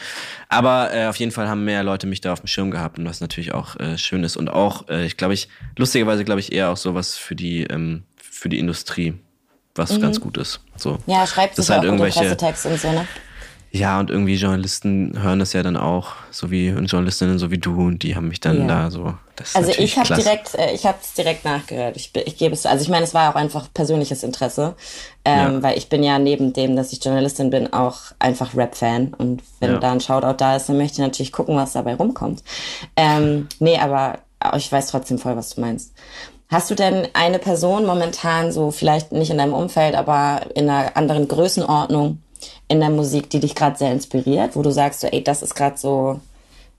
Aber 0.49 0.93
äh, 0.93 1.07
auf 1.07 1.17
jeden 1.17 1.31
Fall 1.31 1.49
haben 1.49 1.65
mehr 1.65 1.85
Leute 1.85 2.07
mich 2.07 2.21
da 2.21 2.33
auf 2.33 2.41
dem 2.41 2.49
Schirm 2.49 2.71
gehabt 2.71 2.99
und 2.99 3.07
was 3.07 3.21
natürlich 3.21 3.55
auch 3.55 3.77
äh, 3.77 3.97
schön 3.97 4.25
ist 4.25 4.37
und 4.37 4.49
auch, 4.49 4.89
äh, 4.89 5.07
ich 5.07 5.17
glaube 5.17 5.35
ich, 5.35 5.49
lustigerweise 5.77 6.25
glaube 6.25 6.41
ich 6.41 6.53
eher 6.53 6.71
auch 6.71 6.77
sowas 6.77 7.17
für 7.17 7.37
die 7.37 7.65
ähm, 7.65 8.03
für 8.17 8.49
die 8.49 8.59
Industrie, 8.59 9.15
was 9.75 9.93
mhm. 9.93 10.01
ganz 10.01 10.21
gut 10.21 10.37
ist. 10.37 10.61
So. 10.77 10.99
Ja, 11.07 11.27
schreibt 11.27 11.57
sich 11.57 11.69
halt 11.71 11.81
auch 11.81 11.85
irgendwelche 11.85 12.21
Pressetexte 12.21 12.69
und 12.69 12.81
so, 12.81 12.91
ne? 12.91 13.07
Ja, 13.71 14.01
und 14.01 14.11
irgendwie 14.11 14.37
Journalisten 14.37 15.21
hören 15.23 15.41
das 15.41 15.53
ja 15.53 15.63
dann 15.63 15.77
auch, 15.77 16.15
so 16.31 16.51
wie 16.51 16.71
und 16.71 16.87
Journalistinnen 16.87 17.39
so 17.39 17.51
wie 17.51 17.59
du, 17.59 17.87
und 17.87 18.03
die 18.03 18.17
haben 18.17 18.29
mich 18.29 18.41
dann 18.41 18.61
ja. 18.61 18.67
da 18.67 18.91
so. 18.91 19.15
Also 19.55 19.71
ich 19.71 19.99
habe 19.99 20.15
direkt, 20.15 20.55
äh, 20.55 20.73
ich 20.73 20.87
habe 20.87 20.99
es 21.01 21.15
direkt 21.15 21.45
nachgehört. 21.45 21.97
Ich, 21.97 22.15
ich 22.15 22.37
gebe 22.37 22.55
es, 22.55 22.67
also 22.67 22.83
ich 22.83 22.89
meine, 22.89 23.05
es 23.05 23.15
war 23.15 23.31
auch 23.31 23.35
einfach 23.35 23.73
persönliches 23.73 24.23
Interesse, 24.23 24.75
ähm, 25.25 25.55
ja. 25.55 25.63
weil 25.63 25.79
ich 25.79 25.89
bin 25.89 26.03
ja 26.03 26.19
neben 26.19 26.53
dem, 26.53 26.77
dass 26.77 26.93
ich 26.93 27.03
Journalistin 27.03 27.51
bin, 27.51 27.73
auch 27.73 27.99
einfach 28.19 28.57
Rap-Fan 28.57 29.15
und 29.17 29.43
wenn 29.61 29.73
ja. 29.73 29.79
da 29.79 29.93
ein 29.93 30.01
Shoutout 30.01 30.37
da 30.39 30.57
ist, 30.57 30.69
dann 30.69 30.79
möchte 30.79 30.95
ich 30.95 31.07
natürlich 31.07 31.33
gucken, 31.33 31.57
was 31.57 31.73
dabei 31.73 31.95
rumkommt. 31.95 32.43
Ähm, 32.97 33.49
nee, 33.59 33.79
aber 33.79 34.19
ich 34.57 34.71
weiß 34.71 34.89
trotzdem 34.89 35.19
voll, 35.19 35.37
was 35.37 35.55
du 35.55 35.61
meinst. 35.61 35.93
Hast 36.51 36.71
du 36.71 36.75
denn 36.75 37.09
eine 37.13 37.39
Person 37.39 37.85
momentan 37.85 38.53
so 38.53 38.71
vielleicht 38.71 39.13
nicht 39.13 39.31
in 39.31 39.39
deinem 39.39 39.53
Umfeld, 39.53 39.95
aber 39.95 40.43
in 40.55 40.71
einer 40.71 40.97
anderen 40.97 41.29
Größenordnung? 41.29 42.23
in 42.69 42.81
der 42.81 42.91
Musik, 42.91 43.31
die 43.31 43.41
dich 43.41 43.55
gerade 43.55 43.79
sehr 43.79 43.93
inspiriert, 43.93 44.55
wo 44.55 44.63
du 44.63 44.71
sagst, 44.71 45.01
so, 45.01 45.07
ey, 45.07 45.25
das 45.25 45.43
ist 45.43 45.55
gerade 45.55 45.79
so 45.79 46.21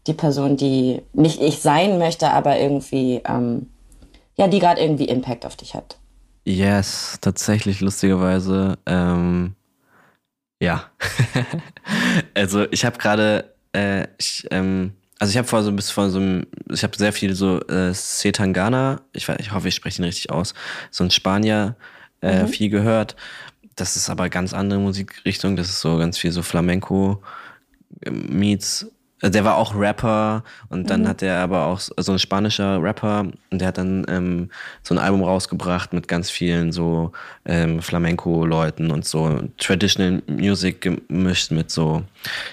die 0.09 0.13
Person, 0.13 0.57
die 0.57 1.01
nicht 1.13 1.41
ich 1.41 1.59
sein 1.59 1.97
möchte, 1.97 2.31
aber 2.31 2.59
irgendwie, 2.59 3.21
ähm, 3.25 3.67
ja, 4.35 4.47
die 4.47 4.59
gerade 4.59 4.81
irgendwie 4.81 5.05
Impact 5.05 5.45
auf 5.45 5.55
dich 5.55 5.75
hat? 5.75 5.97
Yes, 6.45 7.17
tatsächlich 7.21 7.81
lustigerweise. 7.81 8.77
Ähm, 8.85 9.55
ja. 10.61 10.85
also 12.33 12.65
ich 12.71 12.83
habe 12.85 12.97
gerade, 12.97 13.53
äh, 13.73 14.07
ich, 14.17 14.47
ähm, 14.51 14.93
also 15.19 15.31
ich 15.31 15.37
habe 15.37 15.47
vor 15.47 15.63
so 15.63 15.71
bis 15.71 15.91
vor 15.91 16.09
so 16.09 16.19
einem, 16.19 16.47
ich 16.71 16.83
habe 16.83 16.97
sehr 16.97 17.13
viel 17.13 17.35
so 17.35 17.61
äh, 17.67 17.93
Setangana, 17.93 19.01
ich, 19.13 19.27
ich 19.29 19.51
hoffe, 19.53 19.67
ich 19.67 19.75
spreche 19.75 20.01
ihn 20.01 20.05
richtig 20.05 20.31
aus, 20.31 20.53
so 20.91 21.03
ein 21.03 21.11
Spanier 21.11 21.75
äh, 22.21 22.43
mhm. 22.43 22.47
viel 22.47 22.69
gehört 22.69 23.15
das 23.79 23.95
ist 23.95 24.09
aber 24.09 24.29
ganz 24.29 24.53
andere 24.53 24.79
Musikrichtung. 24.79 25.55
Das 25.55 25.69
ist 25.69 25.81
so 25.81 25.97
ganz 25.97 26.17
viel 26.17 26.31
so 26.31 26.41
Flamenco 26.41 27.21
meets. 28.09 28.87
Also 29.21 29.33
der 29.33 29.43
war 29.43 29.57
auch 29.57 29.75
Rapper 29.75 30.43
und 30.69 30.89
dann 30.89 31.01
mhm. 31.01 31.07
hat 31.09 31.21
er 31.21 31.39
aber 31.39 31.65
auch 31.65 31.79
so 31.79 32.11
ein 32.11 32.19
spanischer 32.19 32.81
Rapper 32.81 33.27
und 33.51 33.59
der 33.59 33.67
hat 33.67 33.77
dann 33.77 34.05
ähm, 34.07 34.49
so 34.81 34.95
ein 34.95 34.97
Album 34.97 35.23
rausgebracht 35.23 35.91
mit 35.93 36.07
ganz 36.07 36.29
vielen 36.29 36.71
so 36.71 37.11
ähm, 37.45 37.81
Flamenco-Leuten 37.81 38.91
und 38.91 39.05
so 39.05 39.41
Traditional 39.57 40.21
Music 40.27 40.81
gemischt 40.81 41.51
mit 41.51 41.69
so 41.69 42.03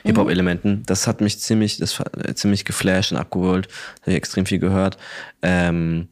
Hip-Hop-Elementen. 0.04 0.82
Das 0.86 1.06
hat 1.06 1.20
mich 1.20 1.38
ziemlich, 1.38 1.78
das 1.78 2.02
ziemlich 2.34 2.64
geflasht 2.64 3.12
und 3.12 3.18
abgeholt. 3.18 3.66
Da 3.66 4.02
habe 4.02 4.10
ich 4.12 4.16
extrem 4.16 4.46
viel 4.46 4.58
gehört. 4.58 4.98
Ähm, 5.42 6.08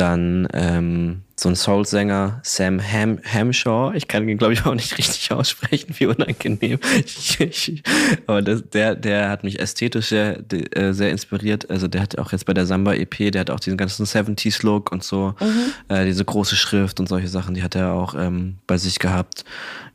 dann 0.00 0.48
ähm, 0.52 1.22
so 1.36 1.48
ein 1.48 1.56
Soul-Sänger, 1.56 2.40
Sam 2.42 2.80
Ham 2.80 3.18
Hamshaw. 3.24 3.92
Ich 3.94 4.08
kann 4.08 4.28
ihn, 4.28 4.38
glaube 4.38 4.54
ich, 4.54 4.66
auch 4.66 4.74
nicht 4.74 4.98
richtig 4.98 5.30
aussprechen, 5.32 5.94
wie 5.98 6.06
unangenehm. 6.06 6.78
aber 8.26 8.42
das, 8.42 8.68
der, 8.70 8.94
der 8.94 9.30
hat 9.30 9.44
mich 9.44 9.60
ästhetisch 9.60 10.06
sehr, 10.06 10.40
äh, 10.52 10.92
sehr 10.92 11.10
inspiriert. 11.10 11.70
Also 11.70 11.88
der 11.88 12.02
hat 12.02 12.18
auch 12.18 12.32
jetzt 12.32 12.46
bei 12.46 12.54
der 12.54 12.66
Samba-EP, 12.66 13.30
der 13.30 13.40
hat 13.40 13.50
auch 13.50 13.60
diesen 13.60 13.76
ganzen 13.76 14.04
70s-Look 14.06 14.90
und 14.90 15.04
so, 15.04 15.34
mhm. 15.40 15.94
äh, 15.94 16.04
diese 16.04 16.24
große 16.24 16.56
Schrift 16.56 16.98
und 17.00 17.08
solche 17.08 17.28
Sachen, 17.28 17.54
die 17.54 17.62
hat 17.62 17.74
er 17.74 17.92
auch 17.92 18.14
ähm, 18.16 18.58
bei 18.66 18.78
sich 18.78 18.98
gehabt. 18.98 19.44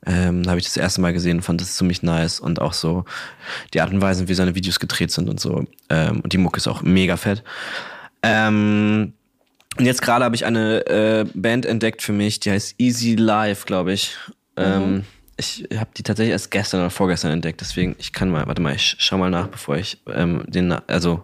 Ähm, 0.06 0.44
da 0.44 0.52
habe 0.52 0.60
ich 0.60 0.66
das 0.66 0.78
erste 0.78 1.02
Mal 1.02 1.14
gesehen, 1.14 1.42
fand 1.42 1.62
das 1.62 1.76
ziemlich 1.76 2.04
nice 2.04 2.40
und 2.40 2.62
auch 2.62 2.74
so 2.74 3.06
die 3.74 3.82
Art 3.82 3.92
und 3.92 4.02
Weise, 4.02 4.28
wie 4.28 4.34
seine 4.34 4.56
Videos 4.56 4.80
gedreht 4.80 5.12
sind 5.12 5.30
und 5.30 5.40
so. 5.40 5.66
Ähm, 5.90 6.22
und 6.22 6.34
die 6.34 6.38
Mucke 6.38 6.58
ist 6.58 6.68
auch 6.68 6.82
mega 6.82 7.18
fett. 7.18 7.44
Ähm, 8.22 9.14
und 9.78 9.86
jetzt 9.86 10.02
gerade 10.02 10.26
habe 10.26 10.36
ich 10.36 10.46
eine 10.46 10.86
äh, 10.88 11.26
Band 11.34 11.66
entdeckt 11.66 12.02
für 12.02 12.14
mich, 12.14 12.40
die 12.40 12.52
heißt 12.52 12.76
Easy 12.80 13.16
Life, 13.16 13.66
glaube 13.66 13.94
ich. 13.94 14.16
Mhm. 14.58 14.64
Ähm, 14.64 15.04
ich 15.38 15.68
habe 15.76 15.90
die 15.98 16.04
tatsächlich 16.04 16.32
erst 16.32 16.52
gestern 16.52 16.82
oder 16.82 16.90
vorgestern 16.90 17.32
entdeckt, 17.32 17.62
deswegen 17.62 17.96
ich 17.98 18.14
kann 18.14 18.30
mal, 18.30 18.46
warte 18.46 18.62
mal, 18.62 18.76
ich 18.76 18.96
schau 19.00 19.18
mal 19.18 19.32
nach, 19.32 19.48
bevor 19.48 19.78
ich 19.78 19.98
ähm, 20.08 20.44
den, 20.48 20.72
also 20.72 21.24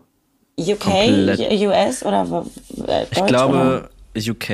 UK, 0.60 0.88
US 0.88 2.04
oder 2.04 2.26
Deutsch, 2.26 3.08
Ich 3.12 3.26
glaube 3.26 3.90
oder? 4.14 4.32
UK. 4.32 4.50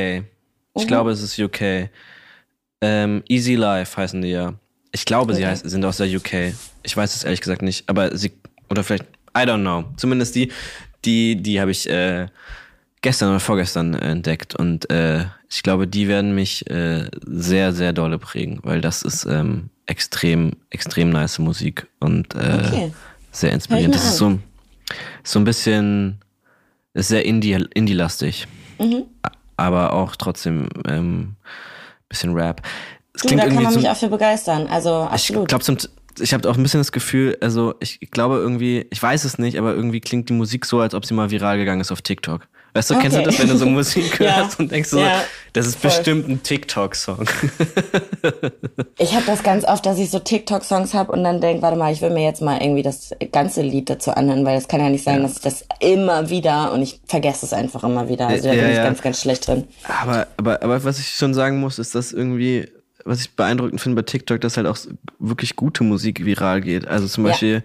Ich 0.76 0.84
mhm. 0.84 0.88
glaube, 0.88 1.12
es 1.12 1.22
ist 1.22 1.40
UK. 1.40 1.90
Ähm, 2.82 3.24
Easy 3.28 3.56
Life 3.56 3.98
heißen 3.98 4.22
die 4.22 4.30
ja. 4.30 4.54
Ich 4.92 5.06
glaube, 5.06 5.32
okay. 5.32 5.42
sie 5.42 5.48
heißt, 5.48 5.70
sind 5.70 5.84
aus 5.86 5.98
der 5.98 6.08
UK. 6.08 6.54
Ich 6.84 6.96
weiß 6.96 7.16
es 7.16 7.24
ehrlich 7.24 7.42
gesagt 7.42 7.62
nicht, 7.62 7.90
aber 7.90 8.16
sie 8.16 8.34
oder 8.70 8.84
vielleicht 8.84 9.06
I 9.36 9.42
don't 9.42 9.62
know. 9.62 9.86
Zumindest 9.98 10.36
die, 10.36 10.52
die, 11.04 11.36
die 11.36 11.60
habe 11.60 11.72
ich 11.72 11.90
äh, 11.90 12.28
gestern 13.06 13.30
oder 13.30 13.40
vorgestern 13.40 13.94
entdeckt 13.94 14.56
und 14.56 14.90
äh, 14.90 15.26
ich 15.48 15.62
glaube, 15.62 15.88
die 15.88 16.08
werden 16.08 16.34
mich 16.34 16.68
äh, 16.72 17.08
sehr, 17.24 17.72
sehr 17.72 17.94
dolle 17.94 18.18
prägen, 18.18 18.62
weil 18.64 18.82
das 18.82 19.04
ist 19.04 19.26
ähm, 19.26 19.70
extrem, 19.86 20.54
extrem 20.72 21.12
nice 21.12 21.38
Musik 21.38 21.86
und 22.00 22.34
äh, 22.34 22.64
okay. 22.68 22.94
sehr 23.32 23.52
inspirierend. 23.52 23.94
Das 23.94 24.06
ist 24.06 24.18
so, 24.18 24.40
so 25.24 25.38
ein 25.38 25.46
bisschen, 25.46 26.18
ist 26.96 27.10
sehr 27.10 27.24
Indie-lastig, 27.26 28.48
Indie 28.80 28.96
mhm. 28.98 29.04
aber 29.56 29.94
auch 29.94 30.16
trotzdem 30.16 30.68
ähm, 30.88 31.36
bisschen 32.10 32.34
Rap. 32.34 32.64
Es 33.14 33.22
du, 33.22 33.36
da 33.36 33.46
kann 33.46 33.62
man 33.62 33.76
mich 33.76 33.88
auch 33.88 33.96
für 33.96 34.10
begeistern, 34.10 34.66
also 34.66 35.02
absolut. 35.02 35.44
Ich 35.44 35.60
glaube, 35.60 35.78
ich 36.20 36.34
habe 36.34 36.50
auch 36.50 36.58
ein 36.58 36.64
bisschen 36.64 36.80
das 36.80 36.92
Gefühl, 36.92 37.38
also 37.40 37.76
ich 37.82 38.00
glaube 38.10 38.38
irgendwie, 38.38 38.88
ich 38.90 39.04
weiß 39.04 39.26
es 39.26 39.38
nicht, 39.38 39.60
aber 39.60 39.76
irgendwie 39.76 40.02
klingt 40.02 40.28
die 40.30 40.34
Musik 40.34 40.66
so, 40.66 40.80
als 40.80 40.96
ob 40.96 41.06
sie 41.06 41.14
mal 41.14 41.30
viral 41.30 41.60
gegangen 41.60 41.82
ist 41.82 41.92
auf 41.92 42.02
TikTok. 42.02 42.48
Weißt 42.76 42.90
du, 42.90 42.96
okay. 42.96 43.04
kennst 43.04 43.18
du 43.18 43.24
das, 43.24 43.40
wenn 43.40 43.48
du 43.48 43.56
so 43.56 43.66
Musik 43.68 44.20
hörst 44.20 44.60
ja. 44.60 44.60
und 44.60 44.70
denkst 44.70 44.90
so, 44.90 45.00
ja. 45.00 45.24
das 45.54 45.66
ist 45.66 45.80
Voll. 45.80 45.92
bestimmt 45.92 46.28
ein 46.28 46.44
TikTok-Song. 46.44 47.24
ich 48.98 49.16
habe 49.16 49.24
das 49.26 49.44
ganz 49.44 49.64
oft, 49.64 49.86
dass 49.86 49.98
ich 49.98 50.12
so 50.12 50.20
TikTok-Songs 50.20 50.94
habe 50.94 51.14
und 51.14 51.24
dann 51.24 51.40
denke, 51.40 51.62
warte 51.62 51.78
mal, 51.78 51.94
ich 51.94 52.02
will 52.02 52.10
mir 52.10 52.26
jetzt 52.26 52.42
mal 52.42 52.62
irgendwie 52.62 52.84
das 52.84 53.12
ganze 53.32 53.62
Lied 53.62 53.90
dazu 53.90 54.12
anhören, 54.12 54.44
weil 54.44 54.58
es 54.58 54.68
kann 54.68 54.82
ja 54.82 54.90
nicht 54.90 55.06
sein, 55.06 55.22
ja. 55.22 55.22
dass 55.22 55.38
ich 55.38 55.42
das 55.42 55.66
immer 55.80 56.30
wieder 56.30 56.74
und 56.74 56.82
ich 56.82 57.00
vergesse 57.08 57.46
es 57.46 57.54
einfach 57.54 57.86
immer 57.86 58.10
wieder. 58.10 58.28
Also 58.28 58.50
da 58.50 58.54
bin 58.54 58.70
ich 58.70 58.76
ganz, 58.76 59.02
ganz 59.02 59.22
schlecht 59.22 59.48
drin. 59.48 59.70
Aber, 60.02 60.28
aber, 60.36 60.62
aber 60.62 60.84
was 60.84 61.00
ich 61.00 61.08
schon 61.08 61.34
sagen 61.34 61.62
muss, 61.62 61.80
ist, 61.80 61.96
dass 61.96 62.12
irgendwie 62.12 62.68
was 63.06 63.22
ich 63.22 63.32
beeindruckend 63.36 63.80
finde 63.80 64.02
bei 64.02 64.06
TikTok, 64.06 64.42
dass 64.42 64.58
halt 64.58 64.68
auch 64.68 64.78
wirklich 65.20 65.56
gute 65.56 65.84
Musik 65.84 66.26
viral 66.26 66.62
geht. 66.62 66.88
Also 66.88 67.08
zum 67.08 67.24
Beispiel, 67.24 67.54
ja. 67.54 67.62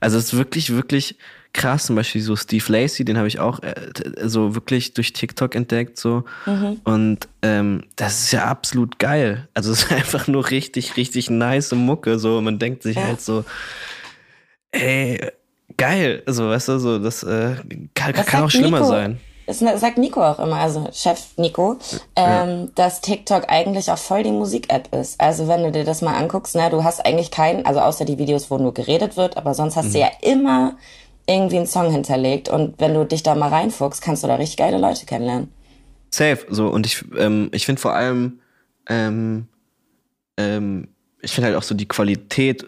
also 0.00 0.16
es 0.16 0.26
ist 0.26 0.36
wirklich, 0.38 0.72
wirklich 0.72 1.16
krass. 1.52 1.86
Zum 1.86 1.96
Beispiel 1.96 2.22
so 2.22 2.36
Steve 2.36 2.64
Lacey, 2.68 3.04
den 3.04 3.18
habe 3.18 3.26
ich 3.26 3.40
auch 3.40 3.60
äh, 3.62 3.74
so 4.22 4.54
wirklich 4.54 4.94
durch 4.94 5.12
TikTok 5.12 5.56
entdeckt. 5.56 5.98
so 5.98 6.24
mhm. 6.46 6.80
Und 6.84 7.28
ähm, 7.42 7.82
das 7.96 8.22
ist 8.22 8.32
ja 8.32 8.44
absolut 8.44 9.00
geil. 9.00 9.48
Also 9.52 9.72
es 9.72 9.82
ist 9.84 9.92
einfach 9.92 10.28
nur 10.28 10.50
richtig, 10.50 10.96
richtig 10.96 11.28
nice 11.28 11.72
Mucke. 11.72 12.20
So 12.20 12.40
man 12.40 12.60
denkt 12.60 12.84
sich 12.84 12.96
ja. 12.96 13.02
halt 13.02 13.20
so, 13.20 13.44
ey, 14.70 15.32
geil. 15.76 16.22
So, 16.26 16.48
weißt 16.48 16.68
du, 16.68 16.78
so 16.78 16.98
das 17.00 17.24
äh, 17.24 17.56
kann, 17.94 18.12
kann 18.12 18.44
auch 18.44 18.50
schlimmer 18.50 18.78
Nico, 18.78 18.90
sein. 18.90 19.18
Das 19.46 19.58
sagt 19.58 19.98
Nico 19.98 20.22
auch 20.22 20.38
immer, 20.38 20.56
also 20.56 20.88
Chef 20.92 21.36
Nico, 21.36 21.78
ähm, 22.16 22.26
ja. 22.26 22.66
dass 22.74 23.00
TikTok 23.00 23.44
eigentlich 23.48 23.90
auch 23.90 23.98
voll 23.98 24.22
die 24.22 24.32
Musik-App 24.32 24.94
ist. 24.94 25.20
Also 25.20 25.48
wenn 25.48 25.62
du 25.62 25.72
dir 25.72 25.84
das 25.84 26.02
mal 26.02 26.14
anguckst, 26.14 26.54
ne, 26.54 26.70
du 26.70 26.82
hast 26.82 27.04
eigentlich 27.04 27.30
keinen, 27.30 27.66
also 27.66 27.80
außer 27.80 28.04
die 28.04 28.18
Videos, 28.18 28.50
wo 28.50 28.58
nur 28.58 28.72
geredet 28.72 29.16
wird, 29.16 29.36
aber 29.36 29.54
sonst 29.54 29.76
hast 29.76 29.88
mhm. 29.88 29.92
du 29.92 29.98
ja 29.98 30.10
immer 30.22 30.76
irgendwie 31.26 31.56
einen 31.56 31.66
Song 31.66 31.90
hinterlegt. 31.90 32.48
Und 32.48 32.80
wenn 32.80 32.94
du 32.94 33.04
dich 33.04 33.22
da 33.22 33.34
mal 33.34 33.48
reinfuchst, 33.48 34.02
kannst 34.02 34.22
du 34.22 34.28
da 34.28 34.36
richtig 34.36 34.56
geile 34.56 34.78
Leute 34.78 35.06
kennenlernen. 35.06 35.48
Safe, 36.10 36.46
so. 36.48 36.68
Und 36.68 36.86
ich, 36.86 37.04
ähm, 37.18 37.48
ich 37.52 37.66
finde 37.66 37.80
vor 37.80 37.94
allem, 37.94 38.40
ähm, 38.88 39.48
ähm, 40.36 40.88
ich 41.20 41.32
finde 41.32 41.48
halt 41.48 41.56
auch 41.56 41.62
so 41.62 41.74
die 41.74 41.88
Qualität, 41.88 42.66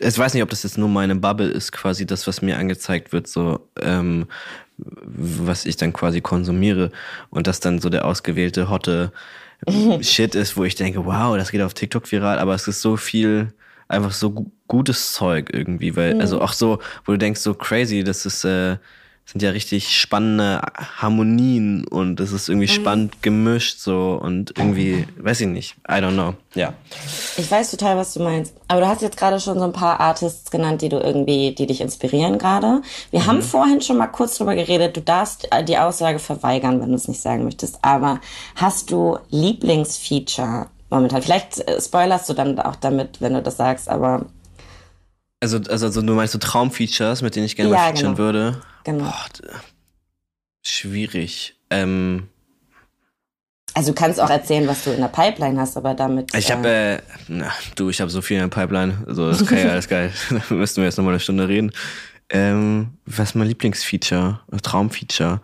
ich 0.00 0.18
weiß 0.18 0.34
nicht, 0.34 0.42
ob 0.42 0.50
das 0.50 0.64
jetzt 0.64 0.76
nur 0.76 0.88
meine 0.88 1.14
Bubble 1.14 1.48
ist, 1.48 1.72
quasi 1.72 2.04
das, 2.04 2.26
was 2.26 2.42
mir 2.42 2.58
angezeigt 2.58 3.12
wird, 3.12 3.28
so, 3.28 3.60
ähm, 3.80 4.26
was 5.04 5.66
ich 5.66 5.76
dann 5.76 5.92
quasi 5.92 6.20
konsumiere 6.20 6.90
und 7.30 7.46
das 7.46 7.60
dann 7.60 7.78
so 7.78 7.88
der 7.88 8.04
ausgewählte 8.04 8.68
hotte 8.68 9.12
Shit 10.00 10.34
ist, 10.34 10.56
wo 10.56 10.64
ich 10.64 10.74
denke, 10.74 11.04
wow, 11.04 11.36
das 11.36 11.50
geht 11.50 11.62
auf 11.62 11.74
TikTok 11.74 12.10
viral, 12.10 12.38
aber 12.38 12.54
es 12.54 12.66
ist 12.66 12.80
so 12.80 12.96
viel 12.96 13.52
einfach 13.88 14.12
so 14.12 14.46
gutes 14.68 15.12
Zeug 15.12 15.50
irgendwie, 15.52 15.96
weil, 15.96 16.14
mhm. 16.14 16.20
also 16.20 16.40
auch 16.40 16.52
so, 16.52 16.78
wo 17.04 17.12
du 17.12 17.18
denkst, 17.18 17.40
so 17.40 17.54
crazy, 17.54 18.04
das 18.04 18.24
ist, 18.24 18.44
äh, 18.44 18.76
sind 19.24 19.42
ja 19.42 19.50
richtig 19.50 19.96
spannende 19.96 20.60
Harmonien 20.96 21.86
und 21.86 22.18
es 22.18 22.32
ist 22.32 22.48
irgendwie 22.48 22.66
mhm. 22.66 22.72
spannend 22.72 23.22
gemischt 23.22 23.78
so 23.78 24.18
und 24.20 24.58
irgendwie, 24.58 25.06
weiß 25.18 25.42
ich 25.42 25.46
nicht, 25.46 25.76
I 25.88 25.94
don't 25.94 26.14
know, 26.14 26.34
ja. 26.54 26.72
Ich 27.36 27.48
weiß 27.48 27.70
total, 27.70 27.96
was 27.96 28.12
du 28.12 28.22
meinst. 28.24 28.54
Aber 28.66 28.80
du 28.80 28.88
hast 28.88 29.02
jetzt 29.02 29.16
gerade 29.16 29.38
schon 29.38 29.58
so 29.58 29.64
ein 29.64 29.72
paar 29.72 30.00
Artists 30.00 30.50
genannt, 30.50 30.82
die 30.82 30.88
du 30.88 30.98
irgendwie, 30.98 31.54
die 31.54 31.66
dich 31.66 31.80
inspirieren 31.80 32.38
gerade. 32.38 32.82
Wir 33.12 33.20
mhm. 33.20 33.26
haben 33.26 33.42
vorhin 33.42 33.80
schon 33.80 33.98
mal 33.98 34.08
kurz 34.08 34.36
drüber 34.36 34.56
geredet, 34.56 34.96
du 34.96 35.00
darfst 35.00 35.48
die 35.68 35.78
Aussage 35.78 36.18
verweigern, 36.18 36.80
wenn 36.80 36.88
du 36.88 36.96
es 36.96 37.06
nicht 37.06 37.20
sagen 37.20 37.44
möchtest, 37.44 37.78
aber 37.82 38.20
hast 38.56 38.90
du 38.90 39.18
Lieblingsfeature 39.30 40.66
momentan. 40.90 41.22
Vielleicht 41.22 41.58
äh, 41.60 41.80
spoilerst 41.80 42.28
du 42.28 42.34
dann 42.34 42.58
auch 42.58 42.76
damit, 42.76 43.20
wenn 43.20 43.34
du 43.34 43.42
das 43.42 43.56
sagst, 43.56 43.88
aber. 43.88 44.26
Also, 45.40 45.58
also, 45.68 45.86
also 45.86 46.02
du 46.02 46.12
meinst 46.12 46.32
so 46.32 46.38
Traumfeatures, 46.38 47.22
mit 47.22 47.34
denen 47.34 47.46
ich 47.46 47.56
gerne 47.56 47.70
ja, 47.70 47.78
mal 47.78 47.86
featuren 47.88 48.14
genau. 48.14 48.18
würde? 48.18 48.60
Genau. 48.84 49.04
Boah, 49.04 49.26
schwierig. 50.62 51.56
Ähm, 51.70 52.28
also 53.74 53.92
du 53.92 53.94
kannst 53.94 54.20
auch 54.20 54.30
erzählen, 54.30 54.66
was 54.66 54.84
du 54.84 54.90
in 54.90 55.00
der 55.00 55.08
Pipeline 55.08 55.60
hast, 55.60 55.76
aber 55.76 55.94
damit. 55.94 56.34
Ich 56.34 56.50
habe, 56.50 56.68
äh, 56.68 56.94
äh, 56.96 57.00
na, 57.28 57.52
du, 57.76 57.88
ich 57.88 58.00
habe 58.00 58.10
so 58.10 58.20
viel 58.20 58.36
in 58.36 58.48
der 58.48 58.54
Pipeline. 58.54 59.04
Also 59.06 59.28
das 59.28 59.46
kann 59.46 59.58
ja 59.58 59.70
alles 59.70 59.88
geil. 59.88 60.12
da 60.30 60.54
müssten 60.54 60.78
wir 60.78 60.86
jetzt 60.86 60.96
nochmal 60.96 61.14
eine 61.14 61.20
Stunde 61.20 61.48
reden. 61.48 61.72
Ähm, 62.30 62.98
was 63.06 63.30
ist 63.30 63.34
mein 63.34 63.48
Lieblingsfeature? 63.48 64.40
Traumfeature? 64.62 65.40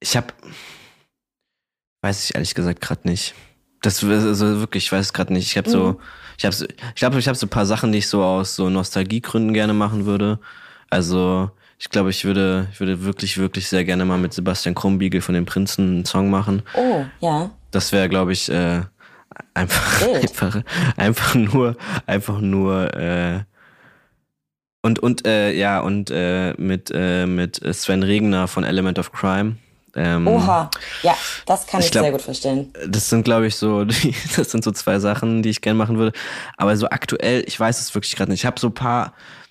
Ich 0.00 0.16
habe, 0.16 0.28
weiß 2.02 2.24
ich 2.24 2.34
ehrlich 2.34 2.54
gesagt 2.54 2.80
gerade 2.80 3.08
nicht. 3.08 3.34
Das 3.80 4.04
also 4.04 4.60
wirklich, 4.60 4.84
ich 4.84 4.92
weiß 4.92 5.06
es 5.06 5.12
gerade 5.12 5.32
nicht. 5.32 5.46
Ich 5.46 5.56
habe 5.56 5.68
mhm. 5.68 5.72
so, 5.72 6.00
ich 6.38 6.44
habe, 6.44 6.54
ich 6.54 6.94
glaube, 6.94 7.18
ich 7.18 7.28
habe 7.28 7.36
so 7.36 7.46
ein 7.46 7.50
paar 7.50 7.66
Sachen, 7.66 7.92
die 7.92 7.98
ich 7.98 8.08
so 8.08 8.22
aus 8.22 8.56
so 8.56 8.68
Nostalgiegründen 8.68 9.54
gerne 9.54 9.74
machen 9.74 10.06
würde. 10.06 10.38
Also 10.90 11.50
ich 11.82 11.88
glaube, 11.88 12.10
ich 12.10 12.24
würde, 12.24 12.68
ich 12.70 12.78
würde 12.78 13.02
wirklich, 13.02 13.38
wirklich 13.38 13.66
sehr 13.66 13.84
gerne 13.84 14.04
mal 14.04 14.16
mit 14.16 14.32
Sebastian 14.32 14.76
Krumbiegel 14.76 15.20
von 15.20 15.34
den 15.34 15.46
Prinzen 15.46 15.88
einen 15.88 16.04
Song 16.04 16.30
machen. 16.30 16.62
Oh, 16.74 17.04
ja. 17.18 17.50
Das 17.72 17.90
wäre, 17.90 18.08
glaube 18.08 18.32
ich, 18.32 18.48
äh, 18.48 18.82
einfach, 19.52 20.02
einfach, 20.22 20.62
einfach 20.96 21.34
nur, 21.34 21.76
einfach 22.06 22.38
nur, 22.38 22.94
äh, 22.94 23.40
und, 24.82 25.00
und, 25.00 25.26
äh, 25.26 25.52
ja, 25.54 25.80
und 25.80 26.12
äh, 26.12 26.54
mit, 26.56 26.92
äh, 26.94 27.26
mit 27.26 27.60
Sven 27.74 28.04
Regner 28.04 28.46
von 28.46 28.62
Element 28.62 29.00
of 29.00 29.10
Crime. 29.10 29.56
Ähm, 29.96 30.28
Oha, 30.28 30.70
ja, 31.02 31.16
das 31.46 31.66
kann 31.66 31.80
ich, 31.80 31.86
ich 31.86 31.92
glaub, 31.92 32.04
sehr 32.04 32.12
gut 32.12 32.22
verstehen. 32.22 32.72
Das 32.86 33.10
sind, 33.10 33.24
glaube 33.24 33.48
ich, 33.48 33.56
so, 33.56 33.84
die, 33.86 34.14
das 34.36 34.52
sind 34.52 34.62
so 34.62 34.70
zwei 34.70 35.00
Sachen, 35.00 35.42
die 35.42 35.50
ich 35.50 35.60
gerne 35.60 35.78
machen 35.78 35.98
würde. 35.98 36.16
Aber 36.56 36.76
so 36.76 36.88
aktuell, 36.90 37.42
ich 37.44 37.58
weiß 37.58 37.80
es 37.80 37.92
wirklich 37.92 38.14
gerade 38.14 38.30
nicht. 38.30 38.42
Ich 38.42 38.46
habe 38.46 38.60
so 38.60 38.70
paar, 38.70 39.14
Mm, 39.14 39.41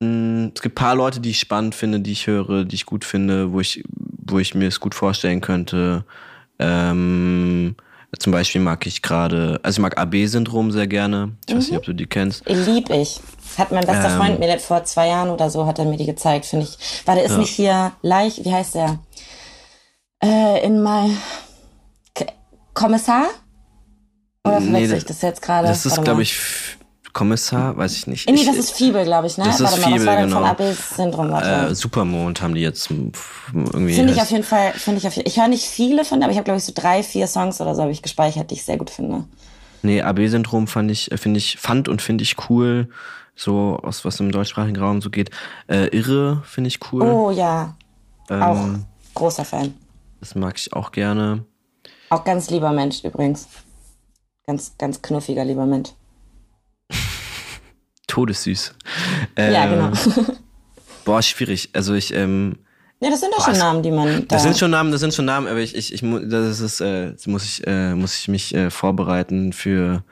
es 0.00 0.60
gibt 0.60 0.74
ein 0.74 0.82
paar 0.82 0.94
Leute, 0.94 1.20
die 1.20 1.30
ich 1.30 1.38
spannend 1.38 1.74
finde, 1.74 2.00
die 2.00 2.12
ich 2.12 2.26
höre, 2.26 2.64
die 2.64 2.74
ich 2.74 2.86
gut 2.86 3.04
finde, 3.04 3.52
wo 3.52 3.60
ich, 3.60 3.84
wo 3.88 4.38
ich 4.38 4.54
mir 4.54 4.68
es 4.68 4.80
gut 4.80 4.94
vorstellen 4.94 5.40
könnte. 5.40 6.04
Ähm, 6.58 7.76
zum 8.18 8.32
Beispiel 8.32 8.60
mag 8.60 8.86
ich 8.86 9.02
gerade, 9.02 9.58
also 9.62 9.78
ich 9.78 9.82
mag 9.82 9.98
AB-Syndrom 9.98 10.70
sehr 10.70 10.86
gerne. 10.86 11.32
Ich 11.46 11.54
mhm. 11.54 11.58
weiß 11.58 11.64
nicht, 11.64 11.72
mhm. 11.72 11.78
ob 11.78 11.84
du 11.84 11.92
die 11.94 12.06
kennst. 12.06 12.48
Lieb 12.48 12.90
ich. 12.90 13.20
Hat 13.58 13.72
mein 13.72 13.84
bester 13.84 14.10
ähm, 14.10 14.18
Freund 14.18 14.38
mir 14.40 14.58
vor 14.58 14.84
zwei 14.84 15.08
Jahren 15.08 15.30
oder 15.30 15.50
so, 15.50 15.66
hat 15.66 15.78
er 15.78 15.84
mir 15.84 15.96
die 15.96 16.06
gezeigt, 16.06 16.46
finde 16.46 16.66
ich. 16.66 17.06
War 17.06 17.14
der 17.14 17.24
ist 17.24 17.32
ja. 17.32 17.38
nicht 17.38 17.50
hier 17.50 17.92
leicht, 18.02 18.44
wie 18.44 18.52
heißt 18.52 18.74
der? 18.74 18.98
Äh, 20.22 20.64
in 20.64 20.82
mein 20.82 21.16
Kommissar? 22.72 23.26
Oder 24.44 24.60
verwechsel 24.60 24.88
nee, 24.88 24.98
ich 24.98 25.04
das 25.04 25.22
jetzt 25.22 25.40
gerade? 25.40 25.68
Das 25.68 25.86
ist, 25.86 26.02
glaube 26.02 26.22
ich, 26.22 26.38
Kommissar, 27.14 27.76
weiß 27.76 27.96
ich 27.96 28.06
nicht. 28.08 28.28
Nee, 28.28 28.34
ich, 28.34 28.46
das 28.46 28.56
ist 28.56 28.72
Fiebel, 28.72 29.04
glaube 29.04 29.28
ich, 29.28 29.38
ne? 29.38 29.44
Das 29.44 29.60
Warte 29.60 29.76
ist 29.76 29.80
mal, 29.80 29.92
Fiebel, 29.92 30.06
was 30.06 30.14
war 30.14 30.22
genau. 30.22 30.36
von 30.36 30.44
Abel-Syndrom? 30.44 31.32
Äh, 31.32 31.74
Supermond 31.74 32.42
haben 32.42 32.54
die 32.54 32.60
jetzt 32.60 32.90
irgendwie. 32.90 33.94
Finde 33.94 34.12
ich 34.12 34.20
auf 34.20 34.30
jeden 34.30 34.42
Fall, 34.42 34.72
finde 34.72 34.98
ich 34.98 35.06
auf 35.06 35.14
jeden 35.14 35.28
Ich 35.28 35.38
höre 35.38 35.48
nicht 35.48 35.64
viele 35.64 36.04
von, 36.04 36.22
aber 36.22 36.32
ich 36.32 36.36
habe, 36.36 36.44
glaube 36.44 36.58
ich, 36.58 36.64
so 36.64 36.72
drei, 36.74 37.04
vier 37.04 37.28
Songs 37.28 37.60
oder 37.60 37.74
so 37.74 37.82
habe 37.82 37.92
ich 37.92 38.02
gespeichert, 38.02 38.50
die 38.50 38.56
ich 38.56 38.64
sehr 38.64 38.76
gut 38.76 38.90
finde. 38.90 39.24
Nee, 39.82 40.02
AB-Syndrom 40.02 40.66
fand 40.66 40.90
ich, 40.90 41.12
äh, 41.12 41.16
finde 41.16 41.38
ich, 41.38 41.56
fand 41.58 41.88
und 41.88 42.02
finde 42.02 42.24
ich 42.24 42.36
cool. 42.50 42.88
So, 43.36 43.78
aus 43.82 44.04
was 44.04 44.18
im 44.18 44.32
deutschsprachigen 44.32 44.76
Raum 44.76 45.00
so 45.00 45.10
geht. 45.10 45.30
Äh, 45.68 45.96
Irre 45.96 46.42
finde 46.44 46.68
ich 46.68 46.80
cool. 46.92 47.02
Oh 47.02 47.30
ja. 47.30 47.76
Ähm, 48.28 48.42
auch 48.42 48.58
großer 49.14 49.44
Fan. 49.44 49.74
Das 50.18 50.34
mag 50.34 50.56
ich 50.56 50.72
auch 50.72 50.90
gerne. 50.90 51.44
Auch 52.10 52.24
ganz 52.24 52.50
lieber 52.50 52.72
Mensch 52.72 53.04
übrigens. 53.04 53.48
Ganz, 54.46 54.74
ganz 54.78 55.00
knuffiger 55.00 55.44
lieber 55.44 55.66
Mensch. 55.66 55.90
Todessüß. 58.06 58.74
Äh, 59.36 59.52
ja, 59.52 59.66
genau. 59.66 59.92
boah, 61.04 61.22
schwierig. 61.22 61.70
Also 61.72 61.94
ich, 61.94 62.14
ähm, 62.14 62.56
ja, 63.00 63.10
das 63.10 63.20
sind 63.20 63.34
doch 63.34 63.44
schon 63.44 63.58
Namen, 63.58 63.82
die 63.82 63.90
man. 63.90 64.26
Da 64.28 64.36
das 64.36 64.42
sind 64.42 64.56
schon 64.56 64.70
Namen, 64.70 64.90
das 64.90 65.00
sind 65.00 65.12
schon 65.12 65.24
Namen, 65.24 65.46
aber 65.46 65.58
ich, 65.58 65.74
ich, 65.74 65.92
ich 65.92 66.02
das 66.02 66.60
ist, 66.60 66.80
äh, 66.80 67.12
muss 67.26 67.44
ich, 67.44 67.66
äh, 67.66 67.94
muss 67.94 68.18
ich 68.18 68.28
mich 68.28 68.54
äh, 68.54 68.70
vorbereiten 68.70 69.52
für, 69.52 70.02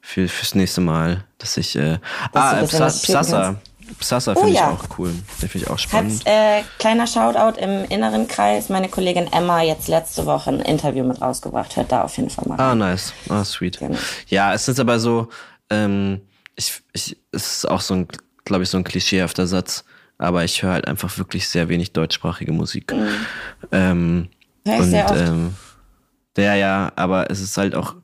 für 0.00 0.28
fürs 0.28 0.54
nächste 0.54 0.80
Mal, 0.80 1.24
dass 1.38 1.56
ich. 1.56 1.76
Äh, 1.76 1.98
dass 2.32 2.42
ah, 2.42 2.60
äh, 2.60 2.66
Psassa. 2.66 3.56
Psassa 3.98 4.34
finde 4.34 4.50
oh, 4.50 4.54
ja. 4.54 4.72
ich 4.72 4.80
auch 4.80 4.98
cool. 4.98 5.14
Den 5.42 5.48
finde 5.48 5.66
ich 5.66 5.70
auch 5.70 5.78
spannend. 5.78 6.20
Hat, 6.20 6.26
äh, 6.26 6.62
kleiner 6.78 7.06
Shoutout 7.06 7.58
im 7.58 7.84
inneren 7.86 8.28
Kreis. 8.28 8.68
Meine 8.68 8.88
Kollegin 8.88 9.32
Emma 9.32 9.62
jetzt 9.62 9.88
letzte 9.88 10.26
Woche 10.26 10.50
ein 10.50 10.60
Interview 10.60 11.04
mit 11.04 11.20
rausgebracht. 11.20 11.76
Hört 11.76 11.90
da 11.90 12.02
auf 12.02 12.16
jeden 12.16 12.30
Fall 12.30 12.44
mal 12.48 12.60
ah. 12.60 12.72
Ah, 12.72 12.74
nice. 12.74 13.12
Ah, 13.28 13.44
sweet. 13.44 13.78
Genau. 13.78 13.98
Ja, 14.28 14.52
es 14.52 14.68
ist 14.68 14.78
aber 14.78 14.98
so, 15.00 15.28
ähm, 15.70 16.20
ich, 16.58 16.82
ich, 16.92 17.16
es 17.32 17.58
ist 17.58 17.68
auch 17.68 17.80
so 17.80 17.94
ein, 17.94 18.08
glaube 18.44 18.64
ich, 18.64 18.70
so 18.70 18.76
ein 18.76 18.84
klischeehafter 18.84 19.46
Satz, 19.46 19.84
aber 20.18 20.44
ich 20.44 20.62
höre 20.62 20.72
halt 20.72 20.88
einfach 20.88 21.16
wirklich 21.16 21.48
sehr 21.48 21.68
wenig 21.68 21.92
deutschsprachige 21.92 22.52
Musik. 22.52 22.92
Mhm. 22.92 23.08
Ähm, 23.72 24.28
ja, 24.66 24.76
und, 24.76 24.90
sehr 24.90 25.10
oft. 25.10 25.20
Ähm, 25.20 25.54
ja, 26.36 26.54
ja, 26.54 26.92
aber 26.96 27.30
es 27.30 27.40
ist 27.40 27.56
halt 27.56 27.74
auch, 27.74 27.94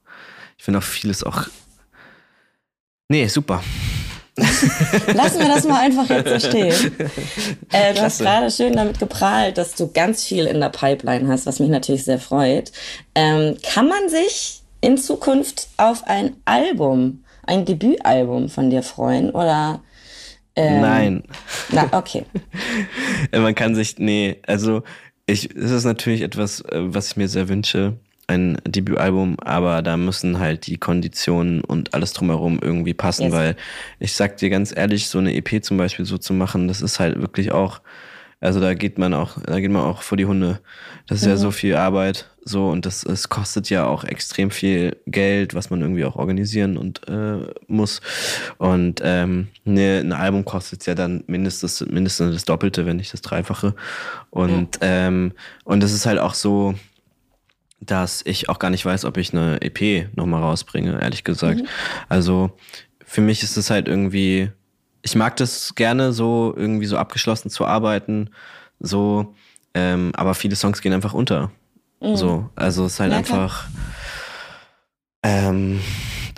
ich 0.56 0.64
finde 0.64 0.78
auch 0.78 0.84
vieles 0.84 1.24
auch. 1.24 1.46
Nee, 3.08 3.26
super. 3.26 3.62
Lassen 4.36 5.38
wir 5.38 5.48
das 5.48 5.64
mal 5.64 5.80
einfach 5.80 6.08
jetzt 6.08 6.42
so 6.42 6.48
stehen. 6.48 6.96
Äh, 7.70 7.94
du 7.94 8.02
hast 8.02 8.18
gerade 8.18 8.50
schön 8.50 8.72
damit 8.72 8.98
geprahlt, 8.98 9.58
dass 9.58 9.74
du 9.74 9.92
ganz 9.92 10.24
viel 10.24 10.46
in 10.46 10.60
der 10.60 10.70
Pipeline 10.70 11.28
hast, 11.28 11.46
was 11.46 11.60
mich 11.60 11.68
natürlich 11.68 12.04
sehr 12.04 12.18
freut. 12.18 12.72
Ähm, 13.14 13.56
kann 13.62 13.88
man 13.88 14.08
sich 14.08 14.62
in 14.80 14.98
Zukunft 14.98 15.68
auf 15.76 16.04
ein 16.06 16.36
Album 16.44 17.23
ein 17.46 17.64
Debütalbum 17.64 18.48
von 18.48 18.70
dir 18.70 18.82
freuen 18.82 19.30
oder? 19.30 19.80
Ähm, 20.56 20.80
Nein. 20.80 21.22
Na, 21.70 21.88
okay. 21.92 22.24
Man 23.32 23.54
kann 23.54 23.74
sich, 23.74 23.98
nee, 23.98 24.36
also 24.46 24.82
ich, 25.26 25.54
es 25.56 25.70
ist 25.70 25.84
natürlich 25.84 26.22
etwas, 26.22 26.60
äh, 26.60 26.80
was 26.94 27.08
ich 27.08 27.16
mir 27.16 27.28
sehr 27.28 27.48
wünsche, 27.48 27.94
ein 28.26 28.58
Debütalbum, 28.66 29.36
aber 29.40 29.82
da 29.82 29.96
müssen 29.96 30.38
halt 30.38 30.66
die 30.66 30.78
Konditionen 30.78 31.60
und 31.62 31.92
alles 31.94 32.12
drumherum 32.12 32.58
irgendwie 32.62 32.94
passen, 32.94 33.24
yes. 33.24 33.32
weil 33.32 33.56
ich 33.98 34.14
sag 34.14 34.38
dir 34.38 34.48
ganz 34.50 34.74
ehrlich, 34.74 35.08
so 35.08 35.18
eine 35.18 35.34
EP 35.34 35.62
zum 35.62 35.76
Beispiel 35.76 36.04
so 36.04 36.18
zu 36.18 36.32
machen, 36.32 36.68
das 36.68 36.80
ist 36.80 37.00
halt 37.00 37.20
wirklich 37.20 37.52
auch, 37.52 37.80
also 38.40 38.60
da 38.60 38.74
geht 38.74 38.98
man 38.98 39.12
auch, 39.12 39.38
da 39.42 39.60
geht 39.60 39.70
man 39.70 39.82
auch 39.82 40.02
vor 40.02 40.16
die 40.16 40.26
Hunde. 40.26 40.60
Das 41.06 41.18
ist 41.18 41.24
mhm. 41.24 41.30
ja 41.30 41.36
so 41.36 41.50
viel 41.50 41.76
Arbeit, 41.76 42.30
so 42.44 42.68
und 42.68 42.86
das 42.86 43.04
es 43.04 43.28
kostet 43.28 43.70
ja 43.70 43.86
auch 43.86 44.04
extrem 44.04 44.50
viel 44.50 44.96
Geld, 45.06 45.54
was 45.54 45.70
man 45.70 45.80
irgendwie 45.80 46.04
auch 46.04 46.16
organisieren 46.16 46.76
und 46.76 47.08
äh, 47.08 47.46
muss. 47.66 48.00
Und 48.58 49.00
ähm, 49.02 49.48
ne, 49.64 50.00
ein 50.00 50.12
Album 50.12 50.44
kostet 50.44 50.86
ja 50.86 50.94
dann 50.94 51.24
mindestens 51.26 51.84
mindestens 51.86 52.34
das 52.34 52.44
Doppelte, 52.44 52.86
wenn 52.86 52.98
nicht 52.98 53.12
das 53.12 53.22
Dreifache. 53.22 53.74
Und 54.30 54.78
ja. 54.80 55.06
ähm, 55.06 55.32
und 55.64 55.82
es 55.82 55.92
ist 55.92 56.06
halt 56.06 56.18
auch 56.18 56.34
so, 56.34 56.74
dass 57.80 58.22
ich 58.24 58.48
auch 58.48 58.58
gar 58.58 58.70
nicht 58.70 58.84
weiß, 58.84 59.04
ob 59.04 59.16
ich 59.16 59.32
eine 59.32 59.60
EP 59.62 60.14
nochmal 60.16 60.42
rausbringe, 60.42 61.00
ehrlich 61.00 61.24
gesagt. 61.24 61.60
Mhm. 61.60 61.68
Also 62.08 62.52
für 63.04 63.20
mich 63.20 63.42
ist 63.42 63.56
es 63.56 63.70
halt 63.70 63.88
irgendwie 63.88 64.50
ich 65.04 65.14
mag 65.14 65.36
das 65.36 65.74
gerne, 65.74 66.12
so 66.12 66.54
irgendwie 66.56 66.86
so 66.86 66.96
abgeschlossen 66.96 67.50
zu 67.50 67.66
arbeiten, 67.66 68.30
so, 68.80 69.34
ähm, 69.74 70.12
aber 70.16 70.34
viele 70.34 70.56
Songs 70.56 70.80
gehen 70.80 70.94
einfach 70.94 71.12
unter. 71.12 71.52
Mhm. 72.04 72.16
So, 72.16 72.44
also 72.54 72.86
es 72.86 72.94
ist 72.94 73.00
halt 73.00 73.12
ja, 73.12 73.18
einfach. 73.18 73.66
Ähm, 75.22 75.80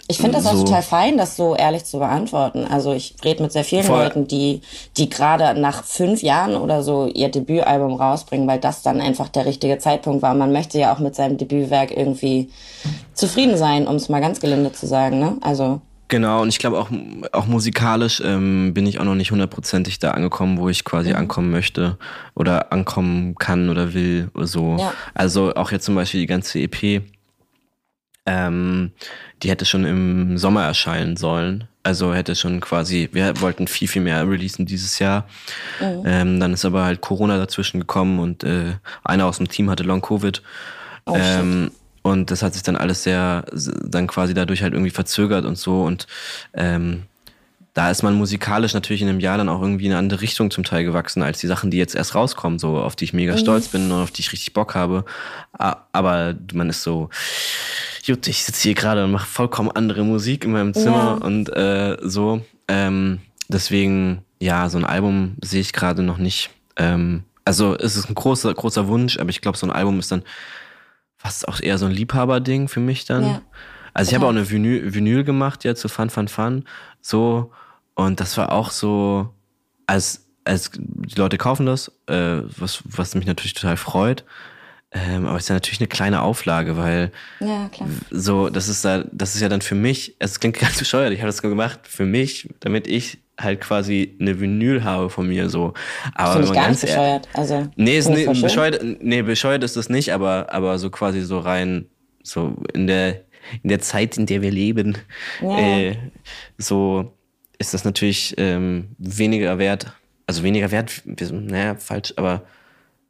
ich 0.09 0.19
finde 0.19 0.35
das 0.35 0.45
so. 0.45 0.51
auch 0.51 0.64
total 0.64 0.83
fein, 0.83 1.19
das 1.19 1.37
so 1.37 1.57
ehrlich 1.57 1.85
zu 1.85 1.99
beantworten. 1.99 2.64
Also 2.71 2.93
ich 2.93 3.17
rede 3.25 3.43
mit 3.43 3.51
sehr 3.51 3.64
vielen 3.64 3.83
Voll. 3.83 4.05
Leuten, 4.05 4.29
die, 4.29 4.61
die 4.97 5.11
gerade 5.11 5.61
nach 5.61 5.83
fünf 5.83 6.23
Jahren 6.23 6.55
oder 6.55 6.85
so 6.85 7.07
ihr 7.07 7.29
Debütalbum 7.29 7.95
rausbringen, 7.95 8.47
weil 8.47 8.61
das 8.61 8.83
dann 8.83 9.01
einfach 9.01 9.29
der 9.29 9.47
richtige 9.47 9.79
Zeitpunkt 9.79 10.23
war. 10.23 10.35
Man 10.35 10.53
möchte 10.53 10.79
ja 10.79 10.95
auch 10.95 11.01
mit 11.01 11.17
seinem 11.17 11.39
Debütwerk 11.39 11.97
irgendwie 11.97 12.51
zufrieden 13.14 13.57
sein, 13.57 13.89
um 13.89 13.97
es 13.97 14.09
mal 14.09 14.21
ganz 14.21 14.39
gelinde 14.39 14.73
zu 14.73 14.87
sagen. 14.87 15.19
Ne? 15.19 15.39
Also 15.41 15.81
Genau, 16.09 16.43
und 16.43 16.49
ich 16.49 16.59
glaube 16.59 16.79
auch, 16.79 16.89
auch 17.33 17.47
musikalisch 17.47 18.23
ähm, 18.25 18.75
bin 18.75 18.87
ich 18.87 19.01
auch 19.01 19.05
noch 19.05 19.17
nicht 19.17 19.33
hundertprozentig 19.33 19.99
da 19.99 20.13
angekommen, 20.13 20.59
wo 20.59 20.69
ich 20.69 20.85
quasi 20.85 21.11
mhm. 21.11 21.17
ankommen 21.17 21.51
möchte 21.51 21.99
oder 22.35 22.73
ankommen 22.73 23.35
kann 23.35 23.69
oder 23.71 23.93
will 23.93 24.31
oder 24.35 24.47
so. 24.47 24.77
Ja. 24.79 24.95
Also 25.15 25.55
auch 25.55 25.73
jetzt 25.73 25.85
zum 25.85 25.97
Beispiel 25.97 26.21
die 26.21 26.27
ganze 26.27 26.61
EP, 26.61 27.03
ähm, 28.25 28.93
die 29.43 29.51
hätte 29.51 29.65
schon 29.65 29.85
im 29.85 30.39
Sommer 30.39 30.65
erscheinen 30.65 31.17
sollen. 31.17 31.65
Also 31.83 32.15
hätte 32.15 32.35
schon 32.35 32.61
quasi, 32.61 33.09
wir 33.13 33.41
wollten 33.41 33.69
viel, 33.69 33.87
viel 33.87 34.03
mehr 34.03 34.29
releasen 34.29 34.67
dieses 34.67 34.99
Jahr. 34.99 35.27
Mhm. 35.81 36.03
Ähm, 36.05 36.41
dann 36.41 36.53
ist 36.53 36.65
aber 36.65 36.85
halt 36.85 37.01
Corona 37.01 37.37
dazwischen 37.37 37.81
gekommen 37.81 38.21
und 38.21 38.45
äh, 38.45 38.75
einer 39.05 39.27
aus 39.27 39.39
dem 39.39 39.49
Team 39.49 39.71
hatte 39.71 39.83
Long 39.83 40.03
Covid. 40.03 40.43
Oh, 41.05 41.17
ähm, 41.17 41.71
und 42.07 42.31
das 42.31 42.43
hat 42.45 42.55
sich 42.55 42.63
dann 42.63 42.77
alles 42.77 43.03
sehr, 43.03 43.45
dann 43.83 44.07
quasi 44.07 44.33
dadurch 44.33 44.63
halt 44.63 44.75
irgendwie 44.75 44.93
verzögert 44.93 45.45
und 45.45 45.59
so. 45.59 45.83
Und 45.83 46.07
ähm, 46.55 47.03
da 47.75 47.91
ist 47.91 48.05
man 48.05 48.15
musikalisch 48.15 48.75
natürlich 48.75 49.03
in 49.03 49.09
einem 49.09 49.19
Jahr 49.19 49.39
dann 49.39 49.49
auch 49.49 49.61
irgendwie 49.61 49.87
in 49.87 49.91
eine 49.91 49.99
andere 49.99 50.21
Richtung 50.21 50.53
zum 50.53 50.63
Teil 50.63 50.85
gewachsen, 50.85 51.25
als 51.25 51.41
die 51.41 51.49
Sachen, 51.49 51.73
die 51.73 51.79
jetzt 51.79 51.97
erst 51.97 52.15
rauskommen, 52.15 52.61
so 52.61 52.79
auf 52.79 52.95
die 52.95 53.07
ich 53.07 53.13
mega 53.13 53.33
mhm. 53.33 53.39
stolz 53.39 53.67
bin 53.67 53.91
und 53.91 54.03
auf 54.03 54.13
die 54.13 54.21
ich 54.21 54.33
richtig 54.33 54.53
Bock 54.53 54.77
habe. 54.77 55.05
Aber 55.53 56.37
man 56.53 56.71
ist 56.71 56.85
so, 56.85 57.11
Jut, 58.05 58.29
ich 58.29 58.45
sitze 58.45 58.63
hier 58.63 58.75
gerade 58.75 59.03
und 59.03 59.11
mache 59.11 59.27
vollkommen 59.27 59.73
andere 59.73 60.05
Musik 60.05 60.45
in 60.45 60.53
meinem 60.53 60.75
Zimmer 60.75 61.19
ja. 61.21 61.27
und 61.27 61.49
äh, 61.57 61.97
so. 62.03 62.41
Ähm, 62.69 63.19
deswegen, 63.49 64.23
ja, 64.41 64.69
so 64.69 64.79
ein 64.79 64.85
Album 64.85 65.35
sehe 65.43 65.61
ich 65.61 65.73
gerade 65.73 66.05
noch 66.05 66.19
nicht. 66.19 66.51
Ähm, 66.77 67.25
also 67.45 67.77
es 67.77 67.97
ist 67.97 68.09
ein 68.09 68.15
großer, 68.15 68.55
großer 68.55 68.87
Wunsch, 68.87 69.19
aber 69.19 69.31
ich 69.31 69.41
glaube, 69.41 69.59
so 69.59 69.67
ein 69.67 69.73
Album 69.73 69.99
ist 69.99 70.13
dann 70.13 70.23
fast 71.27 71.49
auch 71.49 71.61
eher 71.61 71.77
so 71.77 71.87
ein 71.87 71.93
Liebhaberding 71.93 72.68
für 72.68 72.79
mich 72.79 73.05
dann. 73.05 73.24
Ja. 73.24 73.43
Also 73.93 74.11
ich 74.11 74.14
habe 74.14 74.27
auch 74.27 74.31
eine 74.31 74.49
Vinyl, 74.49 74.95
Vinyl 74.95 75.24
gemacht 75.24 75.64
jetzt, 75.64 75.81
so 75.81 75.89
Fun, 75.89 76.09
Fun, 76.09 76.29
Fun. 76.29 76.64
So. 77.01 77.51
Und 77.95 78.20
das 78.20 78.37
war 78.37 78.53
auch 78.53 78.70
so, 78.70 79.35
als, 79.87 80.27
als 80.45 80.70
die 80.74 81.18
Leute 81.18 81.37
kaufen 81.37 81.66
das, 81.66 81.91
äh, 82.07 82.43
was, 82.59 82.83
was 82.85 83.14
mich 83.14 83.27
natürlich 83.27 83.55
total 83.55 83.77
freut. 83.77 84.24
Ähm, 84.93 85.27
aber 85.27 85.37
es 85.37 85.45
ist 85.45 85.49
ja 85.49 85.57
natürlich 85.57 85.81
eine 85.81 85.89
kleine 85.89 86.22
Auflage, 86.22 86.77
weil 86.77 87.11
ja, 87.41 87.68
so, 88.11 88.49
das 88.49 88.68
ist 88.68 88.85
da, 88.85 89.05
das 89.11 89.35
ist 89.35 89.41
ja 89.41 89.49
dann 89.49 89.62
für 89.62 89.74
mich, 89.74 90.14
es 90.20 90.39
klingt 90.39 90.59
ganz 90.61 90.79
bescheuert, 90.79 91.12
ich 91.12 91.20
habe 91.20 91.29
das 91.29 91.43
gemacht 91.43 91.81
für 91.83 92.07
mich, 92.07 92.49
damit 92.61 92.87
ich 92.87 93.18
halt 93.39 93.61
quasi 93.61 94.16
eine 94.20 94.41
Vinyl 94.41 94.82
habe 94.84 95.11
von 95.11 95.28
mir 95.28 95.49
so. 95.49 95.74
Aber 96.14 96.43
ich 96.43 96.53
gar 96.53 96.68
nicht 96.68 96.80
bescheuert. 96.80 97.28
Also, 97.34 97.68
nee, 97.76 97.99
ist 97.99 98.09
nee, 98.09 98.26
bescheuert, 98.26 98.80
nee, 99.01 99.22
bescheuert 99.22 99.62
ist 99.62 99.76
das 99.76 99.89
nicht, 99.89 100.12
aber, 100.12 100.53
aber 100.53 100.78
so 100.78 100.91
quasi 100.91 101.20
so 101.22 101.39
rein, 101.39 101.87
so 102.22 102.57
in 102.72 102.87
der, 102.87 103.22
in 103.62 103.68
der 103.68 103.80
Zeit, 103.80 104.16
in 104.16 104.26
der 104.26 104.43
wir 104.43 104.51
leben, 104.51 104.97
ja. 105.43 105.59
äh, 105.59 105.97
so 106.59 107.12
ist 107.59 107.74
das 107.74 107.84
natürlich 107.84 108.34
ähm, 108.39 108.89
weniger 108.99 109.59
wert. 109.59 109.93
Also 110.26 110.43
weniger 110.43 110.70
wert, 110.70 111.03
naja, 111.30 111.76
falsch, 111.76 112.12
aber 112.16 112.43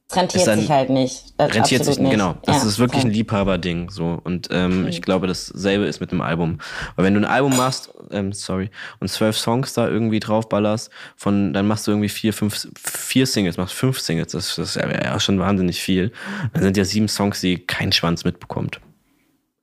es 0.08 0.16
rentiert 0.16 0.48
ein, 0.48 0.60
sich 0.60 0.70
halt 0.70 0.88
nicht. 0.88 1.34
Das 1.36 1.52
rentiert 1.52 1.84
sich, 1.84 1.98
nicht. 1.98 2.12
genau. 2.12 2.36
Das 2.44 2.62
ja, 2.62 2.68
ist 2.68 2.78
wirklich 2.78 3.02
voll. 3.02 3.10
ein 3.10 3.14
Liebhaberding. 3.14 3.90
So. 3.90 4.20
Und 4.22 4.48
ähm, 4.52 4.82
mhm. 4.82 4.88
ich 4.88 5.02
glaube, 5.02 5.26
dasselbe 5.26 5.86
ist 5.86 6.00
mit 6.00 6.12
einem 6.12 6.20
Album. 6.20 6.58
Weil 6.94 7.06
wenn 7.06 7.14
du 7.14 7.20
ein 7.20 7.24
Album 7.24 7.56
machst, 7.56 7.92
ähm, 8.12 8.32
sorry, 8.32 8.70
und 9.00 9.08
zwölf 9.08 9.36
Songs 9.36 9.72
da 9.74 9.88
irgendwie 9.88 10.20
draufballerst, 10.20 10.90
von, 11.16 11.52
dann 11.52 11.66
machst 11.66 11.88
du 11.88 11.90
irgendwie 11.90 12.08
vier, 12.08 12.32
fünf, 12.32 12.68
vier 12.76 13.26
Singles, 13.26 13.56
machst 13.56 13.74
fünf 13.74 13.98
Singles, 13.98 14.32
das, 14.32 14.54
das 14.54 14.76
ist 14.76 14.76
ja, 14.76 14.88
ja 14.90 15.18
schon 15.18 15.40
wahnsinnig 15.40 15.80
viel. 15.80 16.12
Dann 16.52 16.62
sind 16.62 16.76
ja 16.76 16.84
sieben 16.84 17.08
Songs, 17.08 17.40
die 17.40 17.58
kein 17.58 17.90
Schwanz 17.90 18.24
mitbekommt. 18.24 18.80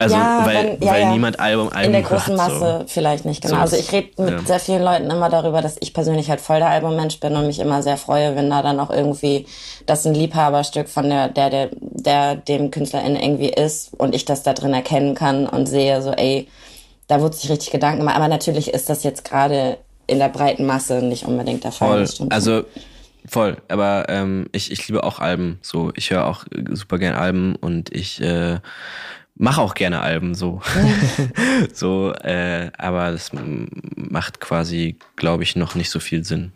Also, 0.03 0.15
ja, 0.15 0.45
weil, 0.45 0.55
wenn, 0.55 0.81
ja, 0.81 0.91
weil 0.91 1.01
ja. 1.01 1.11
niemand 1.11 1.39
Album, 1.39 1.69
Album 1.69 1.83
In 1.83 1.91
der 1.93 2.01
großen 2.01 2.37
hört, 2.37 2.37
Masse 2.37 2.79
so. 2.81 2.85
vielleicht 2.87 3.25
nicht, 3.25 3.41
genau. 3.41 3.55
So 3.55 3.61
also 3.61 3.75
ich 3.77 3.91
rede 3.91 4.21
mit 4.21 4.47
sehr 4.47 4.59
vielen 4.59 4.83
Leuten 4.83 5.09
immer 5.09 5.29
darüber, 5.29 5.61
dass 5.61 5.77
ich 5.79 5.93
persönlich 5.93 6.29
halt 6.29 6.41
voll 6.41 6.59
der 6.59 6.69
Albummensch 6.69 7.19
bin 7.19 7.35
und 7.35 7.47
mich 7.47 7.59
immer 7.59 7.81
sehr 7.81 7.97
freue, 7.97 8.35
wenn 8.35 8.49
da 8.49 8.61
dann 8.61 8.79
auch 8.79 8.89
irgendwie 8.89 9.45
das 9.85 10.05
ein 10.05 10.13
Liebhaberstück 10.13 10.89
von 10.89 11.09
der, 11.09 11.29
der, 11.29 11.49
der, 11.49 11.69
der 11.69 12.35
dem 12.35 12.71
KünstlerInnen 12.71 13.21
irgendwie 13.21 13.49
ist 13.49 13.93
und 13.97 14.13
ich 14.13 14.25
das 14.25 14.43
da 14.43 14.53
drin 14.53 14.73
erkennen 14.73 15.15
kann 15.15 15.47
und 15.47 15.67
sehe 15.67 16.01
so, 16.01 16.11
ey, 16.11 16.47
da 17.07 17.21
wurde 17.21 17.35
sich 17.35 17.49
richtig 17.49 17.71
Gedanken 17.71 17.99
gemacht. 17.99 18.15
Aber 18.15 18.27
natürlich 18.27 18.73
ist 18.73 18.89
das 18.89 19.03
jetzt 19.03 19.23
gerade 19.25 19.77
in 20.07 20.19
der 20.19 20.29
breiten 20.29 20.65
Masse 20.65 21.01
nicht 21.01 21.25
unbedingt 21.25 21.63
der 21.63 21.71
Fall. 21.71 22.05
Voll. 22.05 22.27
Also, 22.29 22.63
Voll, 23.25 23.57
aber 23.69 24.07
ähm, 24.09 24.47
ich, 24.51 24.71
ich 24.71 24.87
liebe 24.87 25.03
auch 25.03 25.19
Alben. 25.19 25.59
So, 25.61 25.91
ich 25.95 26.11
höre 26.11 26.27
auch 26.27 26.43
super 26.71 26.97
gern 26.97 27.15
Alben 27.15 27.55
und 27.55 27.93
ich 27.95 28.21
äh, 28.21 28.59
mache 29.35 29.61
auch 29.61 29.73
gerne 29.73 30.01
Alben 30.01 30.35
so. 30.35 30.61
so, 31.73 32.13
äh, 32.13 32.71
aber 32.77 33.11
das 33.11 33.31
macht 33.95 34.39
quasi, 34.39 34.97
glaube 35.15 35.43
ich, 35.43 35.55
noch 35.55 35.75
nicht 35.75 35.89
so 35.89 35.99
viel 35.99 36.23
Sinn. 36.23 36.51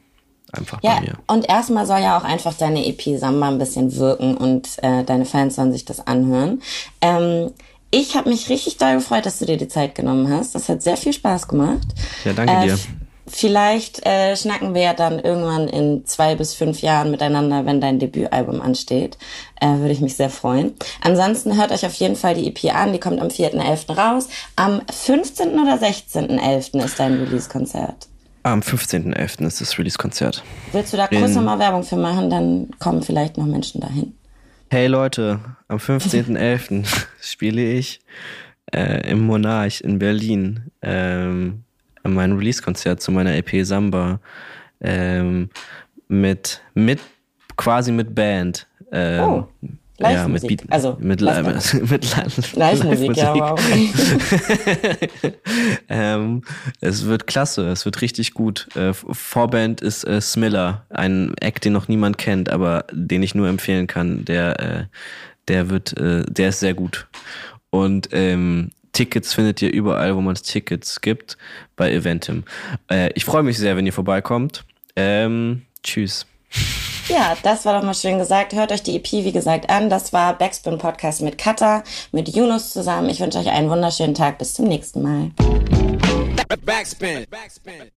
Einfach 0.53 0.81
ja, 0.81 0.95
bei 0.95 1.01
mir. 1.01 1.13
Und 1.27 1.49
erstmal 1.49 1.85
soll 1.85 1.99
ja 1.99 2.17
auch 2.17 2.23
einfach 2.23 2.53
deine 2.53 2.85
EP 2.87 3.19
Samba 3.19 3.49
ein 3.49 3.57
bisschen 3.57 3.93
wirken 3.95 4.37
und 4.37 4.69
äh, 4.81 5.03
deine 5.03 5.25
Fans 5.25 5.55
sollen 5.55 5.73
sich 5.73 5.83
das 5.83 6.07
anhören. 6.07 6.61
Ähm, 7.01 7.51
ich 7.91 8.15
habe 8.15 8.29
mich 8.29 8.49
richtig 8.49 8.77
doll 8.77 8.95
gefreut, 8.95 9.25
dass 9.25 9.39
du 9.39 9.45
dir 9.45 9.57
die 9.57 9.67
Zeit 9.67 9.95
genommen 9.95 10.29
hast. 10.29 10.55
Das 10.55 10.69
hat 10.69 10.81
sehr 10.81 10.97
viel 10.97 11.13
Spaß 11.13 11.47
gemacht. 11.47 11.87
Ja, 12.23 12.33
danke 12.33 12.53
äh, 12.53 12.65
dir. 12.65 12.79
Vielleicht 13.27 14.05
äh, 14.05 14.35
schnacken 14.37 14.73
wir 14.73 14.81
ja 14.81 14.93
dann 14.93 15.19
irgendwann 15.19 15.67
in 15.67 16.05
zwei 16.05 16.35
bis 16.35 16.53
fünf 16.53 16.81
Jahren 16.81 17.11
miteinander, 17.11 17.65
wenn 17.65 17.81
dein 17.81 17.99
Debütalbum 17.99 18.61
ansteht. 18.61 19.17
Äh, 19.59 19.67
Würde 19.79 19.91
ich 19.91 19.99
mich 19.99 20.15
sehr 20.15 20.29
freuen. 20.29 20.73
Ansonsten 21.01 21.57
hört 21.57 21.71
euch 21.71 21.85
auf 21.85 21.93
jeden 21.95 22.15
Fall 22.15 22.35
die 22.35 22.47
EP 22.47 22.73
an. 22.73 22.93
Die 22.93 22.99
kommt 22.99 23.19
am 23.19 23.27
4.11. 23.27 23.95
raus. 23.95 24.29
Am 24.55 24.81
15. 24.89 25.59
oder 25.59 25.75
16.11. 25.75 26.83
ist 26.83 26.99
dein 26.99 27.15
Release-Konzert. 27.15 28.07
Am 28.43 28.61
15.11. 28.61 29.45
ist 29.45 29.59
das 29.59 29.77
Release-Konzert. 29.77 30.43
Willst 30.71 30.93
du 30.93 30.97
da 30.97 31.07
kurz 31.07 31.35
nochmal 31.35 31.59
Werbung 31.59 31.83
für 31.83 31.97
machen? 31.97 32.29
Dann 32.29 32.69
kommen 32.79 33.01
vielleicht 33.01 33.37
noch 33.37 33.45
Menschen 33.45 33.81
dahin. 33.81 34.13
Hey 34.69 34.87
Leute, 34.87 35.39
am 35.67 35.77
15.11. 35.77 36.85
spiele 37.21 37.61
ich 37.61 37.99
äh, 38.73 39.09
im 39.09 39.25
Monarch 39.25 39.81
in 39.81 39.99
Berlin. 39.99 40.71
Ähm, 40.81 41.63
mein 42.13 42.33
Release-Konzert 42.33 43.01
zu 43.01 43.11
meiner 43.11 43.35
EP 43.35 43.65
Samba 43.65 44.19
ähm, 44.81 45.49
mit, 46.07 46.61
mit 46.73 46.99
quasi 47.55 47.91
mit 47.91 48.15
Band. 48.15 48.67
Ähm, 48.91 49.23
oh. 49.23 49.47
Ja, 49.99 50.27
mit 50.27 50.47
Beat, 50.47 50.61
also 50.69 50.95
mit, 50.99 51.21
Live 51.21 51.73
mit 51.89 52.55
Live-Musik, 52.55 53.17
ja, 53.17 53.33
wow. 53.33 53.59
ähm, 55.89 56.43
es 56.81 57.05
wird 57.05 57.25
klasse, 57.25 57.69
es 57.69 57.83
wird 57.83 58.01
richtig 58.01 58.35
gut. 58.35 58.67
Äh, 58.75 58.93
Vorband 58.93 59.81
ist 59.81 60.03
äh, 60.03 60.21
Smiller, 60.21 60.85
ein 60.91 61.33
Act, 61.41 61.65
den 61.65 61.73
noch 61.73 61.87
niemand 61.87 62.19
kennt, 62.19 62.49
aber 62.49 62.85
den 62.91 63.23
ich 63.23 63.33
nur 63.33 63.47
empfehlen 63.47 63.87
kann. 63.87 64.23
Der, 64.23 64.59
äh, 64.59 64.85
der 65.47 65.71
wird, 65.71 65.97
äh, 65.97 66.23
der 66.27 66.49
ist 66.49 66.59
sehr 66.59 66.75
gut. 66.75 67.07
Und 67.71 68.09
ähm, 68.11 68.69
Tickets 68.97 69.35
findet 69.35 69.61
ihr 69.61 69.71
überall, 69.71 70.15
wo 70.15 70.21
man 70.21 70.33
Tickets 70.33 71.01
gibt, 71.01 71.37
bei 71.75 71.91
Eventim. 71.91 72.45
Äh, 72.89 73.11
ich 73.13 73.25
freue 73.25 73.43
mich 73.43 73.59
sehr, 73.59 73.77
wenn 73.77 73.85
ihr 73.85 73.93
vorbeikommt. 73.93 74.65
Ähm, 74.95 75.67
tschüss. 75.83 76.25
Ja, 77.07 77.37
das 77.43 77.63
war 77.65 77.77
doch 77.77 77.85
mal 77.85 77.93
schön 77.93 78.17
gesagt. 78.17 78.53
Hört 78.53 78.71
euch 78.71 78.81
die 78.81 78.95
EP, 78.95 79.11
wie 79.11 79.31
gesagt, 79.31 79.69
an. 79.69 79.91
Das 79.91 80.13
war 80.13 80.35
Backspin 80.35 80.79
Podcast 80.79 81.21
mit 81.21 81.37
Kata, 81.37 81.83
mit 82.11 82.29
Yunus 82.29 82.73
zusammen. 82.73 83.07
Ich 83.09 83.19
wünsche 83.19 83.37
euch 83.37 83.49
einen 83.49 83.69
wunderschönen 83.69 84.15
Tag. 84.15 84.39
Bis 84.39 84.55
zum 84.55 84.65
nächsten 84.65 85.03
Mal. 85.03 85.29
Backspin. 86.65 87.27
Backspin. 87.29 87.91